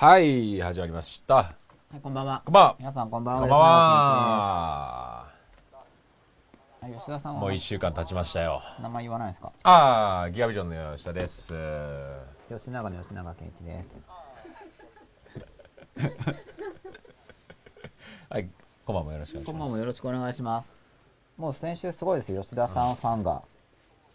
[0.00, 1.34] はい、始まりました。
[1.34, 1.50] は
[1.96, 2.40] い、こんばんは。
[2.44, 2.76] こんばんは。
[2.78, 3.40] 皆さん、こんばんは。
[3.40, 5.26] こんばんは。
[6.82, 7.40] 吉田吉田さんは？
[7.40, 8.62] もう一週間経ちましたよ。
[8.80, 9.50] 名前言わないですか？
[9.64, 11.52] ああ、ギガビジョンの吉田です。
[12.48, 13.90] 吉永の吉永健一です。
[18.30, 18.48] はい、
[18.86, 19.70] こんばんもよろしくお願いしこんばんます。
[19.72, 20.70] もよろしくお願いします。
[21.36, 22.42] もう先週すごいですよ。
[22.42, 23.42] 吉田さんファンが、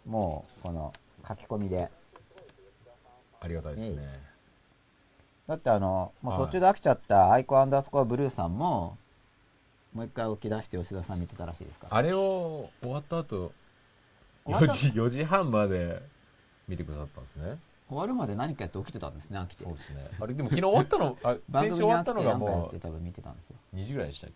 [0.06, 0.94] もう、この、
[1.28, 1.90] 書き込みで。
[3.42, 4.32] ありがたいですね。
[5.46, 8.96] だってあの、もうはい途中で飽きちゃったアイコアンダースコアブルーさんも、
[9.92, 11.96] もう一回起き出して吉田さん見てたらしいですから。
[11.96, 13.52] あれを終わった後、
[14.44, 16.02] 終わった？4時、4時半まで
[16.66, 17.58] 見てくださったんですね。
[17.88, 19.74] 終わるまで何かやって起きてたんですね、飽きてそう。
[19.74, 20.08] ですね。
[20.18, 23.56] あれ、でも昨日終わったの、あ、 番先週終組に飽きてわったのがも何かやって多分見てたんですよ。
[23.74, 24.30] う2時ぐらいでしたっ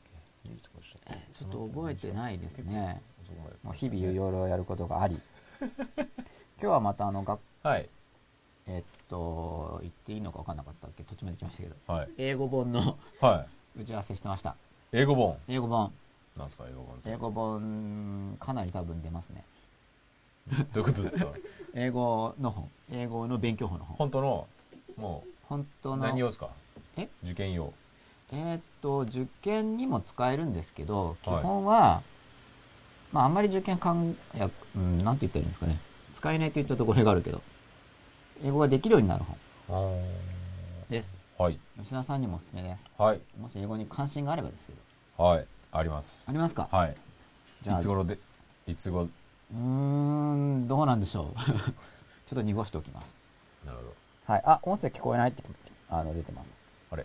[0.44, 1.32] け ?2 時とかでしたっけ？
[1.32, 3.02] ちょっと覚えてないですね。
[3.26, 5.20] そこまでもう日々いろいろやることがあり。
[5.60, 5.90] 今
[6.58, 7.88] 日はまたあの、学はい。
[8.68, 11.02] えっと、言っていいのか分かんなかったっけ？
[11.04, 11.74] 途中まで来ましたけど。
[11.86, 12.08] はい。
[12.18, 13.80] 英語本のはい。
[13.80, 14.54] 打ち合わせしてました。
[14.92, 15.36] 英語本？
[15.48, 15.92] 英語本。
[16.36, 17.12] なんですか、英語本。
[17.12, 19.44] 英語本、かなり多分出ますね。
[20.48, 21.26] どういうことですか？
[21.74, 22.68] 英語の本。
[22.92, 23.96] 英語の勉強法の本。
[23.96, 24.46] 本当の、
[24.96, 26.06] も本当う、の？
[26.06, 26.50] 何用ですか？
[26.96, 27.08] え？
[27.24, 27.72] 受験用。
[28.30, 32.02] えーっと、受験にも使えるんですけど、基はい本は、
[33.10, 35.78] まあ、あんまり受験かん、いや、うん、なんて言ったらいいんですかね。
[36.14, 37.40] 使えないって言っちゃうと語弊があるけど、
[38.44, 39.24] 英語ができるようになる
[39.68, 39.98] 本
[40.88, 41.18] です。
[41.36, 41.58] はい。
[41.78, 42.84] 吉田さんにもおすすめです。
[42.96, 43.20] はい。
[43.40, 44.72] もし英語に関心があればですけ
[45.18, 45.24] ど。
[45.24, 45.46] はい。
[45.72, 46.32] ありますあ。
[46.32, 46.68] りますか？
[46.70, 46.96] はい。
[47.62, 48.18] じゃあいつ頃で、
[48.66, 51.38] いつ頃、うーん、どうなんでしょう。
[51.44, 53.14] ちょっと濁しておきます。
[53.64, 53.94] なるほど。
[54.26, 54.42] はい。
[54.44, 55.42] あ、音声聞こえないって、
[55.90, 56.56] あの、出てます。
[56.90, 57.04] あれ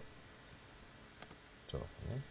[1.68, 2.22] ちょっと待ってね。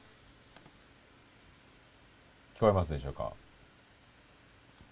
[2.57, 3.33] 聞こえますでしょうか？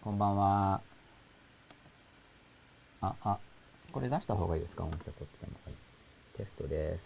[0.02, 0.80] こんばんは。
[3.02, 3.38] あ、あ、
[3.92, 4.84] これ出した方がいいですか？
[4.84, 5.52] 音声こっちでも。
[5.64, 5.74] はい
[6.36, 7.02] テストです。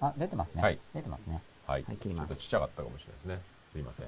[0.00, 0.62] あ、出てますね。
[0.62, 1.40] はい出てますね。
[1.66, 1.84] はい。
[1.86, 3.38] はい切りますちょっとちっちゃかったかもしれないですね。
[3.72, 4.06] すいません。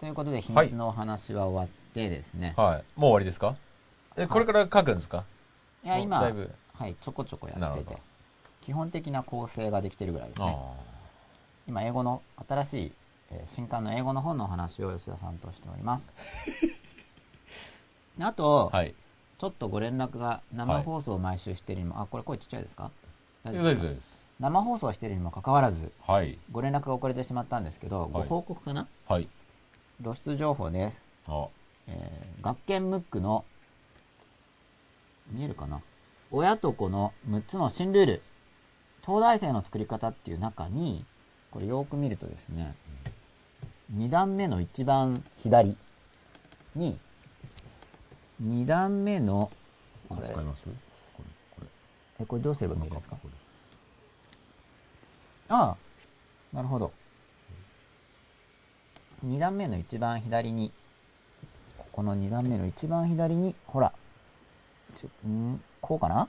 [0.00, 2.54] ということで、秘はい密のお話は終わってですね。
[2.56, 2.84] はい。
[2.98, 3.56] もう終わりですか？
[4.16, 5.24] え、これから書くんですか？
[5.84, 7.96] い、や、今、だいぶはい、ちょこちょこやってて
[8.62, 10.56] 基本的な構成ができてるぐらいですあね。
[11.68, 12.92] 今、英語の、新しい、
[13.30, 16.06] えー新刊の英語の本のお話を吉田さんとしております。
[18.20, 18.76] あと、あ。
[18.76, 18.94] はい。
[19.38, 22.90] ちょっとご連絡が生放送を毎週してるにも、あ、これ声ちっちゃいですか？
[23.44, 24.26] 大丈夫大です。
[24.40, 26.38] 生放送してるにもかかわらず、はい。
[26.50, 28.88] ご連絡が遅れてしまったんですけど、ごはい報告かな？
[29.08, 29.28] はい。
[30.02, 31.02] 露出情報です。
[31.26, 31.48] あ、
[31.86, 33.44] えー学研ムックの、
[35.30, 35.80] 見えるかな？
[36.30, 38.22] 親と子の6つの新ルール。
[39.04, 41.04] 東大生の作り方っていう中に、
[41.50, 42.74] これよーく見るとですね、
[43.94, 45.76] 2段目の一番左
[46.74, 46.98] に、
[48.42, 49.50] 2段目の、
[50.08, 50.70] これ使いますこ
[51.18, 51.24] れ、
[51.56, 51.66] これ。
[52.20, 53.16] え、これどうすれば見えるんですか？
[55.48, 55.76] ああ、
[56.56, 56.92] なるほど。
[59.24, 60.70] 2段目の一番左に、
[61.78, 63.92] ここの2段目の一番左に、ほら、
[64.96, 66.28] ちょんこうかな？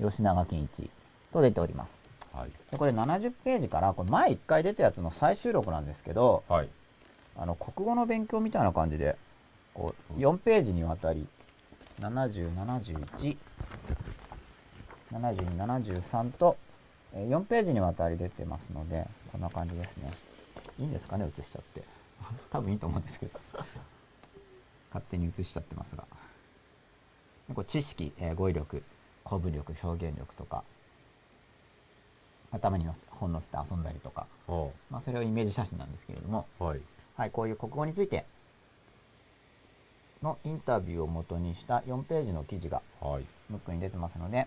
[0.00, 0.90] 吉永健一
[1.32, 1.98] と出ております。
[2.32, 2.50] はい。
[2.70, 6.68] でこれ70ページから、これ前1回出たやつの再収録なんですけど、はい。
[7.36, 9.16] あの、国語の勉強みたいな感じで、
[9.74, 11.26] こう、4ページにわたり、
[12.00, 13.36] 70、71、
[15.12, 16.56] 72、73と、
[17.14, 20.10] えー4ページにわたり出てますので、こんな感じですね。
[20.78, 21.82] いいんですかね、写しちゃって。
[22.50, 23.40] 多分いいと思うんですけど。
[24.90, 26.06] 勝手に写しちゃってますが。
[27.48, 28.82] でこう知識、えー語彙力、
[29.26, 30.64] 古文力、表現力とか、
[32.50, 36.80] 頭にのせ本載せて遊んだりとか、おまあ、それをイメージ写真なんですけれども、はい。
[37.16, 38.24] はい、こういう国語について
[40.22, 43.24] のインタビューを元にした4ページの記事がはい。
[43.50, 44.46] ムックに出てますので、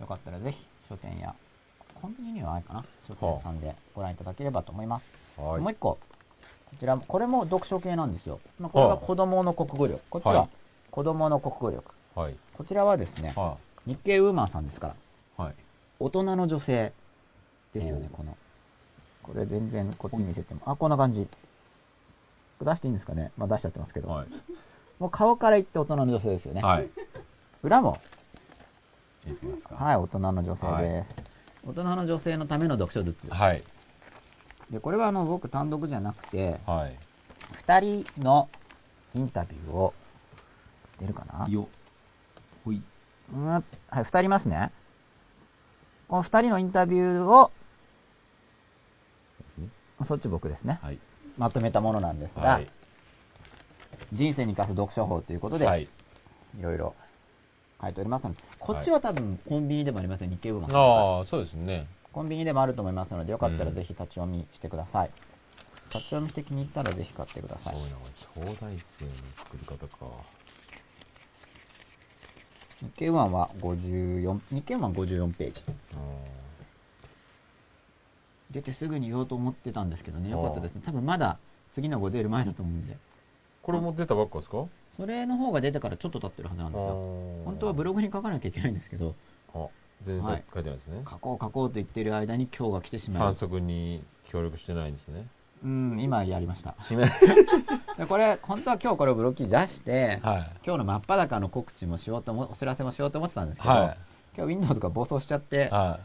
[0.00, 0.58] よかったらぜひ
[0.88, 1.34] 書店や、
[2.00, 5.08] コンビニにはないかな書店さんでご覧いただければと思います。
[5.36, 5.60] はい。
[5.60, 5.98] もう一個、
[6.70, 8.40] こちら、これも読書系なんですよ。
[8.58, 10.00] まあ、これは子供の国語力。
[10.10, 10.48] こっちははい
[10.90, 11.94] 子供の国語力。
[12.14, 12.36] はい。
[12.56, 13.56] こちらはですね、は
[13.86, 15.48] 日経ウーマンさんですから、い。
[15.48, 15.54] はい。
[16.00, 16.92] 大人の女性
[17.74, 18.36] ですよね、おこの。
[19.22, 20.62] これ全然こっちに見せても。
[20.64, 21.28] あ、こんな感じ。
[22.60, 24.08] 出していいんですかねまあ出しちゃってますけど。
[24.08, 24.26] はい。
[24.98, 26.60] もう顔から言って大人の女性ですよね。
[26.60, 26.88] はい。
[27.62, 28.00] 裏も、
[29.26, 29.76] いきますか。
[29.76, 31.14] はい、大人の女性です。
[31.66, 33.28] 大人の女性のための読書術。
[33.28, 33.62] はい。
[34.70, 36.98] で、これはあの、僕単独じゃなくて、はい。
[37.52, 38.48] 二人の
[39.14, 39.94] インタビューを、
[41.00, 41.46] 出るかな？
[41.48, 41.68] よ。
[42.64, 42.82] ほい。
[43.32, 43.62] うん、はい、
[43.98, 44.72] 二人いますね。
[46.08, 47.52] この二人のインタビューを、
[49.46, 49.68] ですね。
[50.04, 50.80] そっち僕ですね。
[50.82, 50.98] はい。
[51.36, 52.68] まとめたものなんですが、はい。
[54.12, 55.88] 人生に生かす読書法ということで、、はいい。
[56.62, 56.94] ろいろ
[57.80, 60.70] 書いておりますので、こっちは多分コンビニでもありますよ、日経ウーマン。
[61.18, 61.86] ああ、そうですね。
[62.12, 65.10] コンビニでもあると思いますので、よかったらうんぜひ立ち読みしてください。
[65.90, 67.80] 立ち読みして気に入ったらぜひ買ってくださいす
[68.34, 68.42] ご。
[68.42, 70.06] いな、東大生の作り方か。
[72.80, 75.62] 日経ウーマンは54、日経ウーマン54ページ。
[78.50, 80.82] 出てすぐに言おうと思ってたんですけどね、よかったですね。
[80.84, 81.38] 多分まだ
[81.70, 82.96] 次の号出る前だと思うんで。
[83.68, 84.64] これも出たばっかですか？
[84.96, 86.88] それの方が出てからちょっと経ってるはずなんですよ。
[87.44, 89.14] 本当はブログに書かなきゃいけないんですけど、
[89.54, 89.66] あ、
[90.02, 91.02] 全然はい書いてないですね。
[91.06, 95.26] 書こう書こうと言ってる間に今日が来てしまい反則に協力してないんですね。
[95.62, 96.76] うん、今やりました。
[98.08, 100.50] これ、本当は今日これをブロッキー出して、はい。
[100.64, 103.96] 今日の真っ裸の告知もしようとも、お知らせもしようと思ってたんですけど、は
[104.34, 105.68] 今日 Windows が暴走しちゃって、い。
[105.68, 105.98] は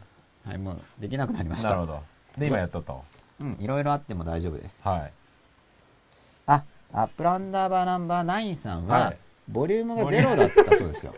[0.44, 1.58] はい、もうできなくなりまい。
[1.60, 1.70] した。
[1.70, 2.02] なるほど。
[2.36, 3.04] で、今やったと。
[3.40, 4.80] うん、いろいろあっても大丈夫です。
[4.82, 5.12] はい。
[6.94, 11.14] あ、アップランダーバーナンバー9さんは、はいボリュームがゼロだったそうですよ。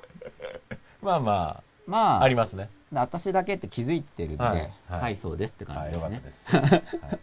[1.00, 2.68] まあままあ、あ、ありますね。
[2.92, 6.16] 私だけって気づいてるんで、は、はいいはいそうですって感はい、じですね。
[6.18, 6.56] よかったです。
[6.56, 7.20] はい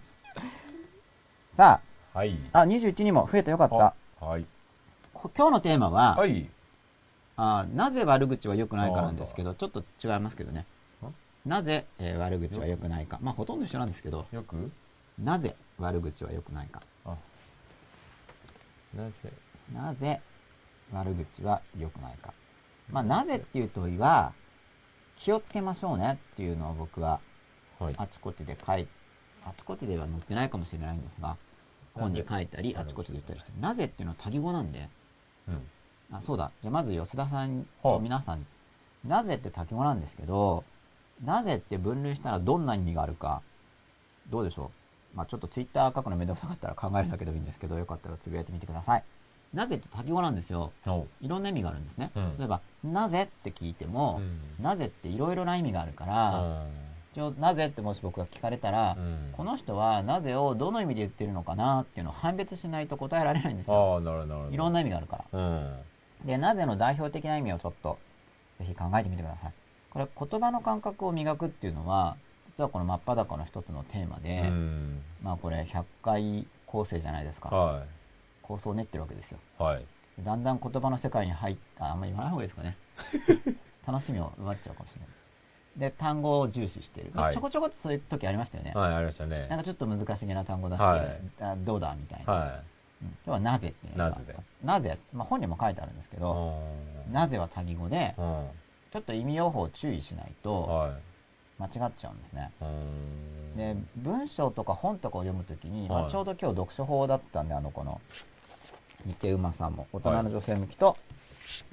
[1.57, 1.81] さ
[2.13, 2.39] はい。
[2.53, 3.75] あ、あ、21にも増えてよかった。
[4.21, 4.45] あはい。
[5.13, 6.49] こ今日のテーマは、はい。
[7.35, 10.65] あなぜ悪口は良くないかなんですけど、ちょっと違いますけどね。
[11.45, 13.19] なぜ、えー悪口は良くないか。
[13.21, 14.71] まあ、ほとんど一緒なんですけど、よく？
[15.19, 16.81] なぜ悪口は良くないか。
[18.97, 19.33] あ、なぜ？
[19.73, 20.21] なぜ？
[20.91, 22.33] 悪口は良くないか。
[22.91, 23.37] まあ、なぜ？
[23.37, 24.33] っていう問いは、
[25.17, 27.19] 気をつけましょうねっていうのを僕は
[27.79, 27.93] はい。
[27.97, 28.87] あちこちで書い、
[29.45, 31.37] あちこちでは載ってないかもしれないんですが、
[31.93, 34.89] 本に書いたり、あちこちで言ったりして、なぜっていうのは多義語なんで、
[35.47, 35.61] うん。
[36.11, 36.51] あそうだ。
[36.61, 38.45] じゃあまず吉田さんと皆さんに、
[39.05, 40.63] なぜって多義語なんですけど、
[41.23, 43.41] なぜって分類したらどんな意味があるか、
[44.29, 44.71] どうでしょう？
[45.15, 49.03] まあちょっとツイッター書くのめんどくさかったら考えるだけでもいいんですけど、よかったらつぶやいてみてください。
[49.53, 50.71] なぜって多義語なんですよ。
[50.87, 52.11] おいろんな意味があるんですね。
[52.15, 54.19] うん例えば、なぜって聞いても、
[54.59, 56.65] うんなぜっていろいろな意味があるから、
[57.13, 63.73] 一応なぜってもし僕が聞かれたら、うんこの人はなぜをどの意味で言ってるのかなっていうのを判別しないと答えられないんですよ。
[64.51, 65.39] いろんな意味があるから。
[65.39, 65.77] うん。
[66.25, 67.99] で、なぜの代表的な意味をちょっと、
[68.59, 69.53] ぜひ考えてみてください。
[69.91, 72.15] これ、言葉の感覚を磨くっていうのは、
[72.57, 75.01] 実はこの真っ裸の一つのテーマで、うん。
[75.23, 77.49] まあこれ100回構成じゃないですか。
[77.49, 77.83] は
[78.41, 79.39] 構想を練ってるわけですよ。
[79.59, 79.63] い。
[79.63, 79.85] はい。
[80.19, 82.77] だんだん言葉の世界に入った、あんまり言わない方がいいですかね。
[83.87, 85.09] 楽しみを奪っちゃうかもしれない。
[85.77, 87.11] で、単語を重視している。
[87.15, 88.73] まあはいちょこちょこっとそういう時ありましたよね。
[88.75, 89.57] はい、ありましたねなん。
[89.57, 92.33] かちょっと難しげな単語出して、はいあどうだみたいな。
[92.33, 92.45] は
[93.01, 96.19] うん今日はなぜっていうのがなぜでなぜ、まあ本にも書いてあるんですけい。
[96.19, 96.61] ど、
[97.07, 98.47] うんなぜは多義語で、うん。
[98.91, 100.91] ちょっと意味用法を注意しないとはい。
[101.59, 102.51] 間違っちゃうんですね。
[102.61, 108.01] うんで、文章とか本とかを読むときに、まあ、はいちょうど今日読書法だったんで、あの、この、
[109.05, 110.97] 日経馬さんも、大人の女性向きと、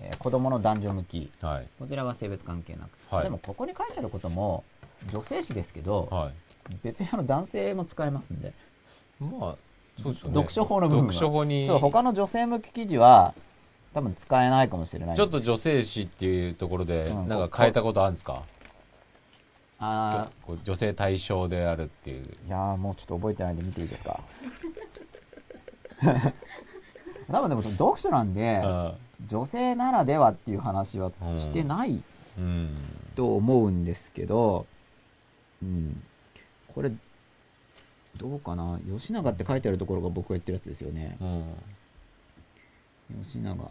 [0.00, 1.66] えー子供の男女向き、はい。
[1.78, 3.14] こちらは性別関係なく。
[3.14, 4.62] はいでも、ここに書いてあることも、
[5.10, 6.32] 女性誌ですけど、はい。
[6.82, 8.52] 別にあの男性も使えますんで、
[9.18, 9.56] まあ、
[10.02, 10.34] そうでね。
[10.34, 13.34] 読書法の部分は読書法に、そう、他の女性向き記事は、
[13.94, 15.16] 多分使えないかもしれない。
[15.16, 18.42] ちょっと女性誌っていうところで、うんなんか変えたことあるんですか？
[19.82, 22.24] あこう女性対象であるっていう。
[22.24, 24.20] ーいやーもうちょっと覚えてないんで見ていいですか？
[27.30, 28.94] 多分でも読書なんで、あ
[29.26, 32.02] 女性ならではっていう話はしてない
[32.38, 32.76] うん。
[33.14, 34.66] と思うんですけど、
[35.62, 36.02] うん。
[36.74, 36.90] これ、
[38.16, 38.78] どうかな？
[38.98, 41.16] 吉永って書いてあるところが僕が言ってるやつですよね。
[41.20, 43.22] うん。
[43.24, 43.70] 吉永。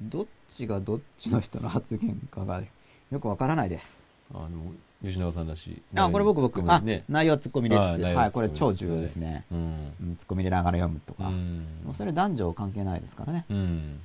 [0.00, 2.62] どっちがどっちの人の発言かが
[3.10, 3.96] よくわからないです。
[4.32, 4.48] あの、
[5.04, 5.82] 吉永さんらしい。
[5.94, 7.04] あ、これ僕僕、あ、ね。
[7.08, 9.44] 内容はツッコミ入れつつ、はい、これ超重要ですね。
[9.52, 9.58] うん。
[9.58, 9.60] う
[10.04, 11.28] ん、ツッコミ入れながら読むとか。
[11.28, 13.44] うんもうそれ男女関係ないですからね。
[13.48, 14.00] うん。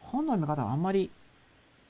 [0.00, 1.10] 本の読み方はあんまり、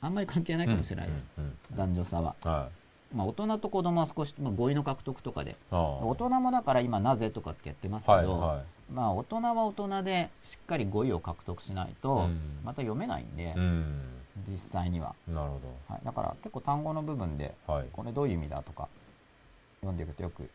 [0.01, 1.27] あんまり関係ないかもしれないです。
[1.37, 1.45] うん。
[1.45, 2.35] うん男女差は。
[2.43, 2.69] は
[3.15, 5.53] まあ大人と子供は少し、まあ、語彙の獲得とかで。
[5.53, 5.55] い。
[5.71, 13.53] ああ大人もだから今なぜとかってやってますけど、はいはまあ大人は大人でしっかり語彙を獲得しないと、うんまた読めないんで、い。
[13.55, 14.14] うん。
[14.49, 16.05] 実際には、なるほはい。
[16.05, 17.73] だから結構単語の部分で、ど。
[17.73, 17.89] はい。
[17.93, 18.89] これどういう意味だとか、
[19.81, 20.51] 読んでいくとよく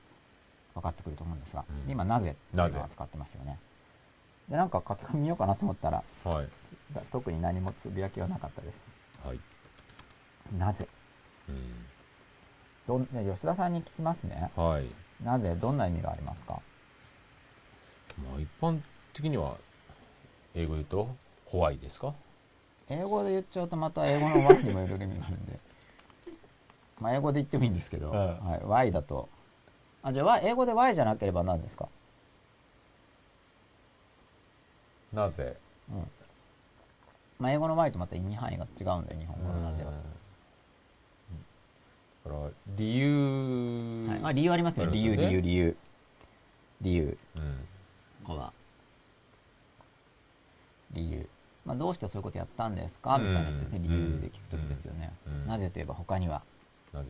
[0.73, 3.57] 分かってくると思うんですが、うん今なぜっていうのなぜは使ってますよね。
[4.49, 6.49] で、なんか書き込み見ようかなと思ったら、はい。
[6.93, 8.75] だ特に何もつぶやきはなかったです。
[9.25, 9.39] はい。
[10.57, 10.87] なぜ？
[11.47, 11.85] うん。
[12.87, 14.51] どん、ね、吉田さんに聞きますね。
[14.55, 14.87] はい。
[15.23, 15.55] なぜ？
[15.55, 16.59] どんな意味がありますか？
[18.17, 18.81] まあ一般
[19.13, 19.55] 的には、
[20.55, 22.13] 英語で言うと、ホワイですか？
[22.89, 25.59] 英語で言っちゃうとまた英語の Y にもいろいろ意味があるんで。
[26.99, 28.15] まあ英語で言ってもいいんですけど、うん。
[28.49, 29.29] はい、Y だと。
[30.01, 31.87] あ、じゃあ Y、英語で Y じゃなければ何ですか？
[35.13, 35.57] なぜ？
[35.91, 36.07] うん。
[37.39, 39.97] まあ、英語の why とまた意味範囲が違うんで日本語のなぜは、だ
[42.31, 44.19] から理由、はい。
[44.19, 44.87] まあ、理由ありますよ。
[44.87, 45.77] 理由理由理由。
[46.81, 47.17] 理由。
[47.35, 47.67] うん。
[48.25, 48.51] ここは。
[50.91, 51.29] 理由、
[51.69, 53.19] まあ、どうしてそういうことやったんですか？
[53.19, 53.83] みたいなですね、うん。
[53.83, 55.47] 理由で聞くときですよね、うん。
[55.47, 56.41] なぜといえば他には。
[56.91, 57.09] なぜ？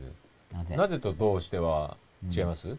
[0.52, 0.76] なぜ？
[0.76, 1.96] なぜとどうしては
[2.30, 2.76] 違います、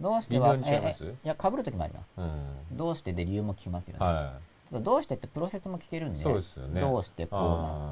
[0.00, 1.04] どうしては違います？
[1.04, 2.12] ええいや被るときもあります。
[2.16, 2.76] うん。
[2.76, 4.32] どうしてで理由も聞きますよね、は
[4.70, 6.80] ただどうしてってプロセスも聞けるんでそうですよね。
[6.80, 7.40] どうしてこう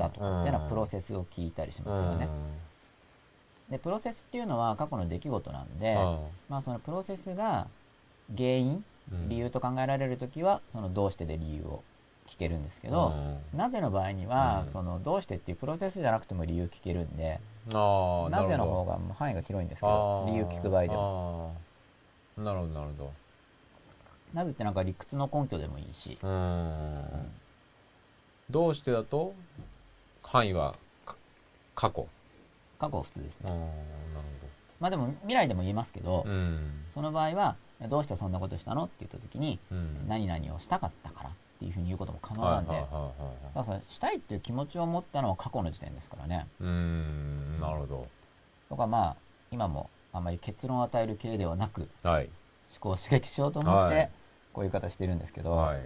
[0.00, 1.82] なったとかっていうのはプロセスを聞いたりしい。
[1.82, 2.28] ますよね、
[3.70, 5.94] でプロセスっていうのは過去の出来事なんで、
[6.48, 7.68] まあ、そのプロセスが
[8.36, 9.28] 原因うん。
[9.28, 11.89] 理由と考えられるときはそのどうしてで理由を聞
[12.40, 13.14] けるんですけど、
[13.54, 21.54] なぜの場合には、うんそのどうしてっていうプロセスじゃなくても理由聞けるんで、なぜの方方がもう範囲が広いんですけど理由聞く場合でも
[22.36, 22.44] も。
[22.44, 23.12] なるほど、なるほ
[24.32, 26.28] なぜってなんか理屈の根拠でもいいし、ど。
[26.28, 27.04] うん。
[28.48, 29.34] どうしてだと、
[30.22, 31.16] 範囲はか
[31.74, 32.06] 過去。
[32.78, 33.70] 過去は普通ですねうん、なる
[34.80, 36.24] まあでも未来でも言えますけど。
[36.94, 37.56] その場合は
[37.88, 40.08] どうしてそんなことしたのって言った時に、うん。
[40.08, 41.30] 何々をしたかったから
[41.60, 42.72] っていうふうに言うことも可能なんで、
[43.54, 48.06] だしたいっていう気持ちを持ったのは過去の時点ですからねうん、なるほ
[48.70, 49.16] とかまあ
[49.50, 52.10] 今もあんまり結論を与える系ではなくど。
[52.10, 52.24] はい。
[52.24, 54.10] 思考を刺激しようと思ってはい
[54.52, 55.80] こういう言い方してるんですけど、はい。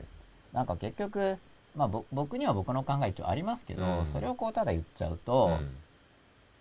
[0.53, 1.37] なんか結局、
[1.77, 5.71] まあ、ぼ僕には僕の考え一応ありますけど、うんそれをこうただ言っちゃうと、うん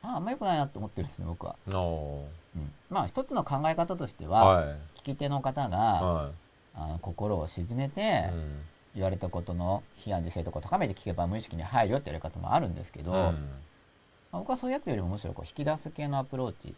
[0.06, 2.26] ああんま良くないなと思ってるんですね僕は、お
[2.58, 4.66] うんまあ一つの考え方としてーは、はい。
[5.00, 6.32] 聞き手の方が、は
[6.76, 8.04] あの心を沈めて、い。
[8.04, 8.62] うん
[8.96, 13.18] 言われたことの非暗示性とかを高めて聞けば無意識に入るよってやり方もあるんですけど、うん。
[13.18, 13.30] ま
[14.34, 16.76] あ僕はそういうやつよりもむしろこう引き出す系のアプローチ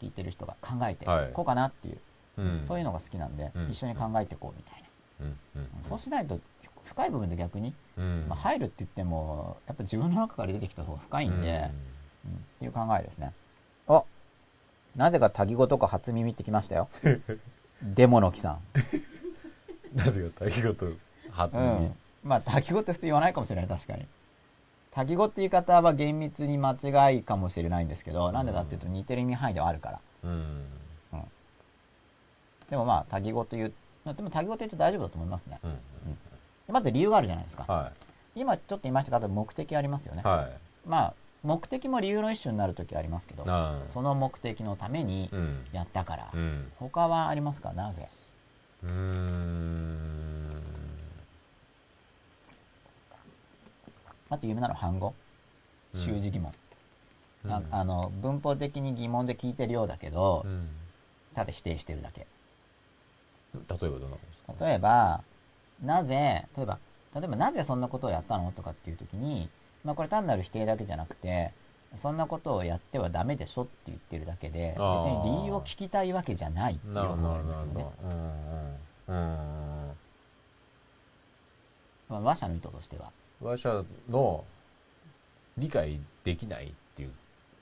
[0.00, 1.30] 聞いてる人が考えてはい。
[1.32, 1.98] こうかなっていう、
[2.38, 2.64] うん。
[2.66, 3.70] そういうのが好きなんで、うん。
[3.70, 4.82] 一緒に考えていこうみたい
[5.20, 5.36] な、うん。
[5.56, 5.68] うん。
[5.88, 6.38] そうしないと
[6.84, 8.26] 深い部分で逆に、うん。
[8.28, 11.70] まあ、入るって言ってもやっぱ自分の中から出てきた方が深いんで、
[12.26, 12.32] うん。
[12.32, 13.32] っていう考えですね。
[13.88, 14.04] あ
[14.94, 16.88] なぜかタギ語とか初耳ってきましたよ。
[17.82, 18.60] デモの木さん。
[19.92, 20.86] う んなぜか対義語と
[21.34, 23.68] 初う耳ん、まあ滝語って普通言わないかもしれない。
[23.68, 24.06] 確かに。
[24.92, 30.00] 滝語って言い方は厳密に間違いかもしれないんですけど、なんでかっていうと似てる意味範囲ではあるから。
[30.24, 30.64] うん。
[32.70, 33.72] でもまあ滝語という。
[34.04, 35.58] でも滝語と言って大丈夫だと思いますね。
[35.62, 35.72] うん。
[36.66, 37.90] でまず理由があるじゃないですか、は
[38.34, 40.52] 今ちょっと言いましたけど目的ありますよね、いはい。
[40.88, 45.30] まあ目的も理由の一種になるときありますけどあその目的のために
[45.72, 46.72] やったから、うん。
[46.78, 47.74] 他はありますか？
[47.74, 48.08] なぜ？
[48.82, 50.33] うーん
[54.34, 55.14] あと有名なのは反語。
[55.94, 56.00] うん。
[56.00, 56.52] 習字疑問、
[57.44, 57.52] うん。
[57.52, 60.68] ああの文法的に疑問で聞いてるようだけど、うん。
[61.34, 62.26] ただ否定してるだけ。
[63.54, 64.66] 例えばどんなことですか？
[64.66, 65.22] 例えば
[65.84, 66.78] なぜ例えば
[67.14, 68.50] 例えばなぜそんなことをやったの？
[68.50, 69.48] とかっていう時に、
[69.84, 71.52] まあ、これ単なる否定だけじゃなくて
[71.96, 77.86] そんなことをやってはダメでしょって言ってるだけで別に理由を聞きたいわけじゃないっていうことなんですよね。
[78.02, 79.28] うんうん
[79.86, 79.96] うん。
[82.08, 83.12] まあ話者の意図としては
[83.44, 84.42] 我者の
[85.58, 87.10] 理解できないっていう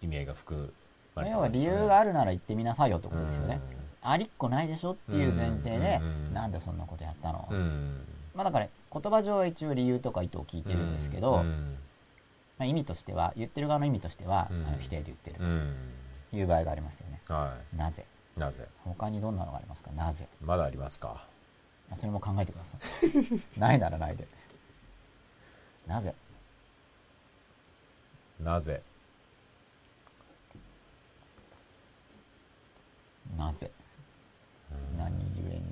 [0.01, 0.73] 意味合いが含
[1.17, 3.61] まれて要は理由があるなら言ってみなさいよってことですよね、
[4.01, 6.01] ありっこないでしょっていう前提で、
[6.33, 7.49] なんでそんなことやったの、
[8.35, 11.77] まあだから言葉上は一応理由とか意図を聞いてるんですけど、うん。
[12.59, 14.67] まあ、意味としては言ってる側の意味としては、うん。
[14.67, 15.75] あの否定で言ってるうん。
[16.31, 18.05] という場合がありますよね、はなぜ？
[18.37, 18.67] いなぜ？
[18.85, 19.91] 他にどんなのがありますか？
[19.97, 20.29] なぜ？
[20.45, 21.27] まだありますか？
[21.91, 23.41] あそれも考えてください。
[23.59, 24.27] ないならないで
[25.87, 26.15] なぜ？
[28.41, 28.83] なぜ？
[33.37, 33.71] なぜ？
[34.97, 35.63] 何故に？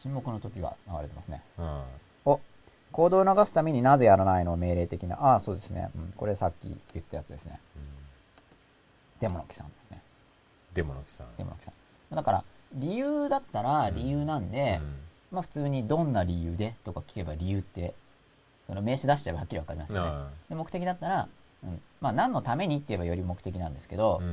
[0.00, 1.42] 沈黙の時が流れてますね。
[1.58, 1.82] うん。
[2.24, 2.40] お
[2.92, 4.56] 行動を促すためになぜやらないの？
[4.56, 5.16] 命令的な。
[5.16, 7.60] ああそうですね、うん、これさっき言ってたやつですね。
[9.20, 9.66] デモの木さん
[11.02, 11.70] ですねデモの木さん。
[11.70, 11.70] さ
[12.14, 12.44] んだから
[12.74, 14.80] 理由だったら理由なんで、
[15.30, 17.94] まあ普通にどんな理由でとか聞けば理由って
[18.66, 20.10] その名詞出しちゃえばはっきりわかりますよね、
[20.50, 21.28] で目的だったら、
[21.64, 24.24] うん、まあ何のためにって言えばより目的なんですけどう、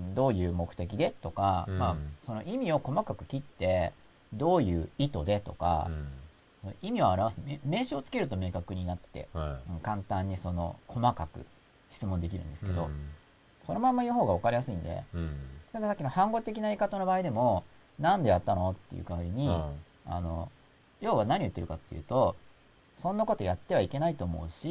[0.00, 0.14] ん。
[0.14, 1.78] どういう目的でとか、うん。
[1.78, 3.92] まあその意味を細かく切って
[4.32, 5.90] どういう意図でとか、
[6.80, 9.80] 意味を表すめ名詞をつけると明確になって、うんはうん。
[9.80, 11.44] 簡単にその細かく
[11.90, 12.88] 質問できるんですいけど、
[13.66, 15.28] そのまま言う方が分かりやすいんでうん。
[15.72, 17.64] 例えばさっきの反語的な言い方の場合でも
[17.98, 19.62] なんでやったのっていう代わりに、うん。
[20.06, 20.50] あの
[21.00, 22.36] 要は何を言ってるかっていうと
[23.02, 24.68] そんなことやってはいけないと思うし、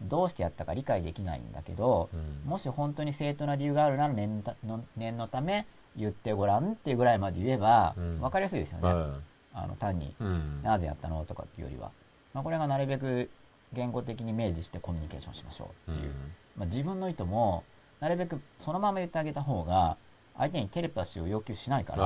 [0.00, 0.08] うん。
[0.08, 2.50] どうしてやったか理解できないんだけど、うん。
[2.50, 5.66] もし本当に正当な理由があるなら念の念のため
[5.96, 8.20] 言ってごらんっていうぐらいまで言えばうん。
[8.20, 9.22] 分かりやすいですよね、うん。
[9.54, 10.62] あの単にうん。
[10.62, 11.90] なぜやったのとかっていうよりは、
[12.32, 13.28] まあ、これがなるべく
[13.72, 16.12] 言語的に明示してコミュニケーションしましょうっていう、
[16.56, 17.64] まあ、自分の意図も
[18.00, 19.96] なるべくそのまま言ってあげた方が
[20.36, 22.02] 相手にテレパシーを要求しないから、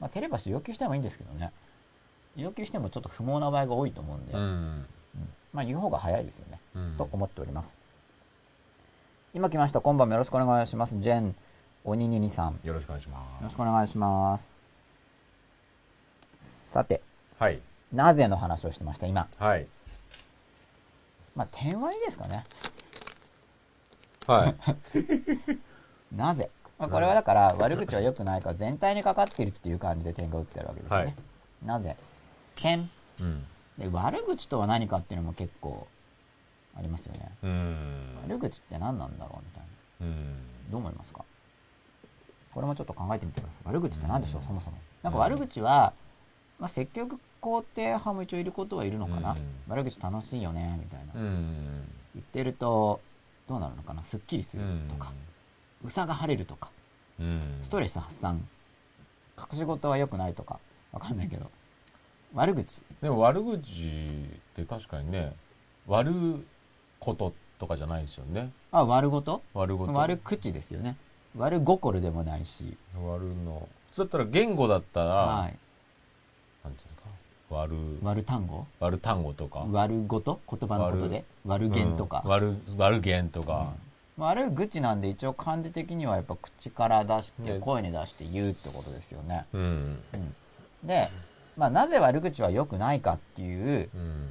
[0.00, 1.52] まあ、テレパシー要求してもいいんですけどね。
[2.36, 4.40] 要求してもちょっと不毛な場合が多いと思うんで、うん。
[4.40, 4.86] うん。
[5.52, 6.94] まあ言う方が早いですよね、うん。
[6.96, 7.72] と思っております。
[9.34, 9.80] 今来ました。
[9.80, 10.94] 今晩もよろしくお願いします。
[10.98, 11.34] ジェン
[11.84, 12.52] おにににさん。
[12.52, 13.42] よよろしくお願いします。
[13.42, 14.44] ろしくお願いします。
[16.70, 17.02] さて
[17.38, 17.60] はい。
[17.92, 19.28] なぜの話をしてました今。
[19.38, 19.66] はい。
[21.36, 22.44] まあ点はいいですかね
[24.26, 24.56] はい。
[26.14, 31.14] なぜ、まあ、これはだから悪口は良くないから全体にかかっているっていう感じで点が打ってあるわけですよね、はい。
[31.64, 31.96] なぜ？
[32.56, 33.46] 点うん。
[33.78, 35.86] で悪口とは何かっていうのも結構
[36.76, 37.30] ありますよね。
[37.42, 38.18] うん。
[38.28, 39.62] 悪口って何なんだろうみたい
[40.00, 40.06] な。
[40.06, 40.70] うん。
[40.70, 41.24] どう思いますか？
[42.52, 43.66] これもちょっと考えてみてください。
[43.66, 44.76] 悪口って何でしょうそもそも。
[45.02, 45.94] なんか悪口は、
[46.58, 49.38] まあ、積極肯定派も一応いることはいるのかな、うん。
[49.68, 51.88] 悪口楽しいよねみたいな、うん。
[52.14, 53.00] 言ってると
[53.48, 54.02] どうなるのかな？
[54.04, 55.12] すっきりするとか、
[55.84, 56.70] うさが晴れるとか。
[57.20, 57.58] うん。
[57.62, 58.46] ストレス発散。
[59.38, 60.58] 隠し事は良くないとか。
[60.92, 61.50] わかんないけど。
[62.34, 62.80] 悪口。
[63.00, 65.34] でも悪口って確かにね
[65.86, 66.14] 悪い
[66.98, 68.52] こととかじゃないですよね。
[68.70, 69.42] あ悪事？
[69.54, 69.92] 悪事。
[69.92, 70.96] 悪口ですよね。
[71.38, 72.76] 悪心でもないし。
[72.94, 73.68] 悪の。
[73.92, 75.58] そうだったら言語だったら、はい。
[76.64, 77.01] なんていうんですか？
[77.60, 78.66] 悪悪単語？
[78.80, 79.66] 悪単語とか。
[79.72, 81.24] 悪事言葉のことで？
[81.46, 83.72] 悪言とか、うん悪悪言とか、
[84.16, 89.46] まあ、悪口なんで一応漢字的にはやっぱ口から出してね声に出して言うってことですよね。
[89.52, 89.60] うん。
[89.62, 90.34] うん、
[90.84, 91.10] で、
[91.56, 94.28] まあ、なぜ悪口は良くないかっていううん。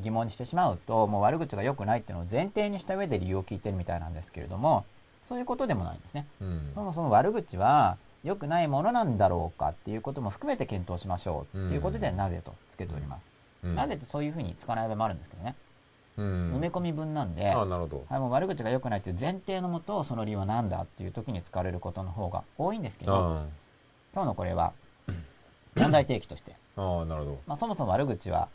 [0.00, 4.84] 疑問にしてしまうともう悪口が良くないっていうのを前提にした上で理由を聞いてるみたいなんですけれども
[5.28, 6.24] そういうことでもないんですね。
[6.40, 6.70] うん。
[6.72, 13.28] そもそも悪口は良くないものなんだろうかっていうことも含めて検討しましょうっていうことでうんなぜとつけております。
[13.64, 13.74] うん。
[13.74, 15.54] なぜってそういうふうに使わない場合もあるんですけどね。
[16.16, 16.52] うん。
[16.56, 18.04] 埋め込み文なんで、あなるほど。
[18.08, 23.46] はい、もう悪口が良くないという前提のもとその理由は何だっていう時に使われることの方が多いんですけどあ
[24.14, 24.72] 今日のこれは
[25.76, 27.38] 問題提起として、あなるほど。
[27.46, 28.48] まあ、そもそも悪口は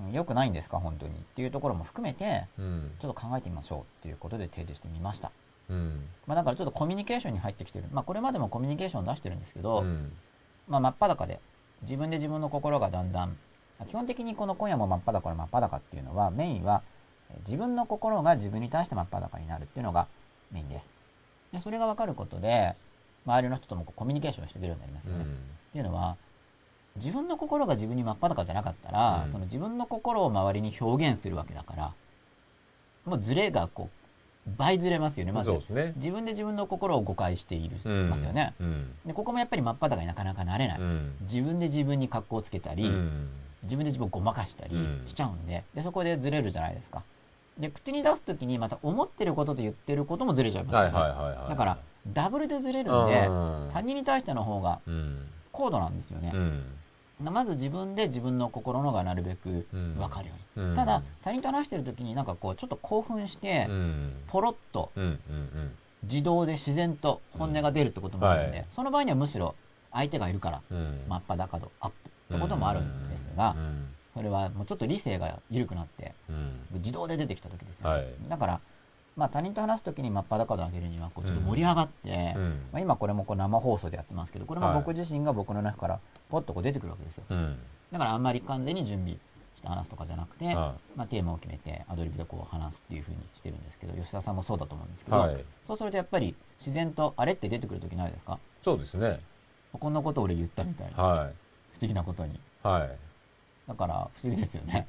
[0.00, 0.78] うん良くないんですか？
[0.78, 1.14] 本当に。
[1.14, 2.90] っていうところも含めてうん。
[3.00, 5.30] ちょっと考えてみましょうっていうことで提示してみました、
[5.70, 6.08] うん。
[6.26, 10.12] まあ、だからちょっとコミュニケーションに入ってきてる、まあ、これまでもコミュニケーションを出してるんですけど、うん。
[10.68, 11.40] まあ、真っ裸で
[11.82, 13.36] 自分で自分の心がだんだん
[13.88, 16.82] 基本的にこの今夜も真っ裸の真っ裸っていうのはメインは
[17.30, 20.06] え自分の心が自分に対して真っ裸になるっていうのが
[20.52, 20.90] メインです。
[21.52, 22.74] でそれが分かることで
[23.26, 25.26] 周りの人ともコミュニケーションしていけるようになりますよね、っ
[25.72, 26.16] ていうのは
[26.96, 31.92] 自分の心が自分に真っ裸じゃなかったら、うんその自分の心を周りに表現するわけだから
[33.04, 34.05] もうズレがこう
[34.46, 35.50] 倍ずれますよねまず。
[35.70, 35.92] ね。
[35.96, 38.54] 自分で自分の心を誤解している、うんますよね。
[38.60, 41.16] うんでここもやっぱり真っ裸になかなかなれない、うん。
[41.22, 43.28] 自分で自分に格好をつけたり、うん。
[43.64, 45.02] 自分で自分をごまかしたりうん。
[45.08, 47.02] しちゃうんで,、でそこでずれるじゃないですか。
[47.58, 53.70] で口に出す時にまた思ってることと言ってることもずれちゃいますよはいね、だからダブルでずれるんでうん。
[53.72, 55.26] 他人に対しての方がうん。
[55.52, 56.32] 高度なんですよね。
[56.34, 57.32] う、ん。
[57.32, 59.96] まず自分で自分の心のがなるべくうん。
[59.96, 64.12] 分かるように、うんただ他人と話してる時になんかこうちょっと興奮して、うん。
[64.28, 64.90] ポロッと
[66.04, 69.54] 自動で自然と本音が出るってこともあるんで、はいその場合にはむしろ
[69.92, 76.60] 相手がいるから真っ裸度アップってこともあるんですが、うんそれはもうちょっと理性が緩くなってうん。
[76.78, 78.06] 自動で出てきた時ですよ、はい。
[78.30, 78.60] だから、
[79.14, 82.60] まあ、他人と話す時に真っ裸度を上げるにはこうちょっと盛り上がって、うん。
[82.72, 84.76] まあ、今これもこう生放送でやってますけどこれもはい。
[84.76, 87.24] 僕自身が僕の中からポッとこう出てくるわけですよ。
[87.28, 87.58] うん。
[87.92, 89.16] だからあんまり完全に準備
[89.66, 95.44] して話すとかじゃなくて、はまあ、テーマを決めてアドリブでこう話すっていうふうにしてるんですけど吉田さんもそうだと思うんですけど、はい。
[95.66, 98.38] そうするとやっぱり自然とあれって出てくる時ないですか？
[98.62, 99.20] そうですね。
[99.72, 101.30] こんなこと俺言ったみたいな、は
[101.72, 102.34] 不思議なことに。
[102.34, 102.96] いはい。
[103.68, 104.86] だから不思議ですよね。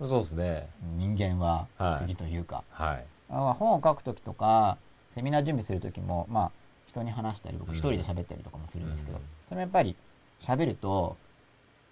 [0.00, 0.68] そうですね。
[0.96, 1.98] 人間は不はい。
[1.98, 3.04] 思議というか、はい。
[3.30, 4.78] あ本を書く時とか
[5.14, 6.50] セミナー準備する時もまあ
[6.86, 9.24] 人に話したり僕うん一人で喋ったりとかもするんですけど、うん。
[9.48, 9.96] それもやっぱり
[10.42, 11.16] 喋ると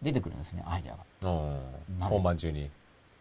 [0.02, 1.04] 出てくるんですねアイデアが。
[2.08, 2.70] 本番中に。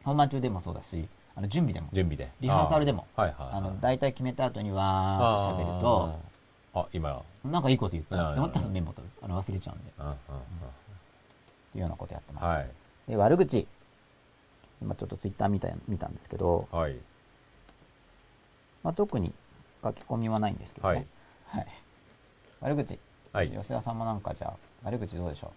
[0.03, 1.87] 本番中でもそうだしあの準備でも。
[1.93, 2.31] 準備で。
[2.41, 3.07] リハーサルでも。
[3.15, 3.53] はいはいはい。
[3.55, 6.19] あの大体決めた後にわーって喋ると。
[6.73, 7.21] あ今。
[7.45, 8.15] なんかいいこと言った。
[8.15, 8.31] うん。
[8.31, 9.89] って思ったらメモとあの忘れちゃうんで。
[9.89, 10.15] っうんうん。
[10.15, 10.17] て
[11.75, 12.69] いうようなことやってます、うんはい。
[13.07, 13.67] で悪口。
[14.81, 16.97] 今ちょっとツイッター見た見たんですけど、はい。
[18.81, 19.31] まあ、特に
[19.83, 21.05] 書き込みはないんですけどね、
[21.45, 21.67] はい。
[22.61, 22.97] 悪口、
[23.31, 23.51] はい。
[23.51, 25.51] 吉田さんもなんかじゃあ悪口どうでしょう？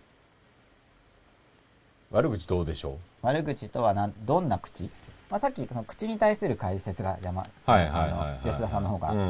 [2.15, 4.89] 悪口どうでしょ悪口とはなんどんな口、
[5.29, 9.21] まあ、さっきその口に対する解説が山、はいはい吉田さんの方があって、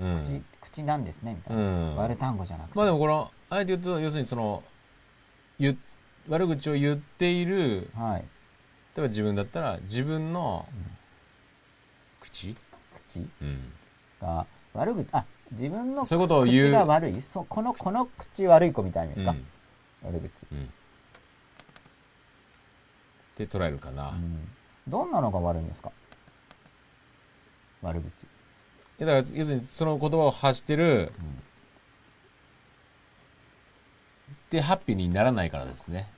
[0.00, 1.96] うんうん口口なんですねみたいうな、ん。
[1.98, 4.62] 悪単語じゃなくて、まあでもこの、あえて言うと、要するにその、
[5.60, 5.78] 言、
[6.26, 8.24] 悪口を言っている、はい、例
[8.96, 10.66] えば自分だったら、自分の
[12.20, 12.56] 口？
[13.08, 13.28] 口。
[13.42, 13.72] うん。
[14.22, 16.68] が悪口あ自分のそういうことを言う。
[16.68, 17.20] 口が悪い？
[17.20, 19.46] そうこのこの口悪い子みたいな意味うんです
[20.02, 20.08] か、。
[20.08, 20.72] 悪口、うん。
[23.34, 24.10] って捉えるかな。
[24.10, 24.50] いうん、
[24.88, 25.90] どんなのが悪いんですか？
[27.82, 28.04] 悪口、
[28.98, 31.42] やだから、要するにその言葉を発してる、うん
[34.50, 36.08] で、ハッピーにならないからですね。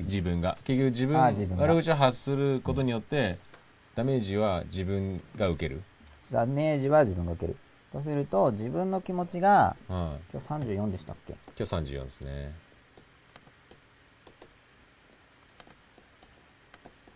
[0.00, 0.58] 自分が。
[0.64, 3.38] 結局自分、あ自分が悪口を発することによって、
[3.94, 5.80] ダメージは自分が受ける。
[6.32, 7.56] ダメージは自分が受ける
[7.92, 9.96] とすると自分の気持ちがうん。
[10.32, 11.34] 今日34でしたっけ？
[11.56, 12.52] 今日34ですね。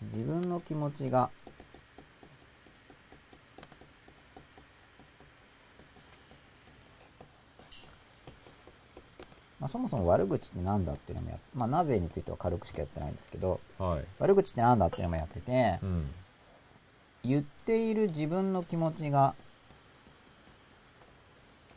[0.03, 1.31] 自分の気持ちが
[9.61, 14.05] まあ、そもそも悪口って何だっていうのもやっまあ、なぜについては軽くしかやってないんですけどはい。
[14.21, 16.11] 悪口って何だっていうのもやっててうん。
[17.25, 19.35] 言っている自分の気持ちが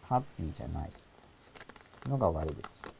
[0.08, 0.90] ハッピーじゃない
[2.08, 2.91] のが悪口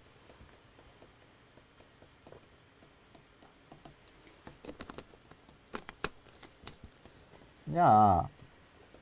[7.72, 8.30] じゃあ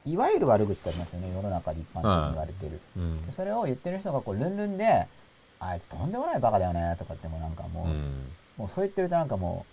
[0.05, 3.19] いわゆる悪口ってありますよね世の中で一般的に言われてる、うん。
[3.35, 5.07] それを言ってる人がこうルンルンで
[5.59, 8.27] あいつとんでもないバカだよねとかってもうなんかもう、うん。
[8.57, 9.65] もうそう言ってるとなんかも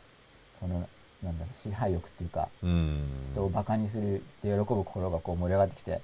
[0.57, 0.89] うその
[1.23, 3.09] なんだろう支配欲っていうかうん。
[3.33, 6.01] 人をバカにするで喜ぶ心がこう盛り上がってきて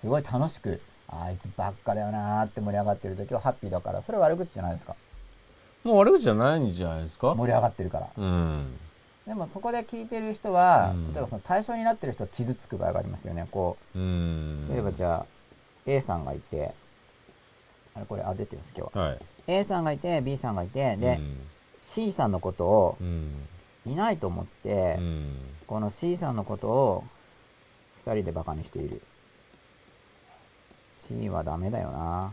[0.00, 4.96] すごい楽しくあいつばっかだよなーって盛り上がってる時はハッピーだからそれは悪口じゃないですか
[5.84, 7.34] もう悪口じゃないんじゃないですか？
[7.34, 8.78] 盛り上がってるからうん。
[9.30, 11.14] でもそこで聞いてる人は、うん。
[11.14, 13.46] 例えばその対象になってる人は傷つく場合がありますよね。
[13.52, 15.26] こう例えばじゃあ
[15.86, 16.74] A さんがいて
[17.94, 19.04] あれこれあ出てるんです今日は。
[19.10, 19.18] はい。
[19.46, 21.36] A さんがいて B さんがいてで、うん。
[21.80, 23.46] C さんのことをうん。
[23.86, 25.36] いないと思って、うん。
[25.68, 27.04] この C さんのことを
[28.04, 29.00] 2人でバカにしている。
[31.06, 32.32] C はダメだよな。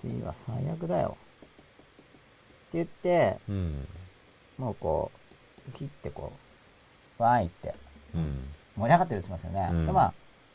[0.00, 1.18] C は最悪だよ
[2.76, 3.88] 言ってうん。
[4.58, 5.10] もうこ
[5.68, 6.32] う切ってこ
[7.18, 7.74] うわーいって。
[8.14, 8.48] うん。
[8.76, 9.86] 盛り上がってるとしますよね、うん。
[9.86, 10.14] でまあ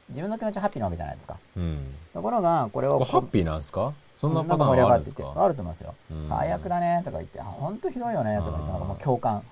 [0.10, 1.38] 自分の気持ちはハッピーなわけじゃないですか。
[1.56, 1.96] うん。
[2.14, 3.94] ところがこれをハッピーなんですか？
[4.18, 6.28] そんなパターン盛り上はあるんですがっててあかると思いますよ、うん。
[6.28, 9.44] 最悪だねとか言ってあ本当ひどいよねとか言ってなんかもう共感。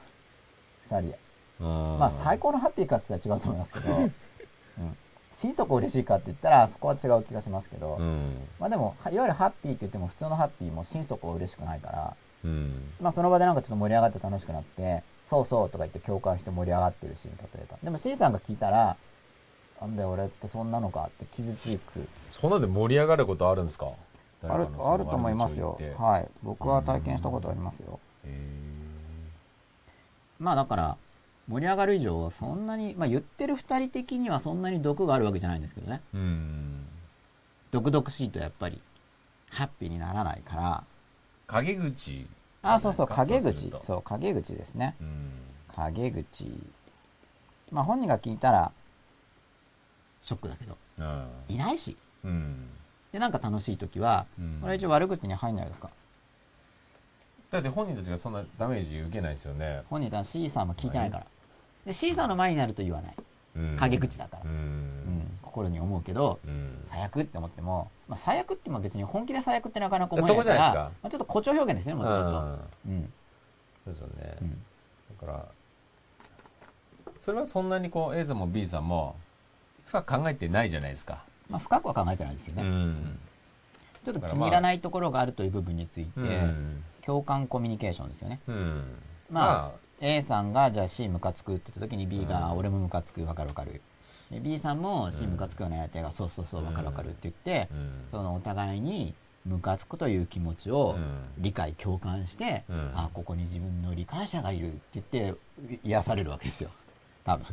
[0.89, 1.10] 2人。
[1.10, 1.19] で
[1.60, 4.13] ままあ最高のハッピーかって言ったら違うと思いますけど、 うん、
[5.34, 8.47] 心底嬉しいかって言ったらそこは違う気がしますけど、うん。
[8.60, 12.93] まあでもはいわゆるハッピーって言っても普通のハッピーも心底嬉しくないからうん。
[13.02, 18.95] まあその場でなんかちょっと盛り上がって楽しくなってそうそうとか言って共感して盛り上がってるシーン例えばでも C さんが聞いたら
[19.82, 22.08] なんだよ俺ってそんなのかって傷つく。
[22.32, 23.88] そんなんで盛り上がることあるんですか？
[24.43, 25.80] あるあると思いますよ。
[25.97, 26.28] はい。
[26.43, 28.00] 僕は体験したことありますよ。
[28.26, 28.58] へ
[30.39, 30.97] まあだから
[31.47, 36.02] 盛り上がる以上そんなにまあ言ってる2人的にはそんなに毒があるわけじゃないんですけどね。
[36.13, 36.86] ーうん。
[37.71, 38.82] 毒々しいとやっぱり
[39.50, 40.84] ハッピーにならないから
[41.47, 42.27] 陰口。
[42.62, 43.81] あそうそう陰口と。
[43.86, 44.95] そう陰口ですね。
[44.99, 45.31] うん。
[45.75, 46.45] 陰口。
[47.71, 48.71] まあ本人が聞いたら
[50.21, 50.77] ショックだけど。
[50.99, 51.27] うん。
[51.47, 51.95] いないし。
[52.23, 52.67] うん。
[53.12, 54.60] でなんか楽しい時はうん。
[54.62, 55.89] これ一応悪口に入んないですか？
[57.49, 59.83] だって本人たちがそんなダメージ受けないですよね。
[59.89, 61.25] 本人は C さんも聞いてないから。
[61.86, 63.15] で C さんの前になると言わない。
[63.55, 63.77] うん。
[63.79, 64.43] 陰口だから。
[64.43, 65.63] ううんん。
[65.63, 66.85] 心に思うけどうん。
[66.89, 70.91] 最悪って思っても、まあ、最悪っても別に本気で最悪ってなかなか思えそないからか？
[71.01, 73.13] まあ、ちょっと誇張表現ですねもちろんと、うんうん
[73.85, 74.37] そうですよね。
[74.41, 74.63] うん
[75.19, 75.45] だから、
[77.19, 79.15] それはそんなにこう A さんも B さんも
[79.85, 81.23] 深く考えてないじゃないですか。
[81.49, 83.19] まあ、深くは考えてないですよね、うん。
[84.05, 86.83] ちょっと気に入らないところがあるという部分について、うん。
[87.01, 88.83] 共感コミュニケーションですよねうん。
[89.31, 93.81] まあ A さんがじゃあ C ムカつくって言った時に B が、うん俺もムカつくわかるわかる
[94.31, 97.91] で B さんも C ムカつくような相手が、そうそうそうわかるわかるって言って、うん。
[98.11, 99.13] そのお互いに
[99.45, 101.19] ムカつくという気持ちをうん。
[101.37, 102.91] 理解共感して、うん。
[102.95, 106.69] あここに自分の理解者がいるって言って癒されるわけですよ。
[107.23, 107.45] 多分。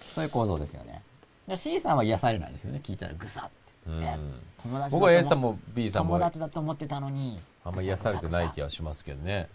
[0.00, 1.02] そういう構造ですよね。
[1.48, 2.80] で C さんは癒されないですよね。
[2.82, 3.50] 聞いたらグサッて、
[3.88, 4.02] うん。
[4.04, 4.16] え
[4.62, 9.48] 友達僕は A さんも B さんも友達だと思ってたのにあんまり癒されてない気ががしますけどね。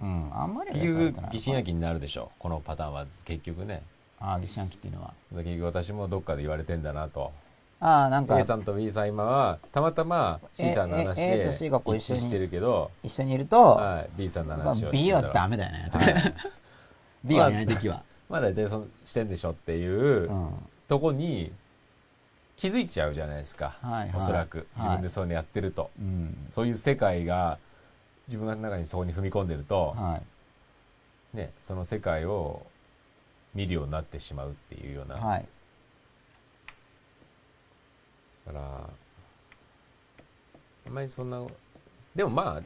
[0.00, 0.30] うん。
[0.34, 1.30] あんまり結局癒されてない。
[1.32, 2.30] 疑心暗鬼になるでしょ。
[2.38, 3.82] このパターンは結局ね。
[4.20, 7.32] ああ疑心暗鬼っていうのは結局私もどっかで言われてんだなと。
[7.80, 15.56] ああ、なんか A さんと B さん今は、たまたま C さんの話 A- A でと C がこう一緒してるけど、一緒にいると、はい、B さんのまあ話を B はダメ。
[15.56, 15.90] メだよね。
[15.92, 16.34] はい
[17.24, 18.02] B がいない時は。
[18.28, 20.50] まあ大体そのしてんでしょっていううん。
[20.88, 21.52] とこに
[22.56, 23.74] 気づいちゃうじゃないですか。
[23.82, 24.58] はいはいおそらく。
[24.58, 25.90] はい自分でそういうのやってると。
[25.98, 26.36] うん。
[26.50, 27.58] そういう世界が
[28.28, 30.20] 自分の中にそこに踏み込んでると、は
[31.34, 31.36] い。
[31.36, 32.62] ね、その世界を
[33.54, 35.16] 見るようになってしまうっていうような。
[35.16, 35.44] はい。
[38.46, 38.90] だから、
[40.86, 41.42] あんまりそんな、
[42.14, 42.62] でもまあ、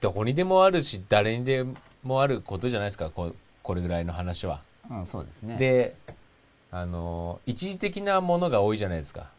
[0.00, 1.64] どこにでもあるし、誰にで
[2.02, 4.60] もあることじゃないですか、ここれぐらいの話は。
[4.90, 5.56] うん、そうですね。
[5.56, 5.96] で、
[6.70, 9.30] あの、一時的なものが多いじゃないですか。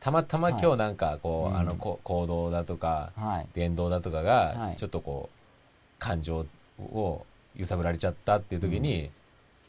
[0.00, 3.46] たまたま今日なんか、こう、うんあの、こ行動だとか、はい。
[3.54, 6.46] 言動だとかはい、がちょっとこう、感情
[6.78, 7.24] を
[7.56, 9.10] 揺さぶられちゃったっていう時に、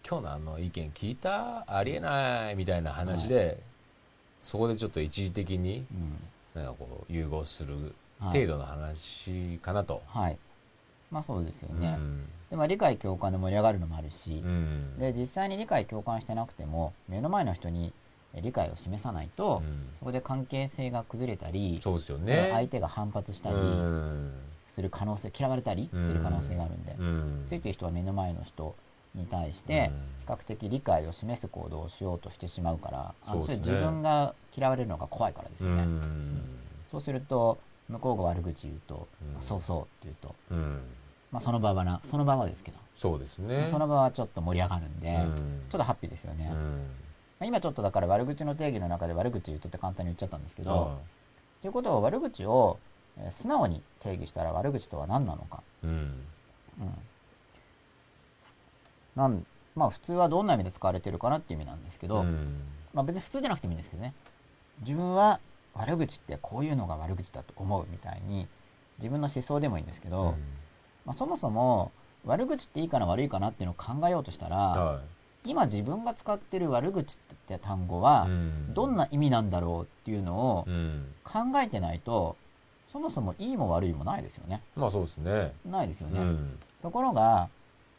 [0.08, 1.64] 今日のあの意見聞いた？
[1.68, 3.58] ありえないみたいな話で、
[4.44, 5.84] そこでちょっと一時的に、
[6.56, 6.62] うん。
[6.62, 10.04] なんかこう、融合するはい程度の話かなと。
[10.08, 10.38] はい。
[11.12, 11.96] まあそうですよね。
[11.98, 12.22] うん。
[12.52, 15.00] で、まあ理解共感で盛り上がるのもあるしう、ん。
[15.00, 17.92] で、実際に理解共感してなくても、目の前の人に
[18.36, 22.50] え理解を示さないと、うんそこで関係性が崩れたり、そうですよね。
[22.52, 24.20] 相手が反発したうりん。
[24.76, 27.46] する可能性、嫌われたりする可能性があるんで、うん。
[27.48, 28.76] ついてる人は目の前の人
[29.16, 35.84] に対してうん比較的理解を示す行動をしようとしてしまうから、うですねそれ自分が嫌われるのが怖いからですうよね。
[35.84, 36.42] ん。
[36.90, 40.82] そうすると、向こうが悪口言うと、うんあそうそうって言うと、うん。
[41.32, 43.68] まあその場はな、その場はですけど、そうですね。
[43.70, 46.48] その場はちょっと盛り上がるんで、うんちょっとハッピーですよね。
[46.50, 46.88] まうん。
[47.42, 52.80] あ今ちょっとだから悪口の定義の中で悪口言うとって簡単に言っちゃったんですけど、あということは悪口を
[53.20, 55.62] えー素直に定義したら悪口とは何なのか。
[55.84, 55.90] うん。
[55.90, 56.26] うん。
[59.16, 62.62] なんまあ普通はどんな意味で使われてるかなっていう意味なんですけど、うん
[62.94, 64.14] まあ別に普通じゃなくてもいいんですけどね。
[64.82, 65.40] 自分は
[65.74, 68.48] 悪口ってこういうのが悪口だと思うみたいに
[69.00, 70.36] 自分の思想でもいいんですけど、
[71.06, 71.92] まあ、そもそも
[72.26, 75.02] 悪口っていいかな悪いかなっていうのを考えようとしたら、は
[75.46, 78.02] 今自分が使ってる悪口って単語い。
[78.02, 81.14] はうんどんな意味なんだろうっていうのをうん。
[81.24, 82.36] 考えてないと
[82.92, 84.62] そもそもいいも悪いもないですよね。
[84.76, 85.54] まあそうですね。
[85.66, 86.20] ないですよね。
[86.20, 86.60] うん。
[86.82, 87.50] ところが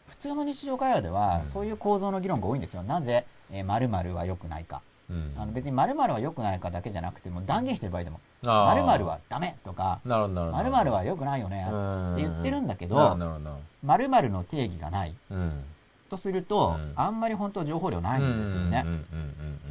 [0.09, 2.83] 普通の日常会話ではうんそういう構造の議論が多いんですよ。
[2.83, 4.83] なぜ、えー、〇〇は良くないか。
[5.11, 5.33] うん。
[5.37, 10.65] あの別に〇〇は良くないかだけじゃなくても断言してる場合でもあー〇〇はダメとかなるほど、なるほど。
[10.65, 13.61] 〇〇は良くないよねって言ってるんだけどなるほど、なるほど。
[13.83, 15.65] 〇〇の定義がないうん。
[16.09, 18.83] とすると、うんあんまり本当情報量ないんですよね。
[18.87, 19.23] うんうんうんう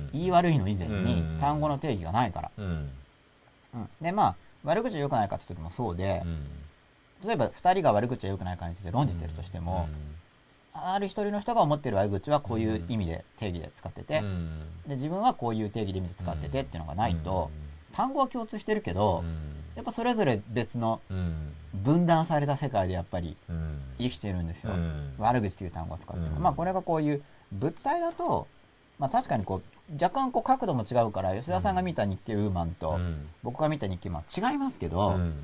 [0.07, 0.09] ん。
[0.13, 2.51] 言い悪いの以前にうん単語の定義がないから。
[2.57, 2.65] うん。
[3.73, 6.39] うんで、まあ、悪口は良くないかって時もそうでう、ん。
[7.27, 9.87] 例えば2人が悪口は良くないかについて論じてるとしても、
[10.77, 14.21] ある一人の人が思ってる悪口はこういう意味で定義で使ってて、
[14.87, 17.49] で自分はこういう定義で意味で使っててっていうのがないと、
[17.93, 19.23] 単語は共通してるけど、
[19.75, 21.53] やっぱそれぞれ別のうん。
[21.83, 23.81] 分断された世界でやっぱりうん。
[23.99, 24.73] 生きてるんですよ。
[24.73, 25.13] うん。
[25.17, 26.41] 悪口という単語を使ってる、うん。
[26.41, 28.47] まあこれがこういう物体だと、
[28.97, 33.27] まあ確かにこう若干こう角度も違うから吉田さんが見た日経ウーマンとうん。
[33.43, 35.43] 僕が見た日経マン違いますけど、うん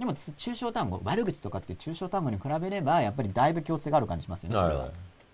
[0.00, 4.90] でも抽象単語悪口とかっていう抽象単語に比べればやっぱりだいぶ共通がある感じしますよね、これははい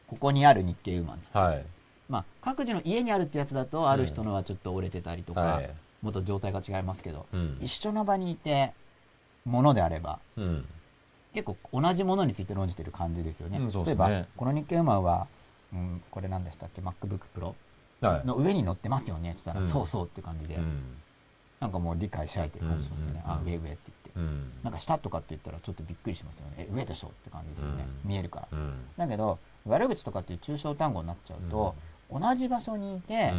[0.08, 1.64] ここにある日経ウーマンはい。
[2.08, 5.70] まあ各自の家にあるってやつだとある人のはちょっと折れてたりとか、はい。
[6.02, 8.72] もっと状態が違いますけど、うん一緒の場にいて
[9.44, 10.64] ものであればうん。
[11.32, 13.60] 結構同じものについて論じてる感じですよね。
[13.84, 15.26] 例えば、この日経ウーマンは、
[15.72, 17.52] うん、これ何でしたっけ、MacBook Pro
[18.00, 18.26] はい。
[18.26, 20.96] の上に乗ってますよねって言ったら、うんそうそうって感じで、うん。
[21.60, 23.22] なんかもう理解し合えてる感じしますよね。
[23.24, 23.92] うんあ、上上って言って。
[24.16, 24.52] うん。
[24.62, 26.54] なんか下とかって言ったらちょっとびっくりしますよね。
[26.58, 27.86] え、上でしょって感じですよね。
[28.04, 28.48] うん見えるから。
[28.52, 28.74] うん。
[28.96, 31.74] だけど、悪口とかっていう抽象単語になっちゃうと、
[32.10, 33.34] 同じ場所にいて、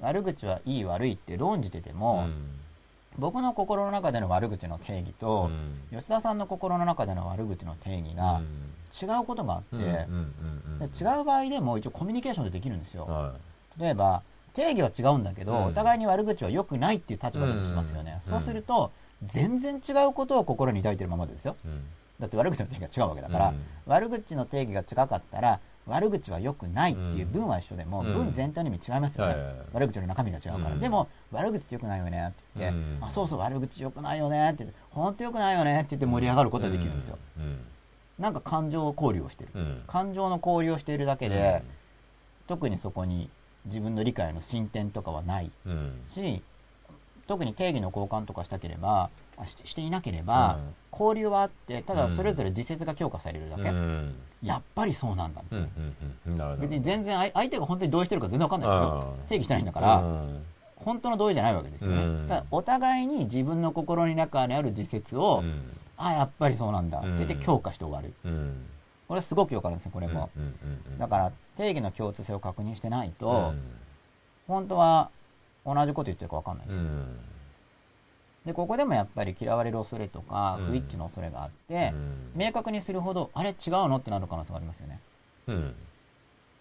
[0.00, 2.28] 悪口はいい悪いって論じてても、
[3.18, 5.50] 僕の心の中での悪口の定義と、
[5.90, 8.40] 吉田さんの心の中での悪口の定義が
[9.00, 13.06] 違うことがあって、で違う場合でも一応コミュニケーションでできるんですよ。
[13.06, 13.34] は
[13.78, 18.20] 例えば、定義は違うんだけど、うんお互いに悪口は良くないっていう立場だとしますよね。
[18.26, 18.90] うんそうすると、
[19.24, 21.56] 全然違うことを心に抱いてるままですよ。
[21.64, 21.68] い。
[21.68, 21.82] うん
[22.20, 29.34] だって悪口の定義が違うわけだから、うん悪口の定義が違かったら、悪口は良くないっていう文は一緒でも、うん文全体の意味違いますよね。
[29.72, 30.74] 悪口の中身が違うから。
[30.74, 37.18] うんでも、悪口って良くないよねって言って、うんあ、そうそう悪口良くないよねって言って、本当良くないよねって言って盛り上がることができるんですよ。
[37.38, 37.58] うん。
[38.18, 39.50] なんか感情交流をしてる。
[39.54, 39.82] うん。
[39.86, 41.64] 感情の交流をしているだけで、
[42.46, 43.30] 特にそこに
[43.64, 46.02] 自分の理解の進展とかはないうん。
[46.06, 46.42] し、
[47.30, 50.58] 特に定義の交換とかしたければ、あししていなければ、
[50.90, 53.68] 交流はあって、ただそれぞれ自説が強化されるだけ。
[53.68, 54.16] うん。
[54.42, 56.56] やっぱりそうなんだみたいな。
[56.56, 59.14] 別に全然相相手が本当に同意してるか全然わかんないですよ。
[59.28, 60.44] 定義してないんだから、うん。
[60.74, 62.26] 本当の同意じゃないわけですよね、うん。
[62.26, 65.62] ただお互いに自分の心の中にある自説を、うん。
[65.98, 66.98] あやっぱりそうなんだ。
[66.98, 68.12] って言ってうん強化して終わる。
[68.24, 68.66] うん。
[69.06, 70.30] これすごくよくあるんですよこれも、
[70.98, 73.62] だから定義の共通性を確認してないと、うん。
[74.48, 75.10] 本当は
[75.64, 77.18] 同じこと言ってるか分かんないですよ、うん。
[78.46, 80.66] でここでもやっぱり嫌われる恐れとかうん。
[80.66, 81.92] 不一致の恐れがあって、
[82.34, 83.54] 明確にするほどあれ違う
[83.88, 85.00] のってなる可能性がありますよね。
[85.48, 85.74] うん。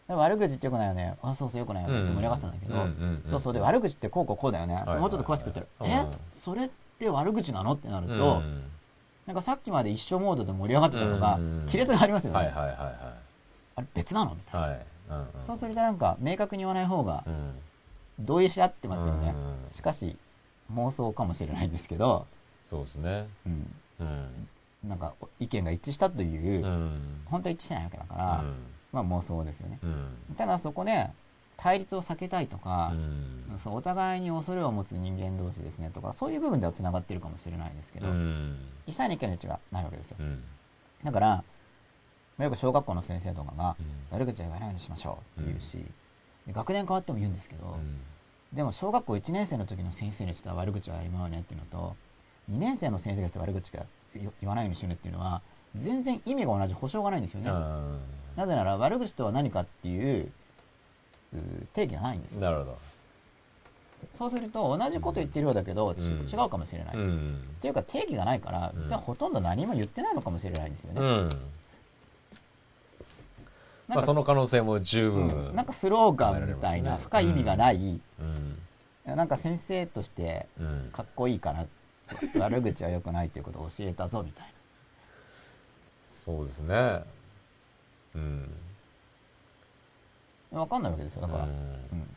[0.09, 1.15] 悪口ってよくないよね。
[1.21, 2.03] あそうそうよくないよね。
[2.03, 2.87] って盛り上がってたんだけど、
[3.29, 3.53] そうそう。
[3.53, 6.11] で悪口ってこうこうこうだよね、もうちょっと詳しく言ったら、うん。
[6.11, 6.17] え？
[6.33, 7.73] それって悪口なの？
[7.73, 8.63] ってなると、うん。
[9.27, 11.65] なんかさっきまで一緒モードで盛り上がってたのが、うん。
[11.67, 14.33] 亀裂がありますよね、あれ別なの？
[14.33, 17.53] みたいな、そうするとなんか明確に言わない方がうん
[18.19, 19.75] 同意し合ってますよね、うん。
[19.75, 20.17] しかし
[20.73, 22.25] 妄想かもしれないんですけど、
[22.65, 23.27] そうですね。
[23.45, 24.47] うん、うん。
[24.83, 27.21] なんか意見が一致したという、うん。
[27.25, 28.43] 本当は一致してないわけだから、
[28.91, 29.79] まあ妄想ですよね。
[29.83, 30.35] うん。
[30.37, 31.09] ただそこで
[31.57, 33.57] 対立を避けたいとかう、ん。
[33.57, 38.57] そうお互いに恐れを持つ人間同士ですねとかそういう部分ではつながってるかもしれないですけど、うん。
[38.85, 40.17] 実際に意見の違いがないわけですよ。
[40.19, 40.43] うん。
[41.03, 41.43] だからま
[42.39, 43.85] あよく小学校の先生とかがうん。
[44.11, 45.85] 悪口は言わないようにしましょうって言うし、
[46.47, 47.99] で学年変わっても言うんですけど、うん
[48.53, 51.95] でも小学校1年生の時の先生にしたら悪口は言わないよねっていうのと
[52.51, 53.85] 2年生の先生がした悪口が
[54.15, 55.41] 言言わないようにしるっていうのは
[55.75, 57.51] 全然意味が同じ保証がないんですよね、
[58.35, 60.31] なぜなら悪口とは何かっていう
[61.33, 61.37] う
[61.73, 62.33] 定義がないんです。
[62.33, 62.77] よなるほど。
[64.17, 67.43] そうすると同じこと言ってるようだけど、ちうん違うかもしれない、っうん。
[67.61, 68.81] ていうか定義がないからうん。
[68.81, 71.29] 実はほとんど何も言ってないのかもしれないんですよね、うん
[73.95, 75.55] まあその可能性も十分うん。
[75.55, 78.23] なんかスローガンみたいな深い意味がない、う
[79.11, 79.15] ん。
[79.15, 80.89] なんか先生としてうん。
[80.93, 81.65] かっこいいから
[82.39, 84.51] 悪口は良くないということを教えたぞみたいな。
[86.07, 87.03] そうですね。
[88.15, 88.49] うん。
[90.51, 91.49] 分かんないわけですよだから、うん。
[91.49, 92.15] うん。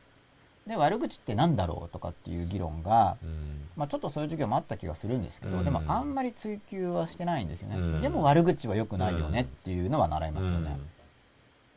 [0.67, 3.69] で悪口って何だろうとかっていう議論が、うん。
[3.77, 5.65] まあ、ちょっとそういう授業もあった気がするんですけど、うん。
[5.65, 8.01] でもあんまり追求はしてないんですよね、うん。
[8.01, 10.79] でも悪口は良くないよねっていうのは習いますよね、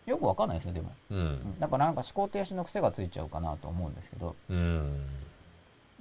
[0.05, 1.17] よくわかんないですよでも、うん。
[1.17, 4.35] うんだからなんか思考停止の癖がついちゃうかなと思うんですけど。
[4.49, 5.05] うん。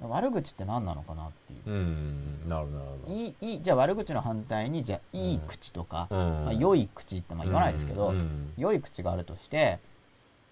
[0.01, 1.69] 悪口って何なのかなっていう。
[1.69, 2.49] うん。
[2.49, 6.17] なるほどいいいいじゃあ悪口の反対にじゃあいい口とか、うん。
[6.45, 8.53] まあ、良い口ってまあ言わないですけど、うん。
[8.57, 9.79] 良い口があるとして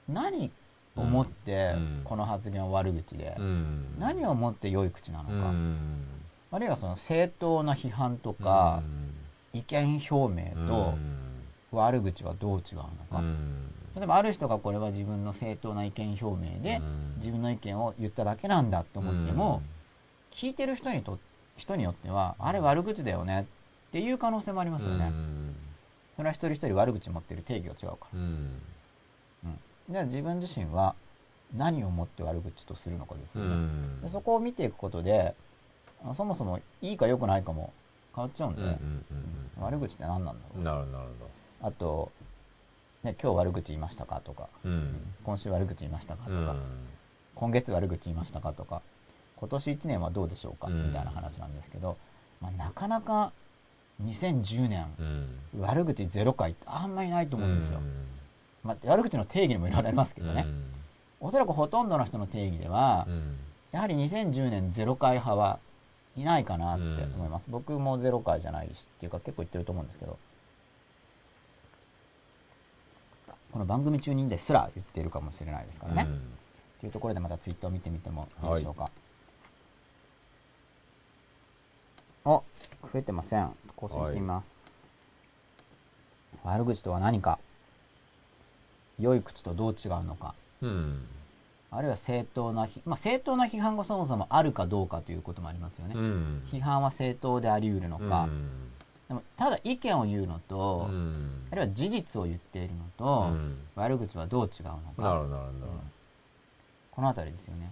[0.10, 0.52] 何
[0.96, 2.02] をもってうん。
[2.06, 3.96] この発言は悪口で、うん。
[4.00, 6.06] 何をもって良い口なのか、うん。
[6.52, 8.82] あるいはその正当な批判とか、
[9.54, 10.96] 意見表明と
[11.78, 13.68] 悪口はどう違うのか、うん。
[13.96, 17.14] 例えばある人がこれは自分の正当な意見表明でうん。
[17.18, 19.62] 自分の意見を言っただけなんだと思っても、
[20.32, 21.20] 聞いてる人にと
[21.58, 23.46] 人によってはあれ悪口だよねっ
[23.92, 25.56] ていう可能性もありますよね、うん。
[26.16, 28.20] それは一人一人悪口持ってる定義が違うから。
[28.20, 28.62] うん。
[29.90, 30.96] じゃあ自分自身は
[31.56, 34.02] 何をもって悪口とするのかですうよね、ん。
[34.02, 35.36] でそこを見ていくことで
[36.04, 37.74] あそもそもいいか良くないかも
[38.16, 38.62] 変わっちゃうんで、
[39.60, 40.58] 悪口って何なんだろう。
[40.58, 41.10] うんなるほどなる
[41.64, 42.12] あと、
[43.04, 44.96] ね、今日悪口言いましたかとか、うん。
[45.24, 46.60] 今週悪口言いましたかとか、うん。
[47.36, 48.82] 今月悪口言いましたかとか。
[49.38, 50.88] 今年1年はどうでしょうか、うん。
[50.88, 51.98] みたいな話なんですけど、
[52.42, 53.32] まあ、なかなか
[54.04, 58.06] 2010年うん悪口ゼロ回ってあんまりないと思うんですよ、うん。
[58.64, 60.46] まあ、悪口の定義にもいろいろありますけどね、
[61.20, 63.38] おそらくほとんどの人の定義では、うん。
[63.72, 65.60] やはり2010年ゼロ回派は
[66.16, 66.84] いないかなって
[67.16, 70.18] 思います、僕もゼロ回じゃないしっていうか結構言ってると思うんですけど
[73.54, 76.08] この番組中にですら言っているかもしれないですからね、
[76.80, 78.90] というところでまたツイッターを見てみてもいいでしょうか、
[82.26, 82.44] お
[82.92, 83.52] 増えてません。
[83.76, 84.52] 更新してみます、
[86.44, 87.38] 悪口とは何か。
[89.00, 90.34] 良い口とどう違うのか。
[90.62, 91.06] うん。
[91.70, 96.44] あるいは正当なひ、まあ、正当な批判がそもそもあるかどうかということもありますよね、うん。
[96.52, 98.30] 批判は正当であり得るのか、
[99.14, 101.48] でもただ意見を言うのと、うん。
[101.52, 103.58] あるいは事実を言っているのと、うん。
[103.76, 105.02] 悪口はどう違うのか。
[105.02, 105.52] なるほどなるほ
[106.92, 107.72] この辺りですよね。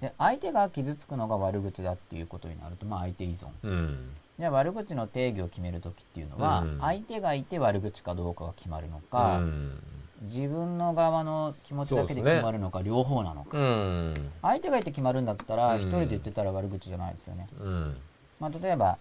[0.00, 3.48] で相手が傷つくのが悪口だっていうことになると、まあ、相手依存。
[3.62, 4.10] うん。
[4.38, 6.78] じゃあ悪口の定義を決める時っていうのは、うん。
[6.80, 9.82] 相手がいて悪口かどうかが決まるのか、うん。
[10.22, 14.14] 自分の側の気持ちだけで決まるのか、両方なのか、うん。
[14.42, 15.80] 相手がいて決まるんだったらうん。
[15.80, 17.96] 一人で言ってたら悪口じゃないですよね、うん。
[18.40, 18.98] まあ、例えば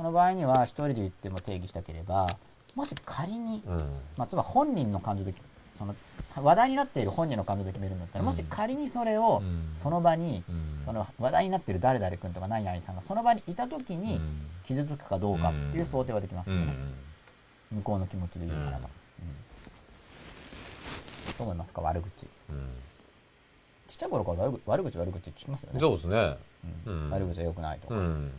[0.00, 2.26] その場合には一人で言っても定義したければ
[2.74, 3.76] もし仮に、うん。
[4.16, 5.34] まあ、つまり本人の感情で
[5.76, 5.94] その
[6.36, 8.26] 話題になっている本人の感情で決めるんだったら、うん。
[8.26, 9.72] もし仮にそれをうん。
[9.74, 10.82] その場に、うん。
[10.86, 14.46] その話題になっている誰々君とか何々さんがその場にいた時にうん。
[14.66, 16.74] 傷つくかどうかっていう想定はできますよね、
[17.72, 17.76] うん。
[17.78, 18.84] 向こうの気持ちで言うならば、うん。
[18.86, 18.88] ど
[21.40, 21.82] う思いますか？
[21.82, 22.26] 悪口。
[22.48, 22.68] うん。
[23.86, 25.78] ちっちゃい頃から悪口悪口悪口聞きますよね。
[25.78, 26.36] そうですね。
[26.86, 27.04] うん。
[27.04, 27.10] うん。
[27.10, 28.32] 悪口は良くないとか、うん。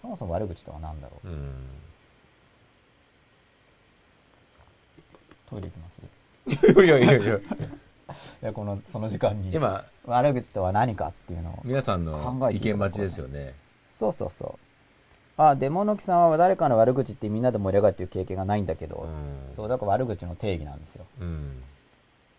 [0.00, 1.28] そもそも悪口とは何だろう？
[1.28, 1.52] うん。
[5.48, 6.82] トイレ行きます？
[6.82, 7.40] いやいやいや、い
[8.40, 9.52] や、この、その時間に。
[9.52, 11.60] 今、悪口とは何かっていうのを。
[11.64, 13.54] 皆さん考の意見待ちですよね。
[13.98, 14.58] そうそうそう。
[15.36, 19.54] あ、デモノキさんは誰かの悪口ってみんなで盛り上がるっていう経験がないんだけど、うん。
[19.54, 21.06] そう、だから悪口の定義なんですよ。
[21.20, 21.62] うん。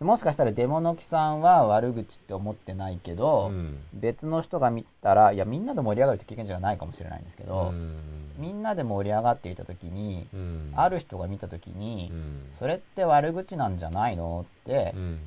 [0.04, 3.78] もしかしたらデモノキさんは悪口って思ってないけど、うん。
[3.94, 7.96] 別の人が見たら、いや、みんなで盛り上がるって経験じゃないかもしれないんですけど、うん。
[8.36, 10.72] みんなで盛り上がっていた時に、うん。
[10.76, 12.50] ある人が見た時に、うん。
[12.58, 15.18] それって悪口なんじゃないのって、うん。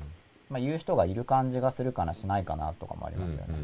[0.48, 3.54] まあ、言う人がいる感じがするかなしないかなとかもありますよね。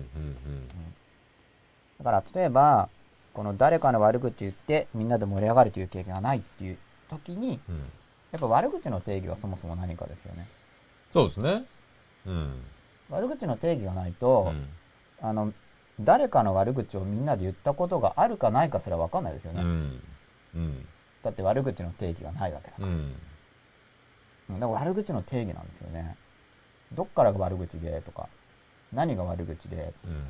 [1.99, 2.89] だから例えば、
[3.33, 7.61] この誰かの悪口言ってみんなで盛り上がるという経験がないっていう時に、
[8.33, 10.47] やっぱ悪口の定義はそもそも何かですよね。
[11.15, 11.65] そうですね。
[12.27, 12.61] うん。
[13.09, 14.53] 悪口の定義がないと、
[15.23, 15.53] あの、
[16.01, 19.63] 誰かの悪口をみんなで言ったことがあるかないかすら分かんないですよね。
[19.63, 20.03] うん。
[20.57, 20.87] うん。
[21.23, 23.15] だって悪口の定義がないわけだかうん。
[24.49, 24.55] ら。
[24.59, 26.17] だから悪口の定義なんですよね。
[26.93, 28.29] どっからが悪口でとか、
[28.93, 30.25] 何が悪口で、うん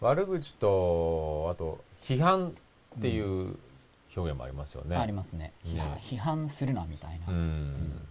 [0.00, 2.54] 悪口と、あと、批判
[2.98, 3.56] っていう
[4.16, 4.96] 表現もありますよね。
[4.96, 5.52] ありますね。
[5.64, 7.26] 批判ね批判するなみたいな。
[7.28, 8.08] うん。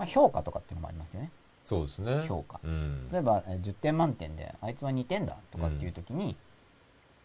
[0.00, 1.30] まあ評価とかっていうのもありますよね。
[1.66, 2.24] そうですね。
[2.26, 3.08] 評価うん。
[3.12, 6.34] 例えばえー10点満点であいつは2点だとかっていう時に、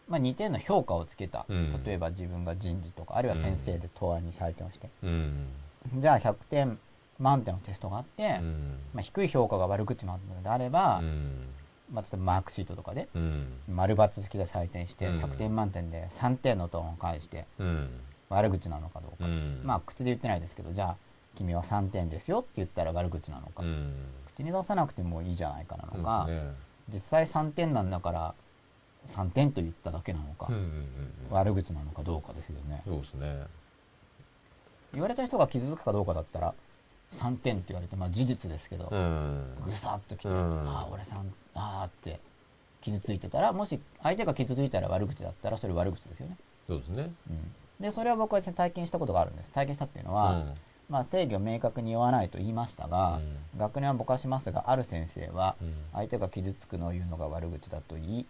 [0.08, 5.48] まあ、2点の評価をつけた、うん例えば自分が人事とかあるいは先生で答案に採点をして、うん。
[5.96, 6.78] じゃあ100点
[7.18, 8.78] 満点のテストがあって、うん。
[8.92, 11.48] まあ、低い評価が悪口なのであれば、うん。
[11.90, 13.46] まあ、例えばマークシートとかでうん。
[13.68, 17.88] 丸×式で採点してうん100点満点で3点のトーンを返してうん。
[18.28, 19.62] 悪口なのかどうか、うん。
[19.64, 20.96] まあ口で言ってないですけどじゃあ
[21.36, 23.92] 君は3点ですよって言ったら悪口なのか、うん。
[24.34, 26.54] 口に出さなくてもいいじゃないかなのか、ね。
[26.92, 28.34] 実際3点なんだから
[29.08, 30.86] 3点と言っただけなのか、うんうんうんうん。
[31.30, 33.42] 悪口なのかどうかですよねそうですね。
[34.92, 36.54] 言われた人が傷つくかどうかだったら
[37.12, 39.56] 3点って言われてまあ事実ですけど、うん。
[39.64, 41.16] ぐさっときて、うんああ俺3
[41.54, 42.20] ああって
[42.82, 46.36] 傷ついてたらもし相手が傷ついたら悪口だったらそれ悪口ですよね、
[46.68, 47.10] そうですね。
[47.28, 50.54] うん、でそれは僕はね体験したことがあるんです体験したっていうのは、うん
[50.88, 53.20] まあ、定義を明確に言わないと言いましたが、
[53.58, 58.26] 学年はぼかしますがある先生はうん相手が傷つくのを言うのが悪口だと言い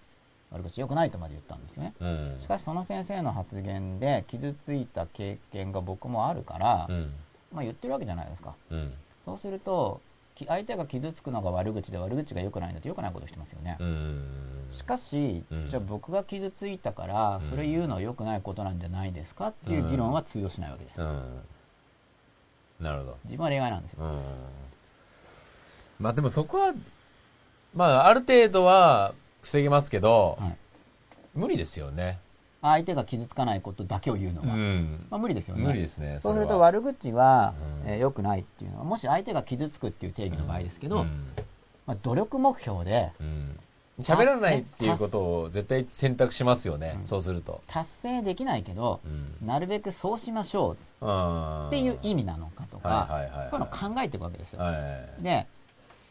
[0.50, 2.36] 悪口良くないとまで言ったんですよねうん。
[2.40, 7.12] しかしその先生の発言で傷ついた経験が僕もあるから、うん。
[7.52, 8.92] まあ言ってるわけじゃないですかうん。
[9.24, 10.00] そうすると
[10.34, 14.22] き相手が傷つくのが悪口で悪口が良くないんだと良くないことをしてますよね、うん。
[14.70, 21.40] しかし、うんじゃあ僕が傷ついたからうんそれ言うのは良くないことなんじゃないですかっていう議論は通用しないわけです、うん。
[22.80, 23.18] なるほど。
[23.24, 24.20] 自分は例外なんですよ、うん。
[25.98, 26.74] まあでもそこは、
[27.74, 30.56] まあある程度は防げますけど、はい
[31.34, 32.18] 無理ですよね。
[32.62, 35.06] 相手が傷つかないことだけを言うのは、ん。
[35.10, 36.18] まあ、無理ですよね無理ですね。
[36.18, 37.54] そうすると悪口は、
[37.84, 41.26] うんえー良くないっていうのはもし相手が傷つくっていう定義の場合ですけど、うん
[41.86, 43.58] まあ、努力目標でうん
[44.00, 47.62] 喋らないっていうことを絶対選択しますよね、うんそうすると。
[47.66, 49.46] 達成できないけどう、ん。
[49.46, 53.08] なるべくそうしましょうっっていう意味なのかとか、
[53.50, 54.60] こういうのを考えていくわけですよ。
[54.60, 55.22] はい。
[55.22, 55.46] で、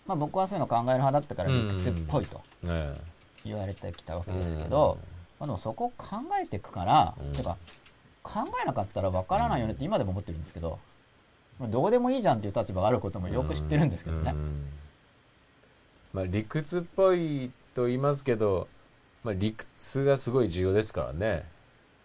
[0.08, 2.94] まあ、僕はそういうのを考える派だったから理屈っぽいとね
[3.44, 4.98] 言われてきたわけですけど、
[5.40, 7.58] まあ、でもそこを考えていくから、うんてか
[8.24, 10.80] 考えなかったらわからないよねって今でも思ってるんですけど、
[11.60, 14.32] まあどうでもいいじゃんっていう立場があることもよく知ってるんですけどね。
[14.32, 14.68] うん
[16.14, 18.68] まあ理屈っぽいと言いますけど、
[19.24, 21.44] まあ理屈がすごい重要ですからね。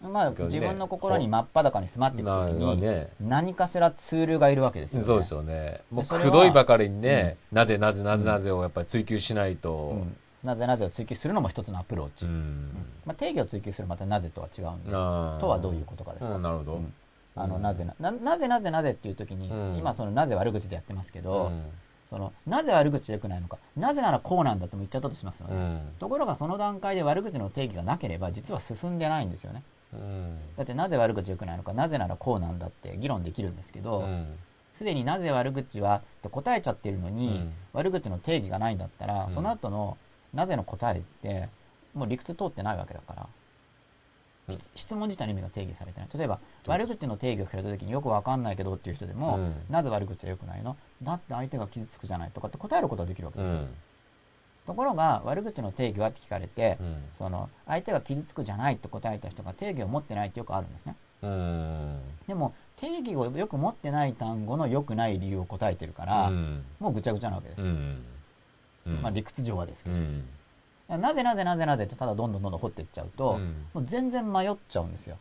[0.02, 3.08] まあ、ね自分の心に真っ裸に迫っていくときに、ね。
[3.20, 5.04] 何かしらツールがいるわけですよね。
[5.04, 5.82] そうですよね。
[5.90, 9.72] もうくどいばかりにね、なぜなぜなぜなぜをやっぱり追求しないと。
[9.72, 12.24] うんなぜなぜを追求するのも一つのアプローチ。
[12.24, 12.70] うん
[13.04, 16.74] まあ、定義を追求するまたなぜとは違うんで、とはどういうことかですか、うんなるほど。
[16.76, 16.94] うん
[17.36, 21.62] あのうんなぜなななぜなぜなぜっていう時に、うん今そのなぜ悪口でやってますけど、うん
[22.10, 23.56] そのなぜ悪口でよくないのか。
[23.76, 25.80] なぜならこうなんだとも言っちゃったとしますよね、うん。
[26.00, 29.62] ところがその段階で悪口の定義がなければ実は進んでないんですよね。
[29.94, 30.38] うん。
[30.56, 31.72] だってなぜ悪口良くないのか。
[31.72, 34.36] なぜならこうなんだって議論できるんですけどうん。
[34.74, 37.52] すで、になぜ悪口はって答えちゃってるのに、うん。
[37.74, 39.96] 悪口の定義がないんだったら、うんその後の
[40.34, 41.48] なぜの答えって
[41.94, 43.26] もう理屈通ってないわけだから、
[44.54, 44.60] うん。
[44.60, 46.08] 質質問自体の意味が定義されてない。
[46.14, 49.54] 例えば悪口の定義を聞かれた時によくわかんないけどっていう人でも、うん。
[49.70, 50.76] なぜ悪口は良くないの？
[51.02, 53.68] だって相手が傷つくじゃないとかって答えることはできるわけですよ、うん
[54.66, 56.96] ところが悪口の定義はって聞かれて、うん。
[57.18, 60.94] その相手が傷つくじゃないって答えた人が定義を持ってないってよくあるんですね。
[61.22, 61.98] うん。
[62.28, 66.62] でも定義をよく持ってない単語の良くない理由を答えてるから、うん。
[66.78, 67.62] もうぐちゃぐちゃなわけです。
[69.02, 69.96] まあ理屈上はですけど。
[70.90, 73.54] うんなぜなぜなぜなぜってただどんどんどんどん掘っていっちゃうと、うん。
[73.72, 75.16] もう全然迷っちゃうんですよ。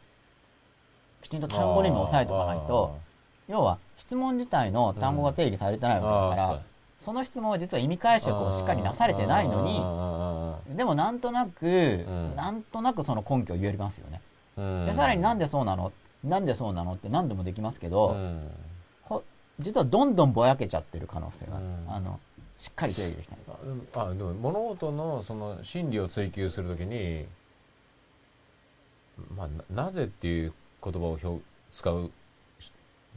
[1.21, 2.97] きちんと単語の意味を押さえておかないと、
[3.47, 6.59] 要は質問自体の単語が定義されてないわけだから、あーあー
[6.97, 9.63] その質問は実は意味解釈をしっかりなされてないの
[10.69, 12.35] に、でもなんとなく、ん。
[12.35, 14.21] なんとなくその根拠を言えますよね。
[14.57, 15.91] にでさらになんででそうなの？
[16.23, 16.93] なんでそうなの？
[16.93, 18.17] って何でもできますけど、
[19.05, 19.23] こ
[19.59, 21.85] 実はどんどんぼやけちゃってる可能性が、うん。
[21.87, 22.19] あの
[22.59, 23.39] しっかり定義できない。
[23.95, 27.25] あでも物事のその真理を追求するときに、
[29.35, 30.53] まあ、ななぜっていう
[30.83, 31.41] 言葉を表
[31.71, 32.11] 使う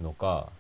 [0.01, 0.51] のか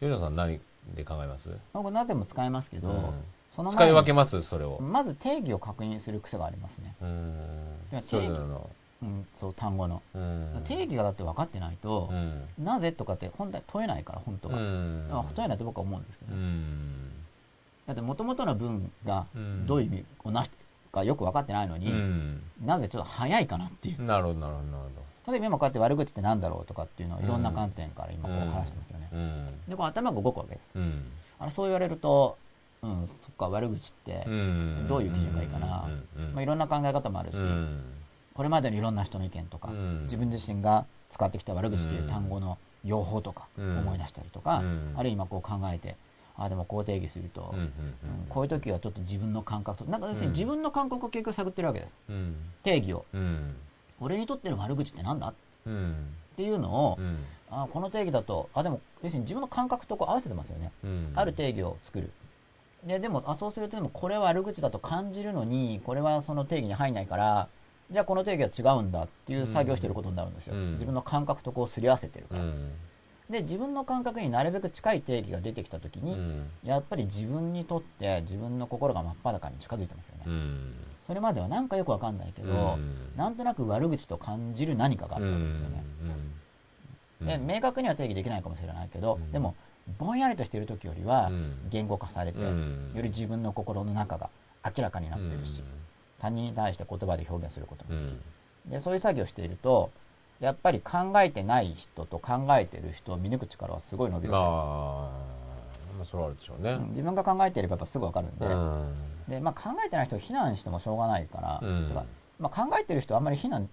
[0.00, 0.60] 吉野さん何
[0.94, 3.12] で考えます、僕なぜも使えますけど、うん。
[3.54, 4.42] その使い分けます？
[4.42, 6.94] それを、まず定義を確認する癖がありますね。
[7.00, 8.02] うん。
[8.02, 8.68] それぞれの、
[9.02, 10.02] うん、そう、単語の。
[10.14, 10.62] うん。
[10.64, 12.42] 定義がだって分かってないとう、ん。
[12.62, 14.58] なぜとかって本当は問えないから、本当は。
[14.58, 15.08] うん。
[15.10, 16.42] あ問えないと僕は思うんですけどうね。
[17.86, 19.66] んだって元々の文がうん。
[19.66, 22.42] どういう意味をなしてるかよく分かってないのに、うん。
[22.64, 24.02] なぜちょっと早いかなっていう。
[24.02, 24.90] なるほどなるほどなる
[25.28, 29.08] 例えば今こうやって悪口ってなんだろうとかっていうのをいろんな観点から今こううん話してますよね。
[29.12, 29.46] うん。
[29.68, 30.70] で、こう頭が動くわけです。
[30.76, 31.02] うん。
[31.40, 32.38] あれそう言われると、
[32.82, 34.86] うん、そっか、悪口って、うん。
[34.88, 35.66] どういう基準がいいかな。
[35.66, 37.82] まあ、いろんな考え方もあるし、うん。
[38.34, 40.02] これまでのいろんな人の意見とか、うん。
[40.04, 43.78] 自分自身が使ってきた悪口という単語の用法とかうん。
[43.78, 44.94] 思い出したりとか、うん。
[44.96, 45.96] あるいは今こう考えて、
[46.38, 47.70] ああでもこう定義すると、うんうんうん
[48.28, 51.94] こういう時はちょっと自分の感覚と、なんか要するにうん自分の感覚を結局探ってるわけです。
[52.10, 53.04] うん定義を。
[53.14, 53.54] うん
[54.00, 55.28] 俺にとっての悪口ってなんだ？
[55.28, 55.34] っ
[55.66, 55.94] うん
[56.36, 57.18] ていうのを、うん
[57.48, 60.72] あこの定義だと、あ、でも、要するに自分の感覚とこう合わせてますよね。
[60.84, 62.10] うんある定義を作る。
[62.84, 67.48] で、でも、あ、そうするとでもこれは悪口だと感じるのに、これはその定義に入んないから、
[67.90, 70.56] じゃあこの定義は違うんだっていう作業をしてることになるんですよ。
[70.56, 72.42] うん自分の感覚とこうすり合わせてるから。
[73.28, 76.50] うんで、自分の感覚になるべく近い定義が出てきたときに、うん。
[76.62, 80.24] やっぱり自分にとって自分の心が真っ裸に近づいてますよね。
[80.26, 80.74] うん。
[81.06, 83.12] それまではなんかよくわかんないけど、うん。
[83.16, 85.84] なんとなく悪口と感じる何かがあったわけですよね。
[87.20, 87.26] うん。
[87.26, 89.32] で、明確には定義できないかもしれないけど、うん。
[89.32, 89.54] でも、
[89.98, 91.68] ぼんやりとしている時よりはうん。
[91.70, 92.92] 言語化されて、うん。
[92.94, 94.30] より自分の心の中が
[94.64, 95.62] 明らかになってるし、
[96.20, 98.20] 他人に対して言葉で表現することも、うん。
[98.70, 99.90] でそういう作業をしていると
[100.40, 104.50] やっぱり考えてない人と考えてる人を見抜く力はすごい伸びるわまあ
[105.96, 106.76] まあそれはあるでしょうね。
[106.90, 108.94] 自分が考えていればやっぱすぐ分かるんで,、うん。
[109.28, 111.88] でまあ、考えてない人を非難してもしょうがないから、うん。
[111.88, 112.04] てか
[112.38, 113.70] まあ、考えてる人はあんまり非難、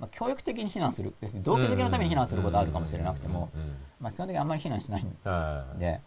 [0.00, 1.14] まあ、教育的に非難する。
[1.20, 3.50] 別に動機的なために非難することはあるかもしれなくても、
[4.00, 5.78] まあ、基本的にあんまり非難しないんはい。
[5.78, 6.00] で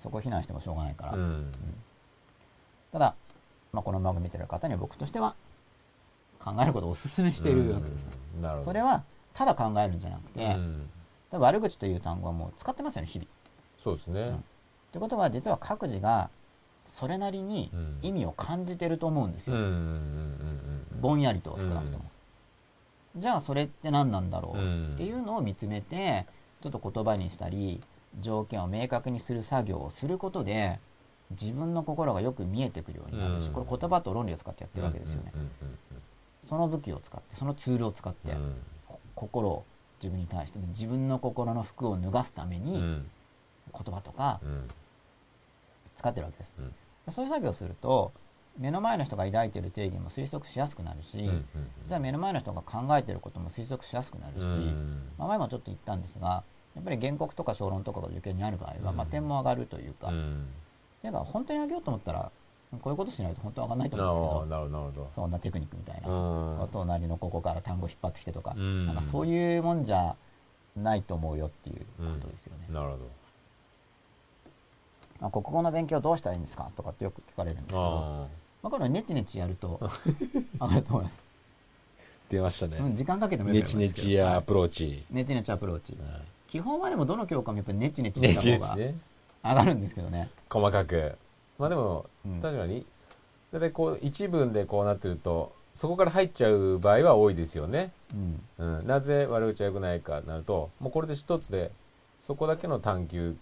[0.00, 1.52] そこを非難してもしょうがないから、うん。
[2.92, 3.14] ただ、
[3.72, 5.34] まあ、この番組見てる方には僕としては
[6.38, 8.04] 考えることをお勧めしているわけです。
[8.04, 8.42] ね、うん。
[8.42, 8.64] なるほど。
[8.66, 9.02] それは
[9.34, 11.40] ただ考えるんじゃなくて、うん。
[11.40, 13.28] 悪口という単語はもう使ってますよね日々。
[13.78, 14.40] そうですね。
[14.92, 16.28] ということは実は各自が
[16.94, 17.98] それなりにうん。
[18.02, 19.78] 意味を感じてると思うんですよ、うんうんうんう
[20.98, 22.04] んぼんやりと少なくとも、
[23.16, 24.58] じゃあそれって何なんだろう？
[24.58, 24.92] うん。
[24.94, 26.26] っていうのを見つめて
[26.60, 27.80] ちょっと言葉にしたり
[28.20, 30.78] 条件を明確にする作業をすることで
[31.30, 33.52] 自分の心がよく見えてくるようになるし、うん。
[33.54, 35.50] これ言葉と論理を使ってやってるわけですよね、うんうん
[36.48, 38.32] その武器を使ってそのツールを使って、
[39.14, 39.64] 心を
[40.02, 43.10] 自分に対して自分の心の服を脱がすために言うん。
[43.72, 44.68] 葉とかうん。
[45.96, 47.12] 使ってるわけです、うん。
[47.12, 48.12] そういう作業をすると
[48.58, 51.46] 目の前の人が抱いている定義も推測しやすくなるし、うんうん
[51.84, 55.02] 実は目の前の人が考えていることも推測しやすくなるし、うん。
[55.18, 56.44] まあ、前もちょっと言ったんですが
[56.76, 58.96] やっぱり原告とか小論とかが受験にある場合は、うん。
[58.96, 60.46] まあ、点も上がるというか、うん。
[61.00, 62.30] ていうか本当に上げようと思ったら
[62.80, 64.56] こういうことしないと本当は上がらないとあ思うんですけど。
[64.56, 68.86] あなるほどそんなテクニックみたいな、どお隣のここから単語引っ張ってきてとか、うん。
[68.86, 70.16] なんかそういうもんじゃ
[70.76, 71.84] ないと思うよっていうこ
[72.22, 72.64] とですよね。
[72.68, 72.74] うん。
[72.74, 73.10] なるほど。
[75.20, 76.70] まあ、国語の勉強どうしたらいいんですか？
[76.76, 78.28] とかってよく聞かれるんですけど、
[78.62, 79.78] まあ、これネチネチやると
[80.60, 81.20] 上がると思います。
[82.30, 84.08] 出ましたうん、時間かけてもよネチくやりますけど。
[84.08, 85.04] ネチやアはいプローチ。
[85.10, 85.92] ネチネチアプローチ。
[85.92, 88.98] はい基本はでもどの教科もやっぱりネチネチネした方がチネチね。
[89.42, 90.28] 上がるんですけどね。
[90.50, 91.16] 細かく
[91.62, 92.42] まあでもうん。
[92.42, 92.84] 確かに。
[93.52, 97.92] 大体こう一文でこうなってるとそこから入っちゃう場合は多いですよね。
[98.58, 98.78] うん。
[98.78, 101.70] うん、なぜ悪口は良くないかなるともうこれで一つで
[102.18, 103.36] そこだけの探求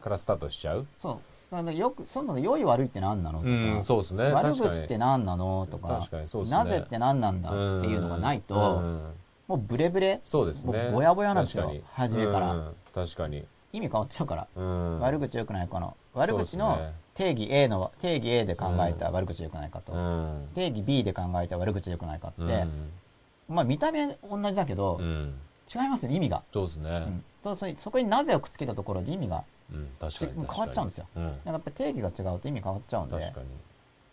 [0.00, 0.86] からスタートしちゃう。
[1.02, 1.18] そう。
[1.50, 4.24] だからよく、そもそも良い悪いって何なのとか、うんそうですね。
[4.32, 6.26] 悪口って何なのとか確かに。
[6.26, 6.58] そうですね。
[6.58, 9.12] なぜって何なんだっていうのがないと、うん。
[9.48, 10.90] もうブレブレ、そうですね。
[10.92, 12.52] ぼやぼやなんですよ初めから。
[12.52, 12.74] うん。
[12.94, 14.46] 確かに、意味変わっちゃうから。
[14.56, 15.96] うん、悪口良くないかの。
[16.12, 22.90] 悪口の定義 A の、定義 A で考えた悪口良くないかと、うん定義 B で考えた悪口良くないかって、うん
[23.48, 25.34] まあ見た目同じだけど、うん
[25.74, 26.42] 違いますよ、意味が。
[26.52, 26.90] そうですね。
[26.90, 30.32] うんとそそこになぜをくっつけたところで意味が、うん、確かに。
[30.32, 31.22] 変わっちゃうんですようん。
[31.24, 33.46] なんかやっぱ定義が違うと意味変わっちゃうんで、確かに。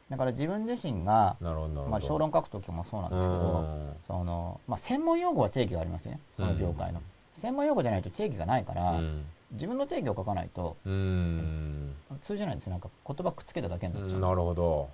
[0.09, 1.37] だから自分自身が。
[1.41, 7.01] まあ、小論書くときもそうなんですけど、その、まあ、専門用語は定義がありますよね、その業界の。
[7.41, 9.25] 専門用語じゃないと定義がないから、うん。
[9.55, 10.93] 自分の定義を書かないとうん。
[10.93, 12.71] うん通じないんですよ。
[12.71, 14.19] なんか言葉くっつけただけになっちゃう。
[14.21, 14.89] なるほど。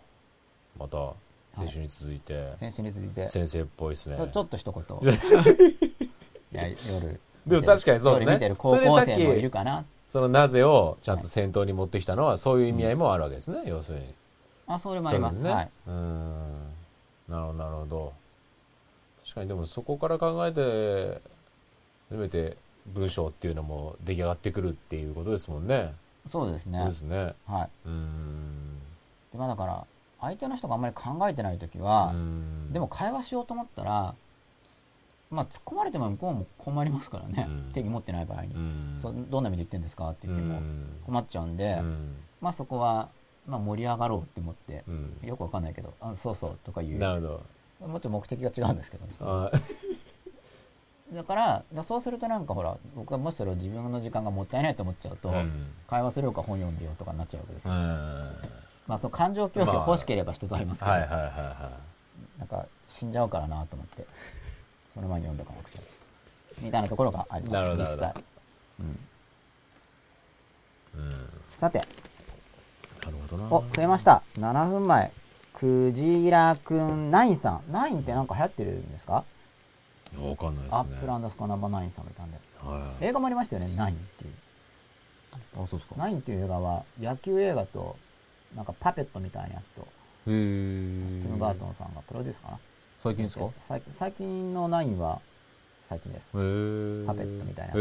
[0.78, 1.14] また、
[1.56, 4.42] 先週に続いて、先週に続いて、先生っぽいですねちょ。
[4.42, 4.84] っと一言。
[6.52, 7.20] いや夜。
[7.46, 9.86] でも確かにそうですね夜見てる高校生もいるかな。
[10.08, 14.14] そのなぜをちゃんと先頭に持ってきたのは、そういう意味合いもあるわけですね、要するに。
[14.68, 15.40] あ、それもあります。
[15.40, 15.50] ね。
[15.50, 15.70] はい。
[15.88, 16.72] うーん。
[17.30, 18.14] なるほど、なるほど。
[19.24, 21.22] 確かに、でもそこから考えて、
[22.10, 22.58] 初めて
[22.88, 25.94] 文章っていうのも出来上がってくるっていうことですもんね。
[26.32, 26.96] そうですねそうで。
[26.96, 27.34] すね。
[27.48, 27.70] はい。
[27.86, 28.80] うーん。
[29.32, 29.86] でまあだから、
[30.20, 32.14] 相手の人があんまり考えてないときうは
[32.72, 34.16] でも、会話しようと思ったら、
[35.32, 37.48] まあ突っ込まれても向こうも困りますからね。
[37.50, 38.58] うん定義持ってない場合にう。
[38.58, 39.00] ん。
[39.02, 43.10] そどんな意味で言ってんですかって言ってもうん困っちゃうんで、うんまあそこは、
[43.48, 47.00] まあ盛り上がろうって思って、うんよくわかんないけど、あそうそうとか言う。
[47.00, 47.88] なるほど。
[47.88, 49.14] もちろん目的が違うんですけどね。
[51.12, 57.74] あだから、だそうするとなんかほら、僕はもしそれを自分の時間がもったいないと思っちゃうと、うん会話するか本読んでよとかになっちゃうわけですよ。
[57.74, 58.36] うん。
[58.88, 61.72] まあその感情教育欲しければ人と会いますけど、はいはいはいは
[62.40, 64.06] なんか死んじゃうからなと思って、
[64.94, 65.82] その前に読んどかなくちゃ。
[66.60, 67.82] みたいなところがあります。
[67.82, 68.14] 実際。
[68.80, 69.00] うん。
[71.46, 73.54] さて、なるほどな。
[73.54, 74.24] お、増えました。
[74.38, 75.12] 7分前。
[75.54, 77.62] クジラくんナインさん。
[77.72, 79.24] ナインってなんか流行ってるんですか？
[80.20, 80.78] わかんないですね。
[80.78, 82.38] アップランドスコナバナインさんがいたんで。
[82.60, 83.06] はい。
[83.06, 84.32] 映画もありましたよね、ナインっていう。
[85.64, 85.96] あ、そうですか。
[85.98, 87.96] ナインっていう映画は野球映画と、
[88.56, 89.86] なんかパペットみたいなやつと、へ
[90.26, 92.60] テーィム・バートンさんがプロデュースかな。
[93.02, 93.50] 最近ですか？
[93.98, 95.22] 最近のナインは
[95.90, 96.26] 最近です。
[96.28, 97.78] パペットみたいなやつ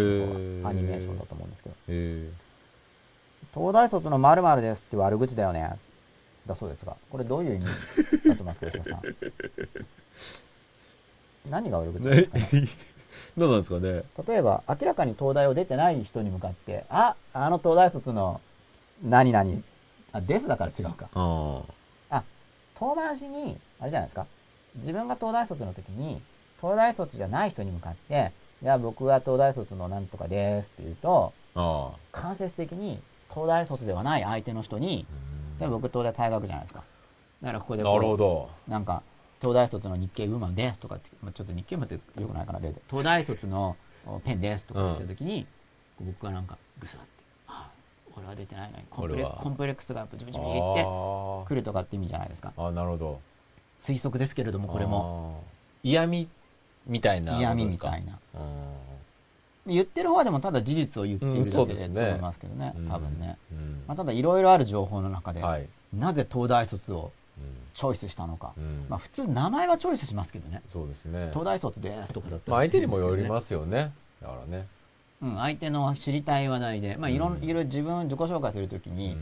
[0.66, 1.74] アニメーションだと思うんですけど。
[1.89, 2.31] へ
[3.55, 5.76] 東大卒の〇〇ですって悪口だよね。
[6.47, 7.66] だそうですが、これどういう意味？
[8.28, 9.01] だと思いますか、吉田さん？
[11.49, 12.38] 何が悪口ーですか？
[12.57, 12.68] ね。
[13.36, 14.03] 何なんですかね？
[14.28, 18.41] 例えば、明らかに東大を出てない人に向かって、あ、あの東大卒の
[19.03, 19.51] 何々、
[20.12, 21.09] あ、ですだから違うか。
[21.14, 21.62] あ
[22.11, 22.22] あ、
[22.78, 24.26] 遠回しに、あれじゃないですか？
[24.76, 26.20] 自分が東大卒の時に、
[26.61, 28.32] 東大卒じゃない人に向かって、
[28.62, 31.32] いや、僕は東大卒のなんとかですって言うと、
[32.12, 33.01] 間接的に
[33.32, 35.07] 東大卒ではない相手の人に、
[35.57, 35.61] あ。
[35.61, 36.84] でも僕東大退学じゃないですか。
[37.43, 38.51] だからここでなるほど。
[38.68, 39.03] なんか、
[39.41, 42.82] 東大卒の日経ウーマンですとかって、まあ、ちょっと日経ウーマンってよくないかな、例で。
[42.88, 43.76] 東大卒の
[44.07, 45.47] おペンですとかって言った時に、
[46.01, 47.07] 僕がなんか、ぐさって、
[47.49, 47.70] ああ、
[48.16, 52.53] 俺は出てないのに、コンプレコンプレックスがブチブチブチってあくるとかって意味じゃないですか。
[52.57, 52.66] あ。
[52.66, 53.20] あなるほど。
[53.80, 54.91] 推測ですけれども、これも。
[54.91, 55.45] も。
[55.82, 56.28] 嫌味
[56.86, 57.64] みたいな嫌味。
[57.64, 58.18] みたいな。
[58.34, 58.91] うん
[59.66, 63.36] 言ってる方はでもただ事実を言っているうんだけでと思いますけどね、うん多分ね。
[63.53, 65.68] うんまあ、ただいろいろある情報の中で、はい。
[65.93, 67.20] なぜ東大卒をうん
[67.74, 68.53] チョイスしたのか。
[68.57, 70.62] うんまあ普通名前はチョイスしますけどね。
[70.68, 71.28] そうですね。
[71.32, 73.93] 東大卒ですとかだったまあら相手にもよりすますよね。
[74.20, 74.66] だからね。
[75.22, 79.16] うん、相手の知りたい話題で、まあ、いろんうんいろ自分自己紹介するときうに、ん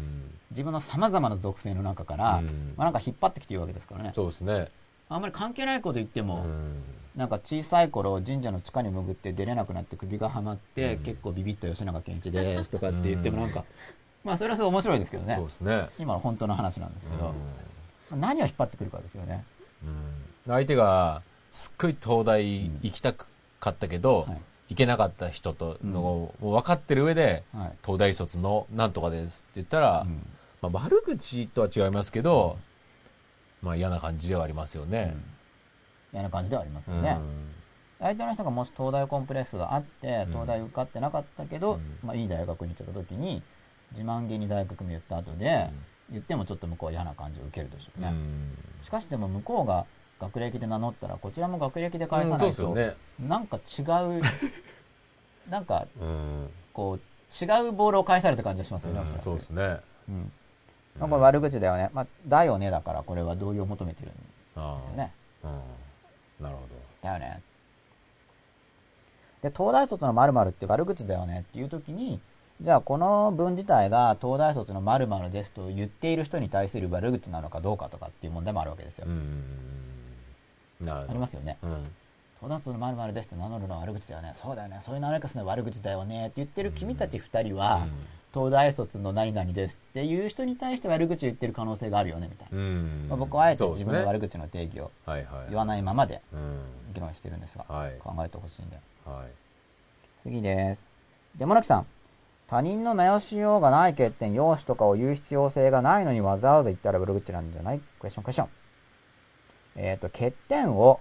[0.52, 4.12] 自分の様々な属性の中から、うんまあ、なんか引っ張ってきているわけですからね。
[4.14, 4.68] そうですね。
[5.08, 6.82] あんまり関係ないこと言ってうも、ん
[7.16, 13.64] なんか小さい頃神社の地下に潜って出れなくなって首がはまって、うん結構ビビった吉永健一ですとかって言ってもうんなんか、
[14.24, 15.44] まあそれはそれ面白いですけどねそう。
[15.46, 15.88] ですね。
[15.98, 17.32] 今の本当の話なんですけど、まあ
[18.16, 19.44] 何を引っ張ってくるかですよね。
[19.84, 20.52] うん。
[20.52, 23.26] 相手がすっごい東大行きたか
[23.70, 24.40] ったけど、はい。
[24.68, 27.72] 行けなかった人とのう分かってる上で、はい。
[27.82, 30.26] 東大卒のなんとかですって言ったら、うん。
[30.60, 32.58] まあ、悪口とは違いますけど、
[33.62, 35.16] まあ嫌な感じではありますよね。
[36.12, 36.96] 嫌な感じではありますうん。
[36.98, 37.18] よね。
[38.00, 40.32] 相手の人がもし東大コンプレックスがあってうん。
[40.32, 41.98] 東大受かってなかったけど、うん。
[42.02, 43.42] まあ、いい大学に行っちゃった時に
[43.92, 45.70] 自慢げに大学も言った後で、
[46.10, 48.56] 言ってもちょっと向こうは嫌な感じを受けるでしょうね、うん。
[48.82, 49.86] しかしでも向こうが
[50.20, 52.76] 学歴で名乗ったらこちらも学歴で返さうんないと。
[53.20, 54.22] なんか違う
[55.50, 56.50] なんかうん。
[56.72, 59.78] こう違うボールを返された感じがしますよね、おそうですね。
[60.08, 60.32] うん。
[60.98, 64.14] まあ、これ悪口だよね、まあ、だよねだからこれは同意を求めてるん
[64.56, 65.12] あですよね。
[65.44, 66.44] あうん。
[66.44, 66.62] なるほ
[67.02, 67.42] だよね。
[69.42, 72.20] で、東大卒の〇〇って悪口だよねっていう時に、
[72.60, 79.06] じゃあこの文自体が東大卒の〇〇ですと言っている人に対する悪口なのかどうかとかっていう問題もあるわけですよ。
[80.86, 81.58] ありますよね。
[81.62, 81.70] うん。
[82.40, 84.32] 東大卒の〇〇ですって名乗るのは悪口だよね。
[84.34, 84.80] そうだよね。
[84.84, 87.86] そういう名乗り方するのは悪口だよねって言ってる君たち二人は、
[88.34, 92.58] 東大卒の何々ですっていう人に対して悪口を言ってる可能性があるよねみたいな。
[93.08, 94.90] まあ、僕はあえて自分の悪口の定義を。
[95.48, 96.92] 言わないままでうん。
[96.92, 98.78] 議論してるんですが、はい考えてほしいんで。
[99.04, 99.30] はい。
[100.22, 100.88] 次です。
[101.36, 101.86] デモナキさん。
[102.48, 107.80] 他人の名誉しようがない欠点、容姿とかを言う必要性がないのにわざわざ言ったら悪口なんじゃない？
[108.00, 108.48] クエスチョンクエスチョン。
[109.76, 111.00] えっ、と、欠点を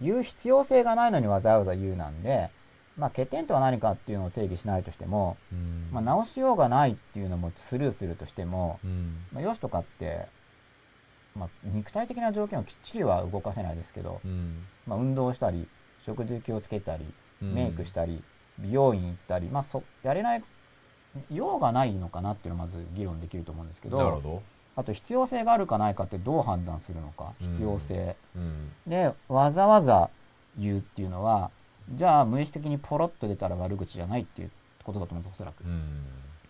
[0.00, 2.50] 言う必要性がないのにわざわざ言うなんで、
[2.96, 5.88] まあ、欠点とは何かっていうのを定義しないとしても、うん。
[5.92, 9.24] まあ、直しようがないっていうのもスルーするとしても、うん。
[9.32, 10.26] まあ、容姿とかって、
[11.36, 14.66] まあ、肉体的な条件をきっちりは動かせないですけど、うん。
[14.84, 15.68] まあ、運動したり、
[16.04, 17.06] 食事気をつけたり、
[17.40, 17.54] うん。
[17.54, 18.20] メイクしたり、
[18.58, 20.42] 美容院行ったり、まあ、そ、やれない、
[21.32, 24.42] 用がないのかなっていうのをまず議論できると思うんですけど、なるほど。
[24.76, 28.16] あと必要性があるかないかってどう判断するのか、うん必要性。
[28.36, 30.10] うんで、わざわざ
[30.56, 31.50] 言うっていうのは、
[31.90, 34.50] じゃあ無意識的にポロッと出たら悪口じゃないっていう
[34.84, 35.66] ことだと思うんです、おそらくう。
[35.66, 36.04] ん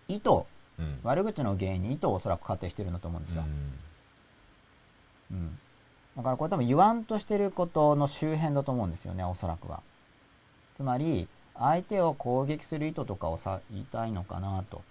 [0.09, 0.31] 意図、
[0.79, 3.45] うん悪口の原因に意図をおそらく仮定してるんだと思うんですよ。
[5.33, 5.59] うん。
[6.17, 9.83] だからこれ多分言わんとしてることの周辺だと思うんですよね、おそらくは。
[10.77, 11.29] つまり、
[11.59, 14.83] 相手を攻撃する意図とかをさ言いたいのかなと。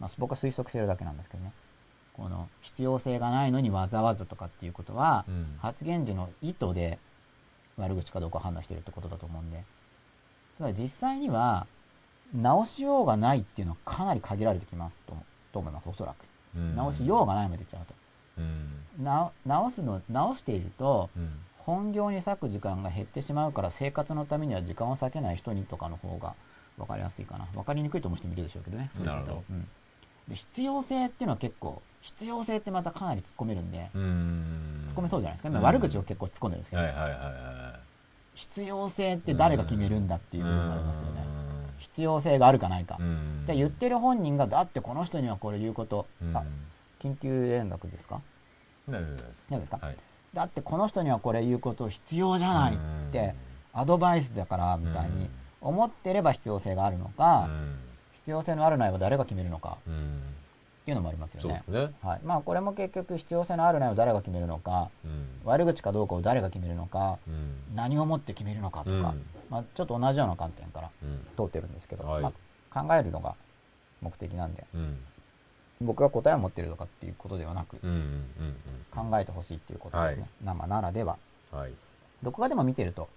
[0.00, 1.52] まあ、僕は推測してるだけなんですけどね。
[2.14, 6.98] この必要性がないのにわざわざとかっていうことは、うん発言時の意図で
[7.76, 9.64] 悪口かどうかを判断してるってことだと思うんで。
[10.58, 11.66] ただ実際には、
[12.34, 15.16] 直しようがないっていうのはかなり限られてきますと
[15.52, 16.24] と思います、おそらく。
[16.56, 17.94] うん直しようがないまで言っちゃうと。
[18.38, 26.34] うんな直すの直しているとうん本業に割く時間が減ってしまうから生活のためには時間を割けない人にとかの方が
[26.78, 27.46] 分かりやすいかな。
[27.54, 28.88] 分かりにくいと思う人もいるでしょうけどね。
[28.92, 29.68] そういう方うん、
[30.28, 34.84] で必要性っていうのは結構必要性ってまたかなり突っ込めるんでうん。
[34.88, 35.48] 突っ込めそうじゃないですか。
[35.48, 37.80] 今うん悪口を結構突っ込んでるんですけど、はいはいはいは
[38.34, 41.24] 必要性って誰が決めるんだっていいう部分がありますよね。
[41.78, 43.42] 必要性があるかないか、うん。
[43.46, 46.36] じゃあ言ってる本人がだってこの人にはこれ言うこと、うん。
[46.36, 46.44] あ
[47.00, 48.20] 緊急連絡ですか？
[48.88, 49.78] 大丈夫ですか？
[49.80, 49.96] はい
[50.36, 52.76] だってこの人にはこれ言うこと必要じゃないっ
[53.10, 53.34] て
[53.72, 55.30] アドバイスだからみたいに
[55.62, 57.48] 思ってれば必要性があるのか、
[58.12, 59.84] 必要性のあるないは誰が決めるのかっ
[60.84, 61.64] ていうのもありますよね。
[61.68, 61.90] ね。
[62.02, 65.26] はい、まあこれも結局必要性のあるないを誰が決めるのかうん。
[65.44, 67.74] 悪口かどうかを誰が決めるのかうん。
[67.74, 69.02] 何をもって決めるのかとか、うん。
[69.48, 71.20] まあ、ちょっと同じような観点からうん。
[71.34, 72.22] 通ってるんですけど、はい。
[72.22, 72.32] ま
[72.70, 73.34] あ、考えるのが
[74.02, 74.66] 目的なんで。
[74.74, 74.98] うん
[75.80, 77.76] 僕が答えを持ってるとかっていうことではなく
[78.90, 81.16] 考えてほしいっていうことですね、はい生ならでは
[81.52, 81.72] うんはい
[82.22, 83.08] 録画でも見てると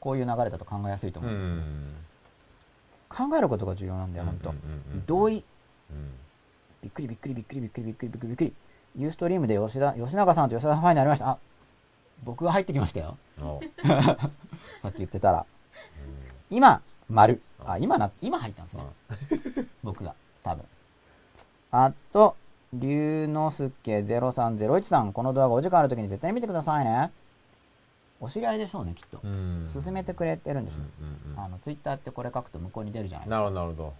[0.00, 4.54] こういう流れだと考えやすいとう思うんですよ考えることが重要なんだよ、本当、
[5.06, 5.44] 同意、
[5.90, 6.10] うん
[6.82, 8.52] びっくりびっくりびっくりびっくりびっくりびっくりびっくり。
[8.96, 11.30] ユーストリームで吉田、吉永さんと吉田さんファイナルありました。
[11.30, 11.38] あ、
[12.24, 13.18] 僕が入ってきましたよ。
[13.40, 13.60] お
[14.82, 15.46] さっき言ってたら。
[16.50, 17.42] 今、丸。
[17.64, 19.66] あ、今な、今入ったんですね。
[19.82, 20.14] 僕が。
[20.42, 20.64] 多分。
[21.70, 22.36] あと、
[22.72, 27.10] 龍之介0301さん、この動画お時間ある時に絶対見てくださいね。
[28.20, 29.20] お知り合いでしょうね、きっと。
[29.22, 30.80] うん進めてくれてるんでしょう。
[30.80, 33.36] うあの、ツイッターってこれ書くと向こうに出るじゃないですか。
[33.36, 33.94] なるほどなるほど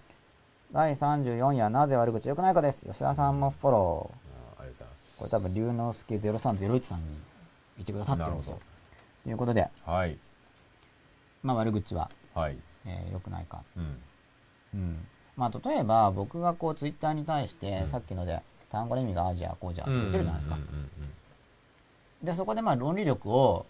[0.72, 2.80] 第34夜、なぜ悪口良くないかです。
[2.84, 4.60] 吉田さんもフォロー。
[4.60, 7.04] あありがとうございますこれ多分、龍之介0301さんに
[7.76, 8.58] 言ってくださってるんですよ。
[9.24, 10.18] ということで、はい
[11.42, 12.56] まあ悪口は、はい
[12.86, 13.62] えー良くないか。
[13.76, 13.98] うん
[14.74, 15.06] うん。
[15.38, 17.88] まあ例えば、僕がこうツイッターに対して、うん。
[17.88, 20.58] さっきので、単語の意味がああじゃあこうじゃあって言ってるじゃないですか。
[22.24, 23.64] で、そこでまあ論理力を、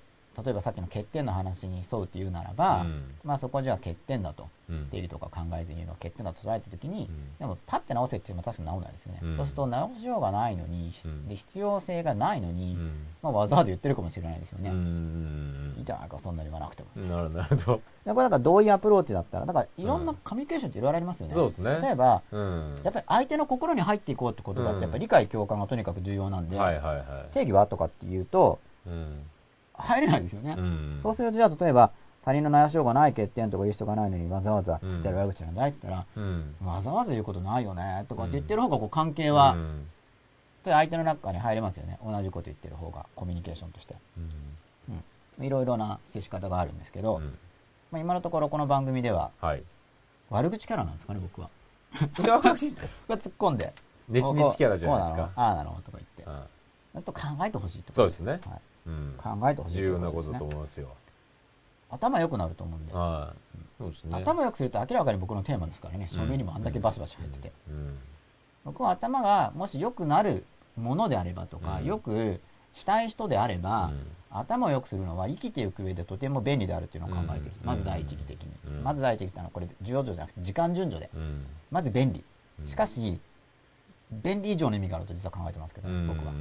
[0.45, 3.14] 例えばさっきの欠点の話に沿うって言うならば、うん。
[3.24, 4.49] まあそこじゃあ欠点だと。
[4.70, 4.86] うん。
[4.91, 7.39] 定義とか考えずに言うのは欠点だと捉えたときに、うん。
[7.39, 9.20] でもパッて直せって言っても確かに直んないですよね。
[9.22, 9.36] うん。
[9.36, 11.28] そうすると直しようがないのに、うん。
[11.28, 13.07] で必要性がないのに、うん。
[13.22, 14.70] まあわざわざ言ってるかもしれないですよね。
[14.70, 15.74] うん。
[15.78, 17.05] いいじゃないか、そんなに言わなくても。
[17.05, 17.64] なるほど。
[17.64, 21.34] これだからどういうアプローチだったら、だからいろんなコミュニケーションっていろいろありますよね。
[21.34, 21.78] そうですね。
[21.82, 22.80] 例えば、うん。
[22.84, 27.05] やっぱり相手の心に入っていこうってことだって、うんやっぱり理解共感がとにかく重要なんで、はいはいはい。
[27.32, 29.22] 定義はとかっていうと、うん
[29.79, 30.55] 入れないですよね。
[30.59, 31.01] うん。
[31.03, 31.93] そうすると、じゃあ例えば、
[32.24, 36.55] 他人の悩しようがない欠点とか言う人がないのにわざわざうん言ってる悪口なんだいって言ったら、うん。
[36.64, 39.87] わざわざ言うことないよねとかって言ってる方がこう関係は、うん。
[40.64, 41.99] で相手の中に入れますよね。
[42.05, 43.95] 同じこと言ってる方が、コミュニケーションとして。
[44.18, 45.45] うん。
[45.45, 47.39] いろいろな接し方があるんですけど、うん。
[47.91, 49.62] まあ、今のところこの番組では、はい。
[50.31, 51.49] 悪口キャラなんですかね、僕は。
[52.16, 52.76] これは隠し
[53.09, 53.72] が突っ込んで、
[54.09, 55.31] ネチネチキャラじゃないですか。
[55.37, 56.24] ああなのとか言って。
[56.24, 56.99] うん。
[56.99, 58.33] あと考えてほしいってことそうですね。
[58.33, 58.41] はい。
[58.41, 58.59] うん
[59.16, 60.89] 考えてほしいって重要なことだと思いますよ。
[61.91, 62.93] 頭良くなると思うんで。
[62.93, 63.59] はい。
[63.78, 64.16] そうですね。
[64.16, 66.09] 頭良くすると明らかに僕のテーマですからね。
[66.11, 66.18] うん。
[66.18, 67.53] 書類にもあんだけバシバシ入ってて。
[67.68, 67.99] うん。
[68.64, 70.45] 僕は頭がもし良くなる
[70.76, 71.86] ものであればとか、うん。
[71.86, 72.41] よく
[72.74, 74.07] したい人であれば、うん。
[74.30, 77.61] 頭を良くするのは生きていく上でとても便利であるっていうのを考えてるんです。
[77.61, 77.66] うん。
[77.66, 78.51] まず第一義的に。
[78.66, 78.84] うん。
[78.84, 81.11] まず第一義ってのはこれ重要度じゃなくて時間順序で。
[81.14, 81.47] うん。
[81.70, 82.22] まず便利。
[82.61, 82.68] うん。
[82.68, 83.18] しかし、
[84.11, 86.33] 便利以上の意味があると実は考えてますけど、僕は。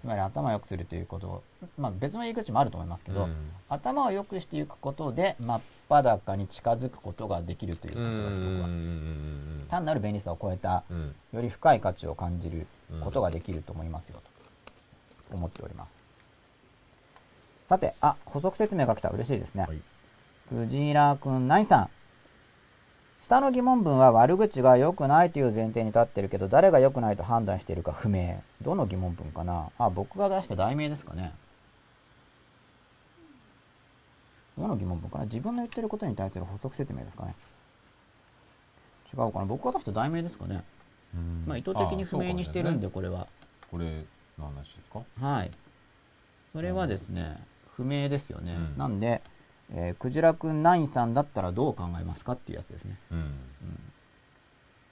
[0.00, 1.42] つまり頭を良くするということを、
[1.78, 8.66] まあ別の言い口もあると思いますけど、うん頭を良くしていくことで真っ裸に近づくことができるといううん立場です、僕は。
[8.66, 12.66] うん単なる便利さを超えた、うんより深い価値を感じる
[13.02, 14.20] ことができると思いますよ、
[15.30, 15.94] と思っております。
[17.68, 19.08] さて、あ、補足説明が来た。
[19.10, 19.64] 嬉しいですね。
[19.64, 19.80] はい
[20.48, 21.90] クジラくん何さん。
[23.32, 28.42] 下の疑問文は悪口が良くないという前提に立ってるけど、誰が良くないと判断しているか不明。
[28.60, 29.70] どの疑問文かな？
[29.78, 31.32] あ、僕が出した題名ですかね。
[34.58, 35.24] どの疑問文かな？
[35.24, 37.34] 自分の言ってることに対する補足説明ですかね。
[39.14, 39.46] 違うかな？
[39.46, 40.62] 僕が出した題名ですかね。
[41.14, 43.28] うんまあ意図的に不明にしてるんで、あこれは。
[43.70, 44.04] これ
[44.38, 45.00] の話ですか？
[45.18, 45.50] はい。
[46.52, 47.38] それはですね、
[47.78, 48.56] 不明ですよね。
[48.56, 49.22] うんなんで、
[49.74, 52.96] えークジラくんナインさんだったらどう考えますかっていうやつですね。
[53.10, 53.34] うん。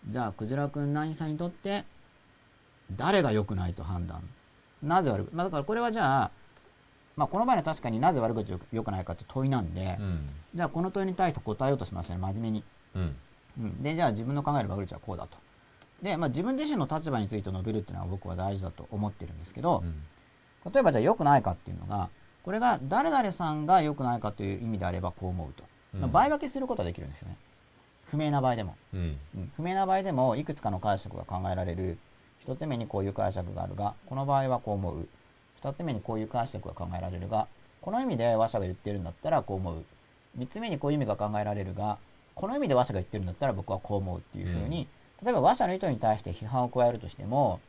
[0.09, 1.85] じゃあ、クジラくんナインさんにとって、
[2.97, 4.22] 誰が良くないと判断？
[4.83, 6.31] なぜ悪く、まあ、だからこれはじゃあ、
[7.16, 10.31] まあ、この場合は確かになぜ悪口良くないかって問いなんで、うん。
[10.55, 12.64] じゃあこの問いに対して答えようとしましたね、真面目に。
[12.95, 13.16] うん。
[13.59, 15.37] うん、で、じゃあ自分の考える悪口はこうだと。
[16.03, 19.85] で、まあ、自分自身の立場について述べるっていうのは僕は大事だと思ってるんですけど、
[20.72, 22.09] 例えばじゃあ良くないかっていうのが、
[22.45, 25.64] これが誰々さんが良くないかという意味であればこう思うと。
[25.95, 27.36] うんまあ場合分けすることはできるんですよね。
[28.11, 28.76] 不明な場合でも。
[28.95, 31.99] うんうん不明な場合でもいくつかの解釈が考えられる。
[32.43, 35.09] 一つ目にこういう解釈があるが、この場合はこう思う。
[35.57, 37.47] 二つ目にこういう解釈が考えられるが、
[37.82, 39.84] この意味で話者が言ってるんだったらこう思う。
[40.36, 41.99] 三つ目にこういう意味が考えられるが、
[42.34, 44.88] この意味で話者が言ってるんだったら僕はこう思うっていうふうに、
[45.22, 47.61] 例えば話者の意図に対して批判を加えるとしても、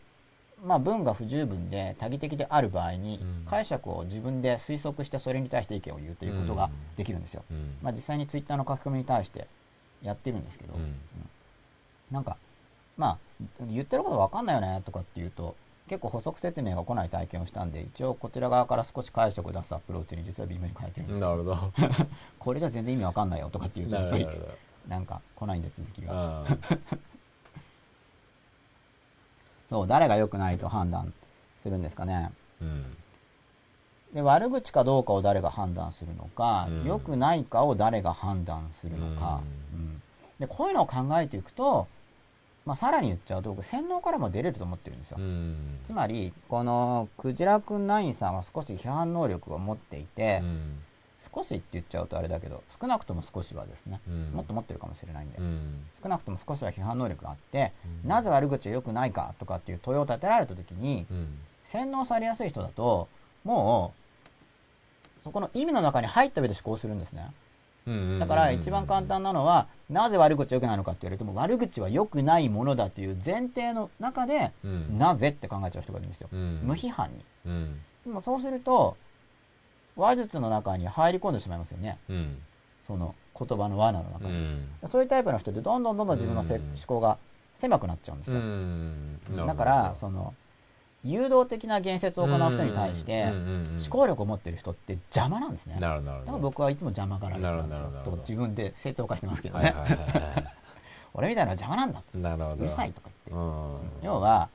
[0.64, 3.45] まあ文が不十分で多義的である場合にうん。
[3.45, 7.43] 解釈を自分で推測してそれに対して意見を言うということができるんですよ。
[7.51, 7.78] うん。
[7.82, 9.47] まあ実際にツイッターの書き込みに対して
[10.01, 10.95] やってるんですけど、うん。
[12.12, 12.38] なんか、
[12.97, 13.18] まあ、
[13.70, 15.55] 言ってることわかんないよねとかっていうと、
[15.88, 21.30] 結構補足説明が来ない体験をしたんで、一応こちら側から少し解釈を出すアプローチに実は微妙に変えてるんですよ。
[21.30, 21.74] なるほど。
[22.39, 24.28] これじゃ全然意味わかんないよとかっていうと、やっぱり
[24.88, 26.45] なんか来ないんで続きが。
[29.72, 31.13] あそう、誰が良くないと判断
[31.63, 32.32] するんですかね。
[32.61, 32.97] ーうん。
[34.13, 36.86] で、悪口かどうかを誰が判断するのか、うん。
[36.86, 39.41] 良くないかを誰が判断するのか、
[39.74, 40.01] うん。
[40.39, 41.88] で、こういうのを考えていくと、
[42.65, 45.17] まあ、さらに言っちゃうと、僕、洗脳からも出れると思ってるんですよ。
[45.19, 45.80] うん。
[45.86, 50.84] つまり、この、クジラくんナインさんは少し批判能力を持っていて、うん
[51.34, 54.32] 少しって言っちゃうとあれだけど、少なくとも少しはですね、うん。
[54.34, 55.84] もっと持ってるかもしれないんで、うん。
[56.01, 58.09] 少なくとも少しは批判能力があって、うん。
[58.09, 61.28] なぜ悪口は良くないかとかっていう問いを立てられた時に、うん。
[61.65, 63.07] 洗脳されやすい人だと、
[63.43, 63.93] も
[65.19, 67.32] う、そこの意味の中に入った上で思考するんですね。
[67.88, 74.97] うんだから一番簡単なのは、なぜ悪口は良くないのかって言われても、悪口は良くないものだという前提の中で、うん。
[74.97, 76.30] なぜって考えちゃう人がいるんですよ。
[76.32, 76.61] うん。
[76.63, 77.26] 無批判に。
[77.45, 77.82] うん。
[78.05, 78.97] でもそうすると、
[79.96, 81.98] 話術の中に入り込んでしまいますよね。
[82.10, 82.38] うん
[82.86, 84.38] その言葉の罠の中うに。
[84.38, 87.18] んそういうタイプの人ってどんどんどんどん自分のせうん思考が
[87.60, 89.46] 狭くなっちゃうんですうよ。
[89.46, 90.34] だから、その、
[91.04, 95.78] 誘導的な言説を行う人に対して、思考力を持っている人って邪魔なんですね。
[95.80, 99.74] だから僕はいつも邪魔がられてたんですよ自分で正当化してますけどね。
[101.14, 102.02] 俺みたいなのは邪魔なんだ。
[102.16, 103.46] いなるほどうるさいとか言って。
[104.02, 104.50] うん要は、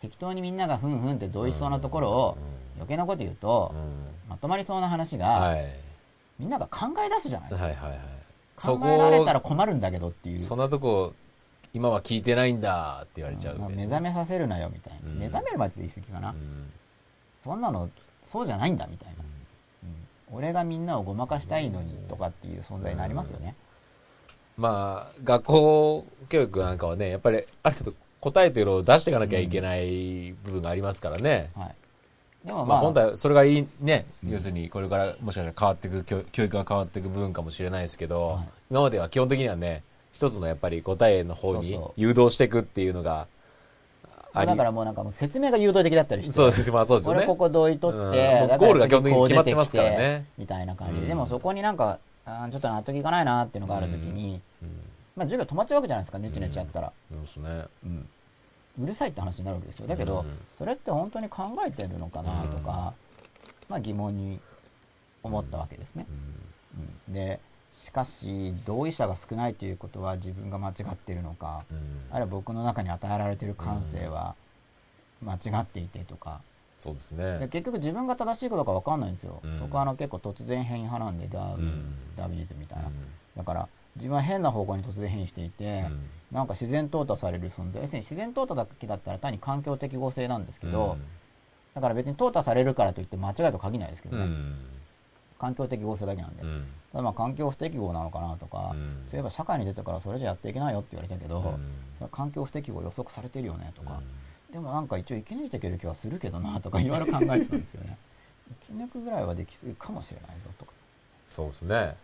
[0.00, 2.38] 適当にみんながふんふんって同意しそうなところを
[2.71, 5.64] うん余計なこと言うとう、んまとまりそうな話が、はい
[6.38, 7.98] みんなが考え出すじゃないはいはいはい
[8.56, 10.38] 考えられたら困るんだけどっていう。
[10.38, 11.14] そんなとこ
[11.72, 15.10] 今は聞いてないんだって言われちゃうね目覚めさせるなよみたいな。
[15.10, 16.30] うん目覚めるまで言い過ぎかな。
[16.30, 16.72] うん
[17.44, 17.90] そんなの、
[18.24, 19.14] そうじゃないんだみたいな。
[19.84, 23.54] うん俺がみんなをごまかしたいのにとかっていう存在になりますよね。
[24.56, 31.74] まあ学校教育なんかはねやっぱりある程度答えというのを出していかなきゃいけない部分がありますからね、はい。
[32.44, 39.82] でもままあ、あ、本来それがいいね、要するにこれからもしかしたら変わっていく教教育が変わっていく部分かもしれないですけど、はい今までは基本的にはね
[40.12, 43.26] 一つのやっぱり答えの方にそうそう誘導していくっていうのが
[44.32, 46.32] ありだからもうなんかもう説明が誘導的だったりして。
[46.32, 51.00] そうですまあそうですよね俺ここ同意取って、うんだからゴールが基本的に決まってますからね出てきてみたいな感じで。
[51.02, 54.40] うんでもそこになんか、あーちょっと納得いかないなっていうのがあるときに、
[55.16, 56.92] まあ授業止まっちゃうわけじゃないですか、ネチネチやったら。
[57.10, 58.08] そうですねうん。
[58.80, 59.86] うるさいって話になるわけですよ。
[59.86, 60.38] だけど、うん。
[60.58, 62.94] それって本当に考えてるのかなとか、
[63.68, 64.40] まあ疑問に
[65.22, 66.06] 思ったわけですね。
[67.08, 67.14] うん。
[67.14, 72.06] で、しかし、同意者が少ないということは自分が間違っているのか、うん。
[72.10, 74.34] あるいは僕の中に与えられている感性は
[75.22, 76.40] 間違っていてとか、
[76.78, 79.60] そうですでね結局自分が正しいかどうか分かんないんですよ、うん。
[79.60, 81.72] 僕はあの結構突然変異派なんでダーウィ
[82.16, 82.94] ダーウィニズムみたいな、うん。
[83.36, 86.00] だから自分は変な方向に突然変異していて、うん。
[86.32, 90.96] なんか自然淘汰される存在要するに自然淘汰だけだったら単に環境適合性なんですけど、
[91.74, 94.56] だから別に淘汰されるからといって間違いと限らないですけどね、うん。
[95.38, 96.66] 環境適合性だけなんで、うん。
[96.94, 99.04] まあ環境不適合なのかなとか、うん。
[99.10, 101.72] そういえば社会に出てからそれじゃやっていけないよって言われたけど、うん。
[101.98, 104.00] それ環境不適合予測されてるよねとか、
[104.50, 107.98] でもなんか一応生き抜いていける気はするけどなとか いろいろ考えてたんですよね。
[108.66, 110.72] 生き抜くぐらいはできるかもしれないぞとか。
[111.26, 111.96] そうですね、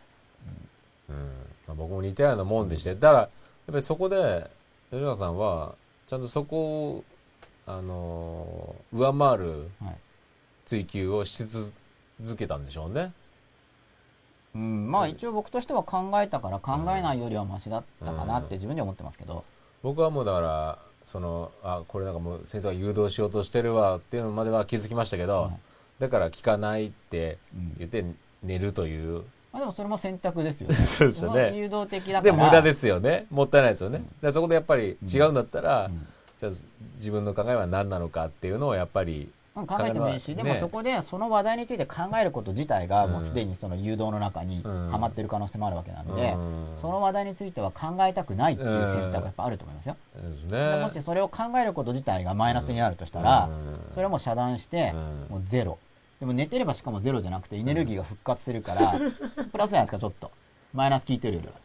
[0.47, 0.68] うん
[1.09, 2.94] まあ、僕も似たようなもんでして。
[2.94, 3.28] だからやっ
[3.66, 4.50] ぱりそこで
[4.90, 5.74] 吉永さんは
[6.06, 6.56] ちゃんとそこ
[6.90, 7.04] を、
[7.66, 9.96] あのー上回るはい。
[10.64, 13.12] 追求をし続けたんでしょうね。
[14.54, 19.44] うん、まあ一応僕としては考えたから考えないよりはマシだったかなって自分では思ってますけど、
[19.82, 25.52] 僕はもうだからそのあこれなんかもう先生が誘導しようとしてるわっていうのまでは気づきましたけど、はい。
[26.00, 28.04] だから聞かないってうん言って
[28.42, 29.22] 寝るという、
[29.53, 30.74] まあでもそれも選択ですよね。
[30.76, 31.53] そうですよね。
[31.57, 32.22] 誘導的だから。
[32.22, 33.26] で無駄ですよね。
[33.30, 36.07] もったいないですよね、だからそこでやっぱり違うんだったら、うん。
[36.38, 36.53] じゃあ
[36.96, 40.42] 自分の考えは何なのかっていうのをやっぱりうん考えてもいいし、ね。
[40.42, 44.90] でもそこでその話題について考えること自体がもうすでにその誘導の中にうん。
[44.90, 46.66] はまってる可能性もあるわけなので、うん。
[46.80, 53.92] その話題については考えたくないっていう選択がやっぱあると思いますよ、ですでねもしそれを考えること自体がマイナスになるとしたら、うん。
[53.94, 55.36] それはもう遮断して、うん。
[55.36, 55.78] もうゼロ
[56.20, 58.92] でも寝てればしかもゼロじゃなくてエネルギーが復活するから、
[59.52, 60.30] プラスじゃないですかちょっと。
[60.74, 61.54] マイナス効いてるよりは。
[61.54, 61.56] っ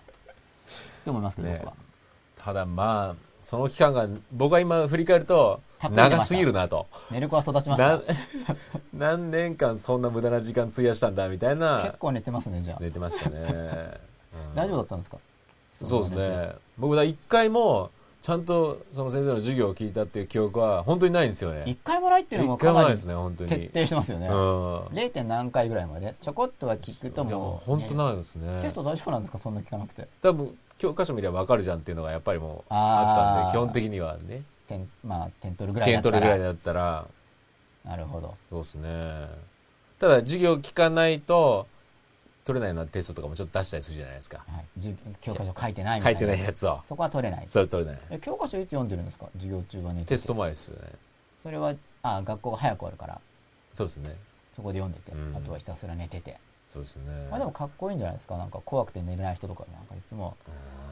[1.03, 1.55] て思いますけど、ね。
[1.59, 1.73] 僕は。
[2.37, 6.87] ただまあその期間が僕は今振り返ると長すぎるなと。
[7.09, 7.97] 寝る子は育ちました。
[7.97, 8.01] な
[8.93, 11.81] 何年間そんな無駄な時間費やしたんだみたいな。
[11.85, 13.37] 結構寝てますねじゃあ、寝てましたね、
[14.51, 15.17] う ん大丈夫だったんですか？
[15.83, 16.51] そうですね。
[16.77, 17.89] 僕だ一回も
[18.23, 21.63] ちゃんとその先生の授業を聞いたっていう記憶は本当にないんですよね。
[21.65, 23.49] 一回もないっていうのもかなりもないですね本当に。
[23.49, 24.33] 徹底してますよね、うん。
[24.93, 25.09] 0.
[25.09, 28.61] 点何回ぐらいまでちょこっとは聞くといやもう本当ないですね。
[28.61, 29.39] テスト大丈夫なんですか？
[29.39, 30.07] そんな聞かなくて。
[30.21, 34.43] 多分教科書見れば分かるじゃんっていうのがやっぱりもうあったんで基本的にはね。
[34.69, 36.21] 点まあ点取るぐらいだ点ったら。
[36.21, 37.05] 取るぐらいだったら。
[37.83, 38.35] なるほど。
[38.49, 39.27] そうですね。
[39.99, 41.67] ただ授業聞かないと
[42.45, 44.43] 取れないようなテストとかもちょっと出したりするじゃないですか。
[44.47, 46.19] はい、教科書書いてないみたいな。
[46.19, 46.81] 書いてないやつを。
[46.87, 47.45] そこは取れない。
[47.47, 48.01] それ取れない。
[48.09, 49.27] え教科書いつ読んでるんですか？
[49.33, 50.03] 授業中はね。
[50.05, 50.91] テスト前ですよね。
[51.41, 53.21] それはあ学校が早く終わるから。
[53.71, 54.15] そうですね。
[54.55, 55.35] そこで読んでて、うん。
[55.35, 56.37] あとはひたすら寝てて、
[56.67, 57.27] そうですね。
[57.29, 58.37] まあでもかっこいいんじゃないですか？
[58.37, 60.35] なんか怖くて寝れない人とかなんかいつも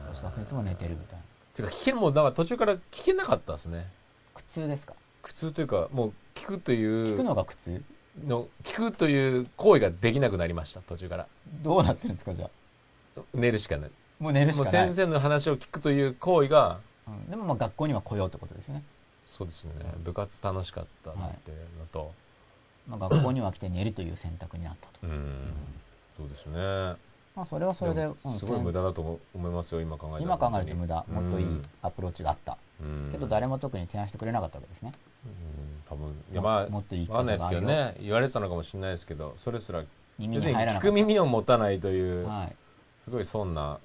[0.08, 1.22] うん吉田君いつも寝てるみたいな。
[1.54, 3.86] てか聞けるもんだから途中から聞けなかったですね。
[4.34, 4.94] 苦痛ですか？
[5.22, 7.84] 苦痛というかもう聞くという聞くのが苦痛？
[8.26, 11.26] の聞くという行為ができなくなりました途中から。
[11.62, 12.46] どうなってるんですかじゃ
[13.16, 13.20] あ？
[13.34, 13.90] 寝るしかない。
[14.18, 14.86] もう寝るしもうかない。
[14.86, 18.84] 先生の話を聞くという行為がうん、でもまあ学校には来ようってことですよね、
[19.26, 19.72] そうですね。
[20.04, 22.12] 部活楽しかったっていうのと、
[22.88, 25.52] まあ、学校には来て寝るという選択になったと、うん。
[26.16, 26.96] そうですね。
[27.34, 28.30] まあ、それはそれででもうん。
[28.30, 31.04] すごい無駄だと思思いますよ今考えたら今考えると無駄。
[31.10, 33.08] もっといいうんアプローチがあった、うん。
[33.10, 34.92] けど誰も特に提案してくれなかったわけですね。
[34.94, 35.11] うん
[35.88, 36.08] 多分。
[36.32, 37.94] いやもまあもっといいわかんないですけどね。
[38.00, 39.82] 言われてたのかもしれないですけどそれすら
[40.18, 42.56] 耳聞く耳を持たないというはい。
[43.00, 43.78] すごい損な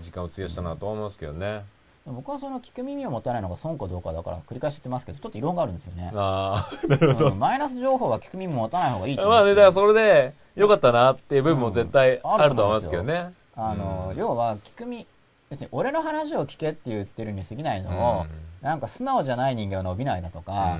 [0.00, 1.64] 時間を費やしたなと思いますけどね、
[2.04, 6.12] 僕はその聞く耳を持たないのが損かどうかだから繰り返し言ってますけどちょっと異論があるんですよね。
[6.14, 6.68] あ
[7.20, 7.38] うん。
[7.38, 14.18] マイナス情報は聞く耳持たない方がいいまあねだからそれで良かったなっていう部分も絶対あると思いますけどね、あの、うん。
[14.18, 15.06] 要は聞く耳
[15.48, 18.26] 別に俺の話を聞けって言ってるに過ぎないのを、
[18.64, 20.78] なんか素直じゃない人間は伸びないだとか、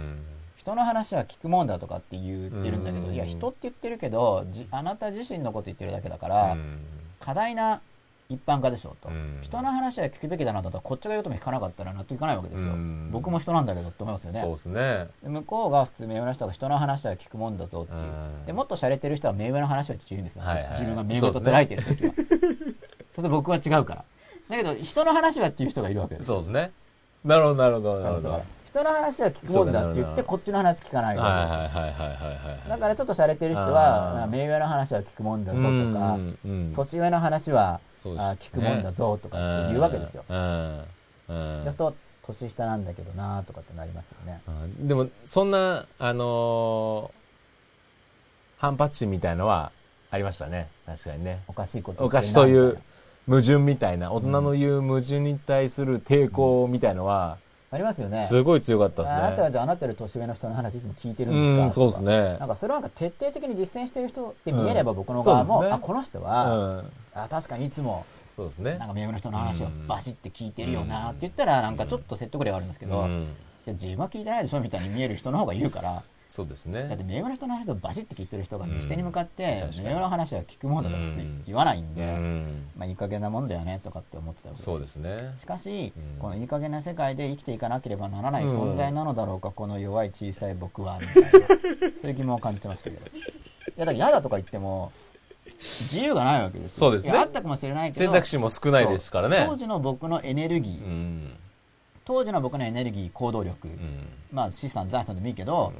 [0.56, 3.14] 人の話は聞くもんだとかって言ってるんだけど、うん。
[3.14, 6.78] いや人って言ってるけどじあなた自身のこと言ってるだけだかうら、ん。
[7.20, 7.82] 過大な
[8.30, 9.40] 一般化でしょと、うん。
[9.42, 13.10] 人の話は聞くべきだなだったらこっちが言うとも聞かなかったら納得いかないわけですよ、うん。
[13.12, 14.40] 僕も人なんだけどって思いますよね。
[14.40, 15.08] そうですね。
[15.22, 18.04] で向こうが普通目上の人が人の話は聞くもんだぞっていう、う
[18.44, 18.46] ん。
[18.46, 20.70] でもっと洒落てる人は目上の話は言うんですよ、はいはい。
[20.70, 22.12] 自分が目上と捉えてる時は。
[23.14, 24.04] そ,、れと僕は違うから。
[24.48, 26.72] だけど人の話はっていう人がいるわけですそうですね
[27.24, 28.42] なるほどなるほどなるほど。
[28.74, 36.18] 人の話は聞くもんだって言ってこっちの話聞かないはいわけはいはいはいはいはいだからちょっと洒落てる人は目上の話は聞くもんだぞとか、
[36.74, 41.94] 年上の話は聞くもんだぞとか言うわけですよ、そうすると
[42.26, 44.40] 年下なんだけどなとかってなりますよね。
[44.48, 44.50] う
[44.82, 44.88] ん。
[44.88, 47.24] でもそんなあのー
[48.56, 49.72] 反発心みたいのは
[50.10, 50.68] ありましたね。
[50.86, 51.42] 確かにね。
[51.48, 52.78] おかしいことおかしいという
[53.26, 57.38] 矛盾みたいな大人の言う矛盾に対する抵抗みたいのは
[57.70, 58.18] ありますよね。
[58.18, 61.74] すごい強かったですあなたはねじゃああなたより年上の人の話いつも聞いてるうんんですか？
[61.74, 62.38] そうですね。
[62.38, 66.84] なんかそれはなんか徹底的に実践してる人って見えれば僕の側も、あこの人うは、ん。
[67.14, 68.04] あ確かにいつも
[68.36, 68.76] そうですね。
[68.78, 69.86] なんか目上の人の話をうん。
[69.88, 73.22] バシッて聞いてるよなって言ったらなんかちょっと説得力あるんですけど、うん。
[73.66, 76.02] いや自分は聞いてないでしょみたいに見える人の方が言うから
[76.34, 77.04] そうですだってね。
[77.04, 78.72] 目上の人の話をバシッて聞いてる人がうん。
[78.74, 79.86] 右手に向かって確かに。
[79.86, 82.70] 目上の話は聞くもんだとか普通に言わないんうで、ん。
[82.76, 84.64] まあいい加減なもんだよねとかって思ってたわけです。
[84.64, 85.36] そうですね。
[85.38, 86.18] しかし、うん。
[86.18, 91.30] このいい加減な世界で生きていかなければならないうん存在なのだろうか、この弱い小さい僕はみたいな。
[92.02, 92.96] そういう疑問を感じてましたけど。
[92.96, 93.00] い
[93.76, 94.90] やだから嫌だとか言っても
[95.60, 96.88] 自由がないわけですよ。
[96.88, 97.16] そうですね。
[97.16, 99.46] あったかもしれないけど選択肢も少ないですからね。
[99.48, 99.56] 当。
[99.56, 101.36] 時の僕のエネルギー、うん。
[102.04, 104.08] 当時の僕のエネルギー行動力、うん。
[104.32, 105.72] まあ資産財産でもいいけど、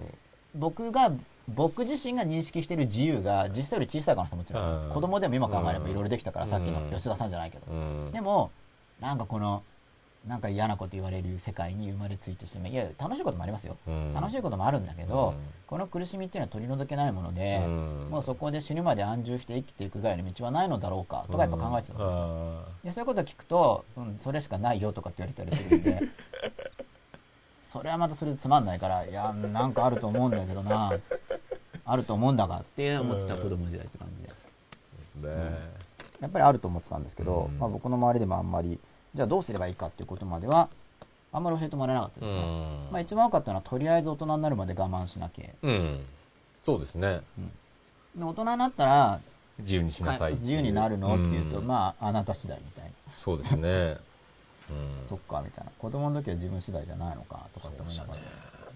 [0.55, 1.13] 僕が
[1.49, 4.91] 僕自身が認識している自由が実際より小さい可能性ももちろんうん。
[4.91, 5.91] 子供でも今考えればうん。
[5.91, 8.11] いろいろできたから、さっきの吉田さんじゃないけど、うん。
[8.13, 8.51] でも
[9.01, 9.63] なんかこの
[10.27, 14.15] なんか嫌なこと言われる世界に生まれついてしまいいや楽しいこともありますよ、うん。
[14.15, 15.47] 楽しいこともあるんだけど、うん。
[15.67, 18.09] この苦しみっていうのは取り除けないもので、うん。
[18.11, 26.01] もうそこで死ぬまで安住して生きていく以外の道はないのだろうかとかやっぱ考えてたんですよ、あでそういうことを聞くと、うん、それしかないよとかって言われたりするんで
[27.75, 30.93] それはまたそれでつまんないからいやなんかあると思うんだけどな。
[31.85, 34.09] あると思うんだがって思ってた子供時代って感
[35.17, 35.29] じで。
[35.29, 35.85] ーね
[36.21, 37.59] やっぱりあると思ってたんですけど、うん。
[37.59, 38.79] まあ、僕の周りでもあんまり
[39.15, 40.69] じゃあどうすればいいかっていうことまでは
[41.33, 42.93] あんまり教えてもらえなかったですね、うん。
[42.93, 45.47] まあ、一番多かったのはとりあえず大人になるまで我慢しなきゃ。
[45.63, 46.07] うん。
[46.63, 47.23] そうですね。
[48.17, 49.21] で大人になったら
[49.59, 50.35] 自由にしなさい。
[50.35, 51.17] 自由になるの？
[51.17, 51.67] っていうと、ん。
[51.67, 52.91] まああなた次第みたいな。
[53.11, 53.97] そうですね。
[55.01, 55.09] うん。
[55.09, 58.25] そっかみたいな子供の時は自分次第じゃないのかとかって思いながら、だか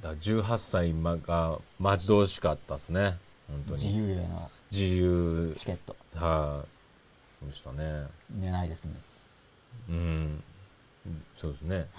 [0.02, 3.16] ら18歳まが待ち遠しかったですね。
[3.48, 3.84] 本当に。
[3.84, 5.54] 自由への自由。
[5.56, 6.66] チケットはい、
[7.40, 8.06] そうでしたね。
[8.30, 8.94] 寝ないですね
[9.88, 10.42] うん。
[11.34, 11.86] そうですね。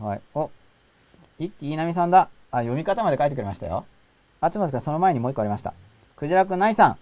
[0.00, 0.50] はいお
[1.38, 3.86] 一木稲美さんだあ読み方まで書いてくれましたよ
[4.40, 5.72] あつますがその前にもう一個ありました
[6.16, 6.98] クジラくんないさん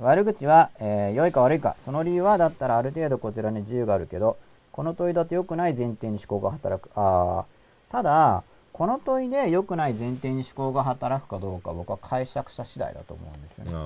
[0.00, 1.76] 悪口は、えー良いか悪いか。
[1.84, 4.38] その理由はだったらある程度こちらに自由があるけど
[4.72, 6.90] この問いだと良くない前提に思考が働く。
[6.94, 7.92] あー。
[7.92, 13.76] ただこの問いで良くない前提に思考が働くかどうか僕は解釈者次第だと思うんですよね、あ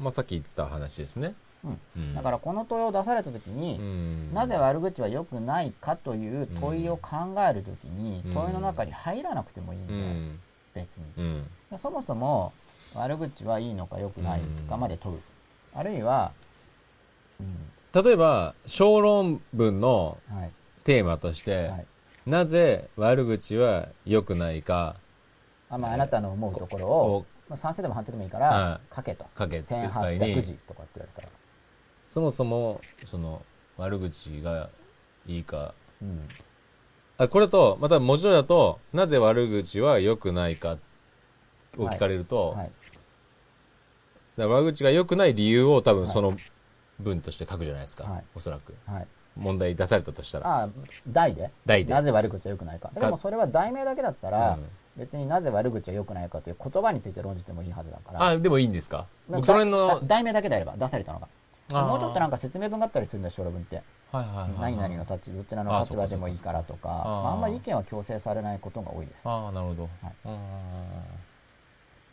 [0.00, 0.02] ー。
[0.02, 1.34] まあさっき言ってた話ですね。
[1.64, 1.80] うん。
[1.96, 2.14] うん。
[2.14, 4.34] だからこの問いを出された時に、うん。
[4.34, 7.10] なぜ悪口は良くないかという問いを考
[7.48, 8.34] えるときに、うん。
[8.34, 10.40] 問いの中に入らなくてもいいんうだよ、ん。
[10.74, 11.44] 別に。
[11.78, 12.52] そもそも
[12.96, 15.20] 悪口はいいのか良くないかまで問う、
[15.74, 16.32] あるいは、
[17.40, 17.56] うん。
[17.92, 20.50] 例えば、小論文のはい。
[20.84, 21.86] テーマとして、はい。
[22.26, 24.96] なぜ悪口は良くないか。
[25.68, 29.26] あまあ、あなたの思うところをを、まあ、賛成でも反対でもいいから、は書けと。
[29.38, 31.28] 書けって場合1800に字とかって言われたら、
[32.04, 33.46] そもそも、その、
[33.76, 34.70] 悪口が
[35.26, 35.74] いいか。
[36.02, 36.28] うん。
[37.16, 40.78] あ、これと、また文字通りだと、なぜ悪口は良くないか
[41.76, 42.70] を聞かれると、はい、
[44.36, 46.36] だから悪口が良くない理由を多分その
[47.00, 48.04] 文として書くじゃないですか。
[48.04, 48.74] はいおそらく。
[48.86, 49.06] はい、
[49.36, 50.48] 問題出されたとしたら。
[50.48, 50.68] ああ
[51.08, 51.50] 題で？
[51.66, 54.64] 題でなぜ悪口は良くないかでもそれは題名だけだったら、うん
[54.96, 59.08] 別になぜ悪口は良くないかという言葉について論じてもいいはずだからあ、でもいいんですか？
[59.28, 61.26] 僕その辺の、だ題名だけであれば出されたのが
[61.84, 63.82] もうちょっとなんか説明文があったりするんだよ小論文って
[64.12, 64.76] はいはいはいはい。
[64.76, 66.92] 何々の立ちどちらの立場でもいいからとかあー
[67.24, 69.82] まあ、あんまり意見は強制されないことが多いですああ、なるほど。
[69.82, 70.36] はいあ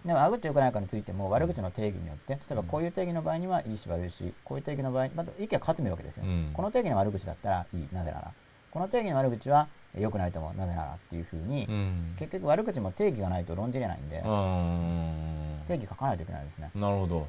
[0.05, 6.49] でも悪口良くないかについても悪口の定義によって例えばこういう定義の場合にはいいし悪いしこういう定義の場合また意見が変わってもいいわけですよ、うん。
[6.53, 8.31] この定義の悪口だったらいいなぜなら。
[8.71, 9.67] この定義の悪口は
[9.99, 12.15] 良くないと思うなぜならっていうふうに、ーうん。
[12.17, 14.27] 結局悪口も定義がないと論じれないんで、うー。
[14.27, 17.19] ん定義書かないといけないですね、なるほど。
[17.19, 17.27] はい、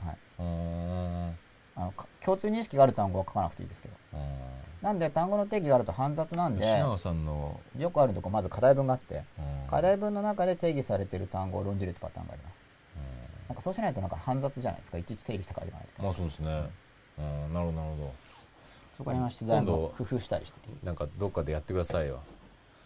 [1.76, 3.94] あのか共通認識がある単語は書かなくていいですけど。
[4.14, 4.20] うん
[4.82, 9.70] なんで単語の定義があると煩雑なんで吉永さんの、よくあるとこまず課題文があってうん。
[9.70, 12.61] 課題文の中で定義されている単語を論じるってパターンがあります
[13.48, 16.70] なんかそうしないとなんか煩雑じゃないですかいちいち定義してから言わないとまあそうですね。
[17.18, 18.14] うん、なるほど、なるほ
[18.96, 20.86] そこにましてだいぶ今度工夫したりしててど。
[20.86, 22.20] なんかどっかでやってくださいよ。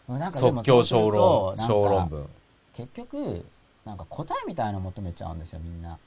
[0.09, 2.29] なんかでも即興小論小論文。
[2.75, 3.45] 結局
[3.85, 5.99] なんか答えみたいなの求めちゃうんですよみんな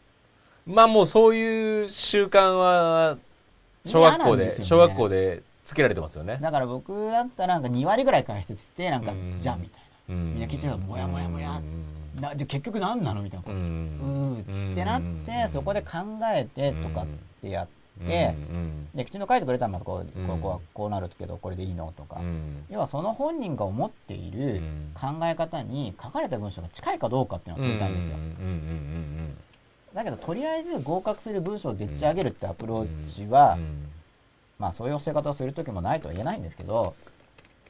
[0.65, 3.17] まあもうそういう習慣は、
[3.83, 6.37] 小学校で、ね小学校でつけられてますよね。
[6.41, 11.61] だから僕だったらなんか2割ぐらい解説してなんかうんじゃあみたいなみみんな聞いちゃうもやもやもや
[12.19, 13.51] なじゃあ結局何なのみたいな。
[13.51, 15.89] ううんーってなってそこで考
[16.33, 17.07] えてとかっ
[17.41, 17.67] てやっ
[18.07, 18.35] て
[18.95, 19.21] できちん。
[19.21, 20.27] と書いてくれたらまたこううん。
[20.27, 22.19] ここはこうなるけどこれでいいのとか。
[22.19, 22.65] うん。
[22.69, 24.91] 要はその本人が思っているうん。
[24.93, 28.17] 考え方に書かれた文章が近いかどうかっていうのを問いたいんですよ。
[29.93, 33.89] だけどとりあえず合格する文章をでっち上げるってアプローチうんはうん。
[34.59, 36.93] まあそういう教え方をする時もないとは言えないんですけど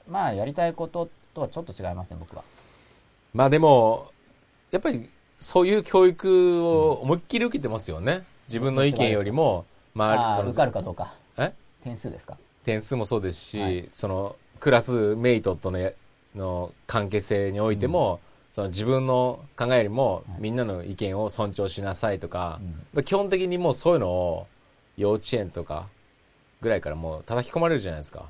[0.10, 2.44] まあやりたいこととはちょっと違いますね僕は。
[3.34, 4.12] まあでも、
[4.72, 8.24] やっぱりそういう教育を思いっきり受けてますよね。
[8.48, 11.14] 自分の意見よりも、まあ、その受かるかどうか。
[11.38, 11.54] え？
[11.84, 12.38] 点数ですか？
[12.64, 13.88] 点数もそうですし、はい。
[13.92, 15.92] そのクラスメイトとのや
[16.36, 18.20] の関係性においても、
[18.52, 20.42] そその自分の考えよりもはい。
[20.42, 22.60] みんなの意見を尊重しなさいとか、
[23.06, 24.48] 基本的にもうそういうのを
[24.98, 25.88] 幼稚園とか
[26.60, 28.26] ぐらいからもう叩き込まれるじゃないですか。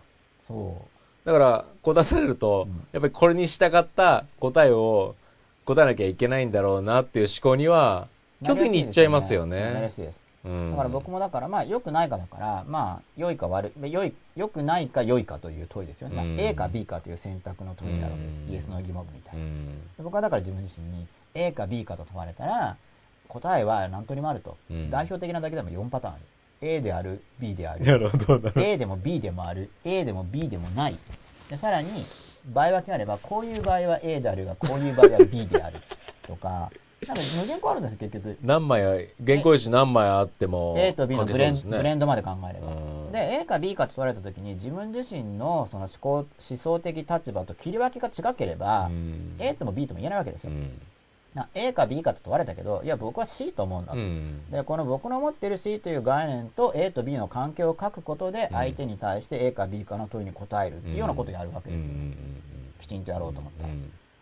[0.48, 0.86] そ
[1.26, 1.28] う。
[1.28, 2.88] だから、こう出されると、うん。
[2.92, 5.16] やっぱりこれに従った答えを
[5.70, 8.08] 答えなきゃいけないんだろうなっていう思考には、
[8.44, 9.92] 基本的にいっちゃいますよね。
[10.44, 16.16] だから僕もだから、まあ、良くないかだから、まあ、良いか悪い、良い、良くないか良いかという問いですよね。
[16.16, 18.40] まあうん A か B かという選択の問いになるわけです。
[18.48, 20.04] うんイエスの疑問みたいうな。
[20.04, 21.06] 僕はだから自分自身に
[21.36, 22.78] A か B かと問われたら、
[23.28, 24.58] 答えは何通りもあると。
[24.72, 26.24] うん代表的なだけでも4パターンある。
[26.62, 28.54] A である、B である、なるる。
[28.56, 30.98] A でも B でもある、A でも B でもない。
[31.50, 31.88] でさらに、
[32.46, 35.80] 場合分けあれば、こういう場合は A であるが、こういう場合は B である。
[36.28, 36.72] とか、
[37.08, 38.38] なんか無限個あるんですよ、結局。
[38.42, 38.82] 何枚、
[39.26, 42.68] 原稿用紙何枚あっても、A と B のブレン,、ブレンドまで考えれば。
[42.68, 50.52] うんで、A か B かと問われたときに、自分自身のその思考、思想的立場と切り分けが違ければ、うん A とも B とも言えないわけですよ。
[50.52, 50.82] うん。
[51.34, 54.00] な A か B かと問われたけど、いや、僕は C と思うんだと。
[54.00, 54.50] うん。
[54.52, 61.92] で、この僕の持っている C という概念と A と B の関係を書くことで、うん相手に対して A か B かの問いに答えるっていうようなことをやるわけですよ。
[62.82, 63.74] きちんとやろうと思ったら。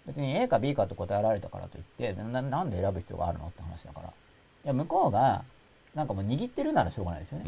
[0.05, 4.07] 別に A か B かと答えられたからといってな、なんで選ぶ必要があるのって話だから。
[4.07, 4.11] い
[4.65, 5.43] や、向こうが、
[5.95, 7.45] なんかもう握ってるならしょうがないですよね。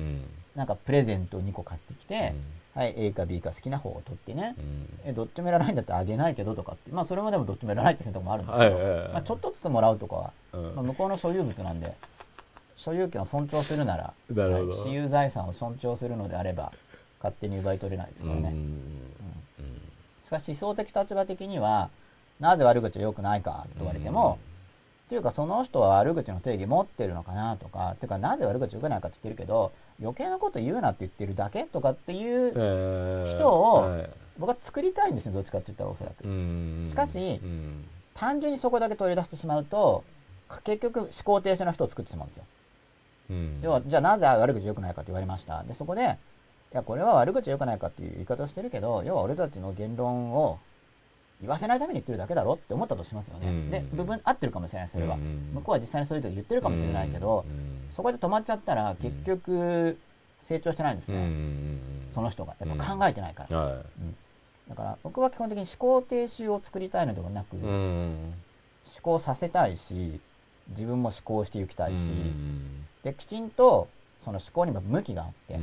[0.55, 2.33] なんかプレゼント2個買ってきて、
[2.79, 4.55] はい、A か B か好きな方を取ってね、
[5.03, 8.77] え、どっちもいらないんだったらあげないけどとかって、まあそれもでもどっちもいらないって選択もあるんですけど、
[9.11, 10.75] まあちょっとずつもらうとかは、うん。
[10.75, 11.93] まあ、向こうの所有物なんで、
[12.77, 16.71] 所有権を尊重するなら、なはい私有財産を尊重するのであれば、
[17.21, 18.55] 勝手に奪い取れないですからね。
[20.27, 21.89] しかし思想的立場的には、
[22.39, 24.39] なぜ悪口は良くないかと言われても、
[25.07, 32.51] っていうかその人は悪口の定義持ってるのかなとか、っていうかなぜ悪口良くないかって言ってるけど、余計なこと言うなって言ってるだけとかっていう
[33.29, 34.05] 人を
[34.37, 36.23] 僕は作りたいんですよ、どっちかって言ったらおそらく。
[36.89, 37.41] しかし
[38.13, 40.03] 単純にそこだけ取り出してしまうと、
[40.63, 42.43] 結局思考停止の人を作ってしまうんですよ。
[43.61, 45.63] 要は、じゃあなぜ悪口良くないかって言われました。
[45.63, 46.17] で、そこで、
[46.73, 50.59] いや、これは悪口良くないかっていう言い方をしてるけど、要は俺たちの言論を
[51.41, 53.47] 言わせないために言ってるだけだろって思ったとしますよね。
[53.47, 55.15] うんで、部分合ってるかもしれない、それは。
[55.15, 57.45] うん向こうは実際にそういうこと言ってるかもしれないけど、
[57.95, 59.97] そこで止まっちゃったら結局
[60.45, 61.29] 成長してないんですね。
[62.13, 62.55] その人が。
[62.59, 63.83] やっぱ考えてないから。
[64.69, 67.59] だから僕は基本的に思考停止を作りたいのではなく、い。
[67.59, 68.21] 思
[69.01, 70.19] 考させたいし、
[70.69, 71.97] 自分も思考していきたいし、
[73.03, 73.87] で、きちんと
[74.23, 75.59] その思考にも向きがあって、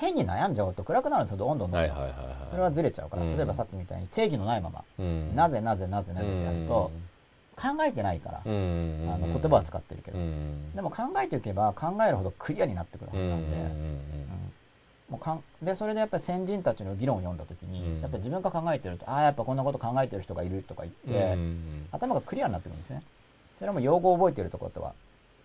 [0.00, 1.80] 変に悩んじゃうと暗くなるんですよ、どんどんどんどん。
[1.80, 2.16] はいはいはいはい。
[2.50, 3.36] それはずれちゃうから、うん。
[3.36, 5.36] 例えばさっきみたいに定義のないまま、うん。
[5.36, 6.90] なぜなぜなぜなぜってやると、
[7.54, 10.18] 考えてないから、あの言葉は使ってるけど、
[10.74, 14.00] でも考えていけば考えるほどクリアになってくるはずなんで、うん
[15.10, 18.00] もうかんでそれでやっぱり先人たちの議論を読んだ時に、うん。
[18.00, 21.36] やっぱり自分が考えてるとああやっぱこんなこと考えてる人がいるとか言って、
[21.90, 23.02] 頭がクリアになってくるんですね。
[23.58, 24.94] それも用語を覚えてるところとは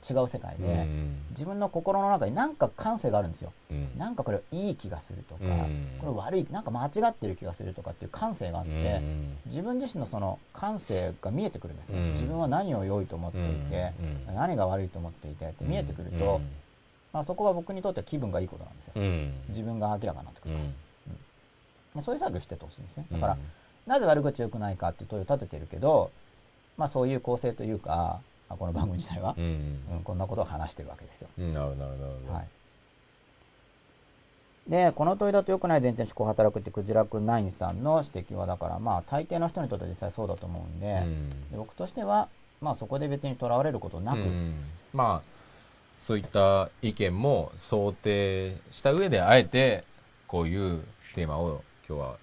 [0.10, 0.88] 違う世界で、
[1.32, 3.52] 自分の心の中に何か感性があるんですよ。
[3.98, 5.88] なんかこれいい気がするとか、うん。
[6.00, 9.02] これ悪いなんか間違ってる気がするとかっていう感性があって、
[9.46, 12.12] 自分自身のその感性が見えてくるんですね、うん。
[12.12, 13.92] 自分は何を良いと思っていて、
[14.28, 14.36] うん。
[14.36, 16.42] 何が悪いと思っていてって見えてくると、
[17.14, 18.94] まあ、そこは僕にとっては気分がいいことなんですよ、
[19.50, 20.62] 自分が明らかになってくると、
[22.00, 23.06] でそういう作業してってほしいんですね。
[23.14, 23.38] だから、
[23.88, 26.12] なぜ悪口良くないかっていう問いを立ててるけど、
[26.78, 28.20] まあ、そういう構成というかあ
[28.50, 31.92] この番組自体は、うんこんなことを話してるわけですよ、なるなる
[32.26, 32.34] ほど。
[32.34, 32.48] はい。
[34.68, 41.04] でこの問いだと良くない前提に思考を働くってクジラくんナインさんの指摘はだからまあ大抵の人にとって実際そうだと思うんで,、
[41.52, 42.30] で僕としては
[42.62, 44.20] まあそこで別にとらわれることなく、
[44.92, 45.30] まあ
[46.00, 49.84] そういった意見も想定した上であえて
[50.28, 52.18] こういうテーマを今日は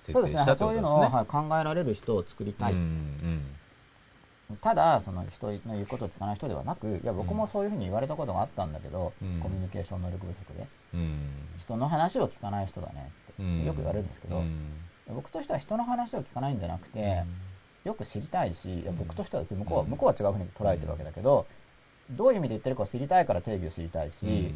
[0.00, 0.38] 設そうですね。
[0.38, 1.00] 定したってそういうのを。
[1.00, 3.44] はい、考えられる人を作りたい、うん
[4.60, 9.40] ただその人の言うことを聞かない人ではなくいや僕もそういうふうに言われたことがあったんだけど、うん。
[9.40, 10.66] コミュニケーション能力不足で。
[10.94, 11.28] うん。
[11.58, 13.64] 人の話を聞かない人だねってうん。
[13.64, 14.72] よく言われるんですけど、うん。
[15.14, 17.24] 僕としては人の話を聞かないんじゃなくて、
[17.84, 21.46] よく知りたいしいや僕としてはですね向こうは向こうは違うふうに捉えてるわけだけど、
[22.10, 24.54] どういう意味で言ってるかを知りたいから定義を知りたいし、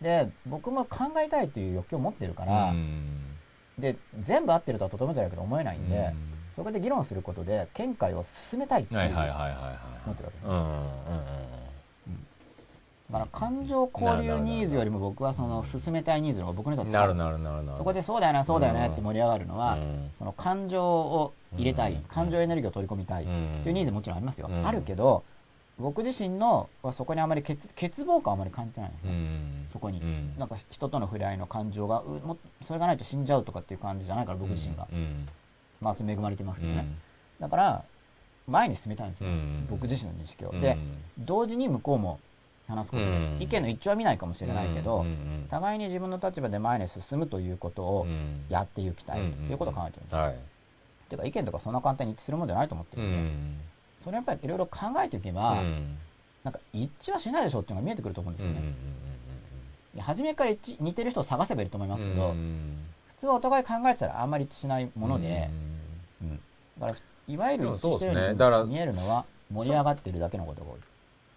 [0.00, 2.74] で僕も考えたいという欲求を持ってるから、
[3.78, 6.12] で全部合ってるとはとてもじゃないけど思えないんで、
[6.56, 9.54] そこで議論することで見解を進めたいって思ってるわ
[10.06, 10.46] けです。
[13.12, 17.78] だから感情交流ニーズよりも僕はその進めたいニーズの方が僕にとってなるなるなるなる。
[17.78, 25.22] そこでそうだよねそうだよねって盛り上がるのは、うんその感情を入れたい、うん感情エネルギーを取り込みたい、うんというニーズもちろんありますよ、うんあるけど
[25.78, 29.66] 僕自身のはそこにあまり欠欠乏感はあまり感じてないんですうね、ん。
[29.66, 30.38] そこに、うん。
[30.38, 35.26] なんか人との触れ合いの感情がうもそれがないと死んじゃうとかっていう感じじゃないから僕自身が、うん
[35.84, 36.96] まあ恵まれてますけどね、うん。
[37.40, 37.84] だから
[38.48, 39.66] 前に進めたいんですよ、うん。
[39.70, 40.60] 僕自身の認識を、うん。
[40.60, 40.76] で
[41.18, 42.18] 同時に向こうも
[42.66, 43.36] 話すことで、うん。
[43.40, 45.04] 意見の一致は見ないかもしれないけど、
[45.50, 48.46] 互いに自分の立場で前に進むということをうん。
[48.48, 50.34] やっていきたいっていうことを考えてるんですよ、はい。
[51.08, 53.60] ていうか意見とかそんな簡単に一致するもんじゃないと思ってうるんで、ん。
[54.02, 55.96] それやっぱりいろいろ考えていけば、うん。
[56.42, 58.60] なんか一致はしないでしょっていうのが見えてくると思うんですよね、
[59.98, 62.84] 初めから一致似てる人を探せばいいと思いますけど、うん
[63.16, 65.48] 普通はお互い考えてたらあんまり一致しないもので、
[66.24, 66.40] うん
[66.80, 70.80] だからいわゆるそうですねだからに見えるのは盛り上がってるだけのことが多い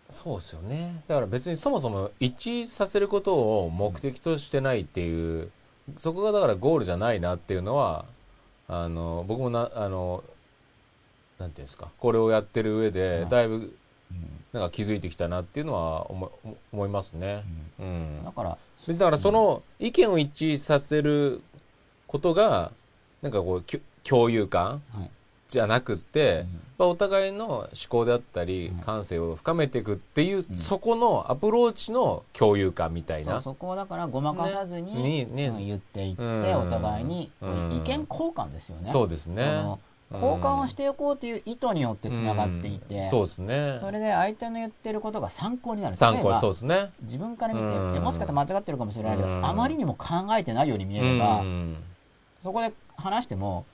[0.09, 1.03] そうですよね。
[1.07, 5.51] だから別にそもそも一致させることを目的としてないっていう、
[5.97, 8.05] そこがだからゴールじゃないなっていうのは、
[8.69, 10.23] あの、僕もな、あの、
[11.39, 13.77] なんていうんですか、これをやってる上で、はいだいぶ、
[14.53, 17.43] なんか気づいてきたなっていうのは思い思いますね。
[17.77, 18.23] うん。
[18.23, 18.57] だから
[18.87, 21.41] だからその意見を一致させる
[22.07, 22.71] ことが、
[23.21, 23.63] なんかこう、
[24.07, 25.09] 共有感はい。
[25.47, 26.61] じゃなくって、うん。
[26.77, 28.79] まあお互いの思考であったりうん。
[28.79, 30.57] 感性を深めていくっていう、うん。
[30.57, 33.41] そこのアプローチの共有感みたいな。
[33.41, 35.25] そこをだからごまかさずに,、ね。
[35.25, 35.47] ね。
[35.47, 36.67] うん言っていって、うん。
[36.67, 37.71] お互いに、うん。
[37.71, 38.83] 意見交換ですよね。
[38.83, 39.77] そうですね。
[40.09, 43.05] 交換をしていこうという意図によってつながっていて、うん。
[43.07, 43.77] そうですね。
[43.81, 45.95] それで相手の言ってることが参考になる。
[45.95, 46.91] 参考そうですね。
[47.01, 48.03] 自分から見て、うん。
[48.03, 49.45] もしかしたら間違ってるかもしれないけど、うん。
[49.45, 50.07] あまりにも考
[50.37, 51.77] えてないように見えれば、うん。
[52.41, 53.65] そこで話しても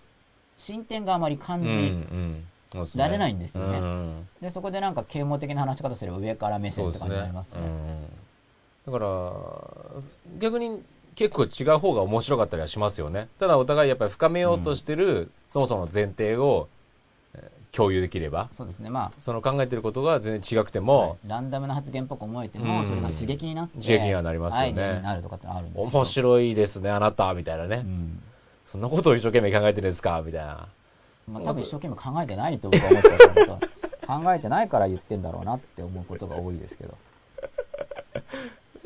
[0.63, 3.79] 進展があまり感じられないんですよね。
[3.79, 7.67] うんでそこでなんか啓蒙的な話し方すれば上から目線とかになりますよね。
[7.67, 8.93] うん。
[8.93, 9.31] だから
[10.39, 10.81] 逆に
[11.15, 13.27] 結構違う方が面白かったりはしますよね。
[13.39, 16.67] ただお互いやっぱり深めようとしてる、そもそもの前提を
[17.35, 18.49] えー共有できれば。
[18.55, 18.89] そうですね。
[18.91, 21.17] まその考えてることが全然違くてあ、も、はい。
[21.27, 22.87] ランダムな発言っぽく思えても、うん。
[22.87, 24.65] それが刺激になって刺激にはなりますよね。
[24.65, 28.21] アイデアになるとかってのあるんですよ面白いですねあなたみたいなね、うん
[28.73, 30.19] そんなことを一生懸命考えてるんですか？
[30.25, 30.67] みたいな。
[31.31, 33.59] まあ、多分一生懸命考えてないと僕は思ってたけど
[34.23, 36.97] 考えてないから言ってんだろうなって思うことが多いですけど。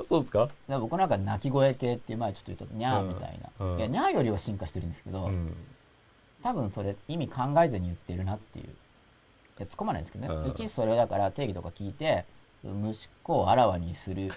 [0.03, 0.49] そうですか？
[0.67, 3.73] で僕なんか鳴き声系っていう前ちょっと言ったニャーみたいな、うん。
[3.75, 5.55] うんいやニャーよりは進化してるんですけど、うん。
[6.43, 8.65] 多分それ意味考えずに言ってるなっていう。
[8.65, 8.69] い
[9.59, 10.51] や突っ込まないんですけどね、うん。
[10.51, 12.25] いちそれをだから定義とか聞いて
[12.65, 14.31] 息子をあらわにする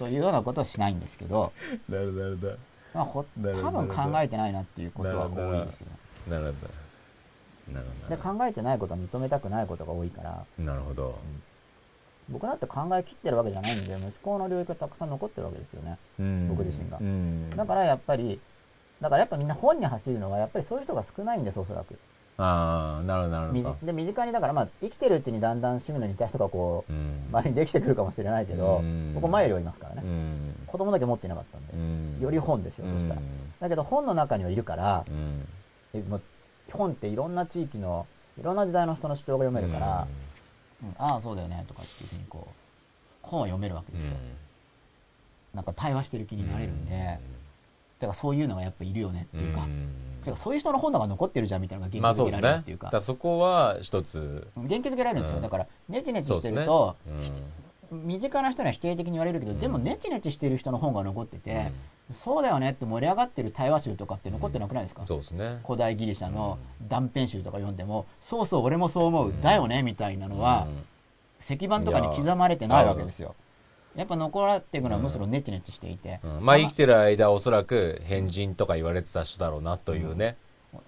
[0.00, 1.52] というようなことをしないんですけど、
[1.88, 2.56] な るなるほど
[2.94, 5.86] まあ、ほ多分考えてないなっていうことは多いですよ。
[5.86, 5.92] ね
[6.28, 6.88] なるほど。
[7.72, 10.44] なるほで考えてないことは認めたくないことが多いから。
[10.58, 11.18] どなるほど、
[12.28, 15.98] 僕だって考えきってるわけじゃないんで息子の領域がたくさん残ってるわけですよね。
[16.18, 16.48] うん。
[16.48, 16.98] 僕自身が。
[16.98, 17.50] うん。
[17.50, 18.40] だからやっぱり
[19.00, 21.98] だからやっぱみんな本に走るのはやっぱりそういう人が少ないんですおそらく
[22.38, 23.76] ああなるほどなるほみど。
[23.80, 27.26] じで身近にだからまあ生きてるうちにだんだん趣味の似た人がこううん。
[27.30, 29.12] 周りにできてくるかもしれないけどうん。
[29.14, 30.02] 僕前よりはいますからね。
[30.04, 30.54] うん。
[30.66, 32.18] 子供だけ持っていなかったんでうん。
[32.20, 33.20] より本ですよそしたら。
[33.60, 35.10] だけど本の中にはいるからう
[36.72, 38.06] 本っていろんな地域の
[38.38, 40.06] いろんな時代の人の主張が読めるから、
[40.82, 40.94] うん。
[40.98, 42.52] ああそうだよねとかっていうふうにこう
[43.22, 44.16] 本を読めるわけうんですよ、
[45.54, 47.18] なんか対話してる気になれるんで、
[47.98, 49.66] だからそういうのがやっぱいるよねっていうか、
[50.24, 54.46] てかそういう人の本能が残ってるじゃんみたいなのが元まあそう気づけられるっていうか,、だからそこは一つ。
[54.56, 56.96] 元気づけられるんですよ、うんだからネチネチしてると、
[57.90, 58.06] うん。
[58.06, 59.60] 身近な人には否定的に言われるけど、うん。
[59.60, 61.72] でもネチネチしてる人の本が残ってて、
[62.12, 65.60] そうだよねって盛り上がってる対話集とかって残ってなくないですか、そうですね。
[65.64, 66.58] 古代ギリシャの
[66.88, 70.68] 断片集とか読んでも、そうそう俺もそう思う、だよねみたいなのは、
[71.40, 73.34] 石板とかに刻まれてないわけですよ。
[73.96, 76.44] やっぱ残っていくのはむしろネチネチしていて、うん。
[76.44, 80.36] まあ生きてる間おそらく変人とか言われてた人だろうなというね、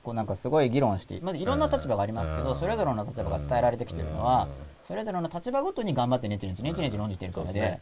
[0.03, 2.61] こうなんかすごい議論して、まずいろんな立場がありますけど、うん。
[2.61, 4.49] それぞれの立場が伝えられてきてるのは、
[4.87, 7.81] それぞれの立場ごとに頑張ってネチネチネチネチ論じてるからでね、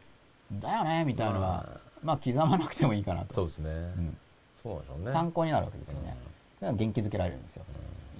[0.52, 3.34] だよねみたいなのは、まあ刻まなくてもいいかなと。
[3.34, 4.16] そうですね、うん。
[4.54, 5.12] そうでしょうね。
[5.12, 6.16] 参考になるわけですよね。
[6.58, 7.64] それは元気づけられるんですよ。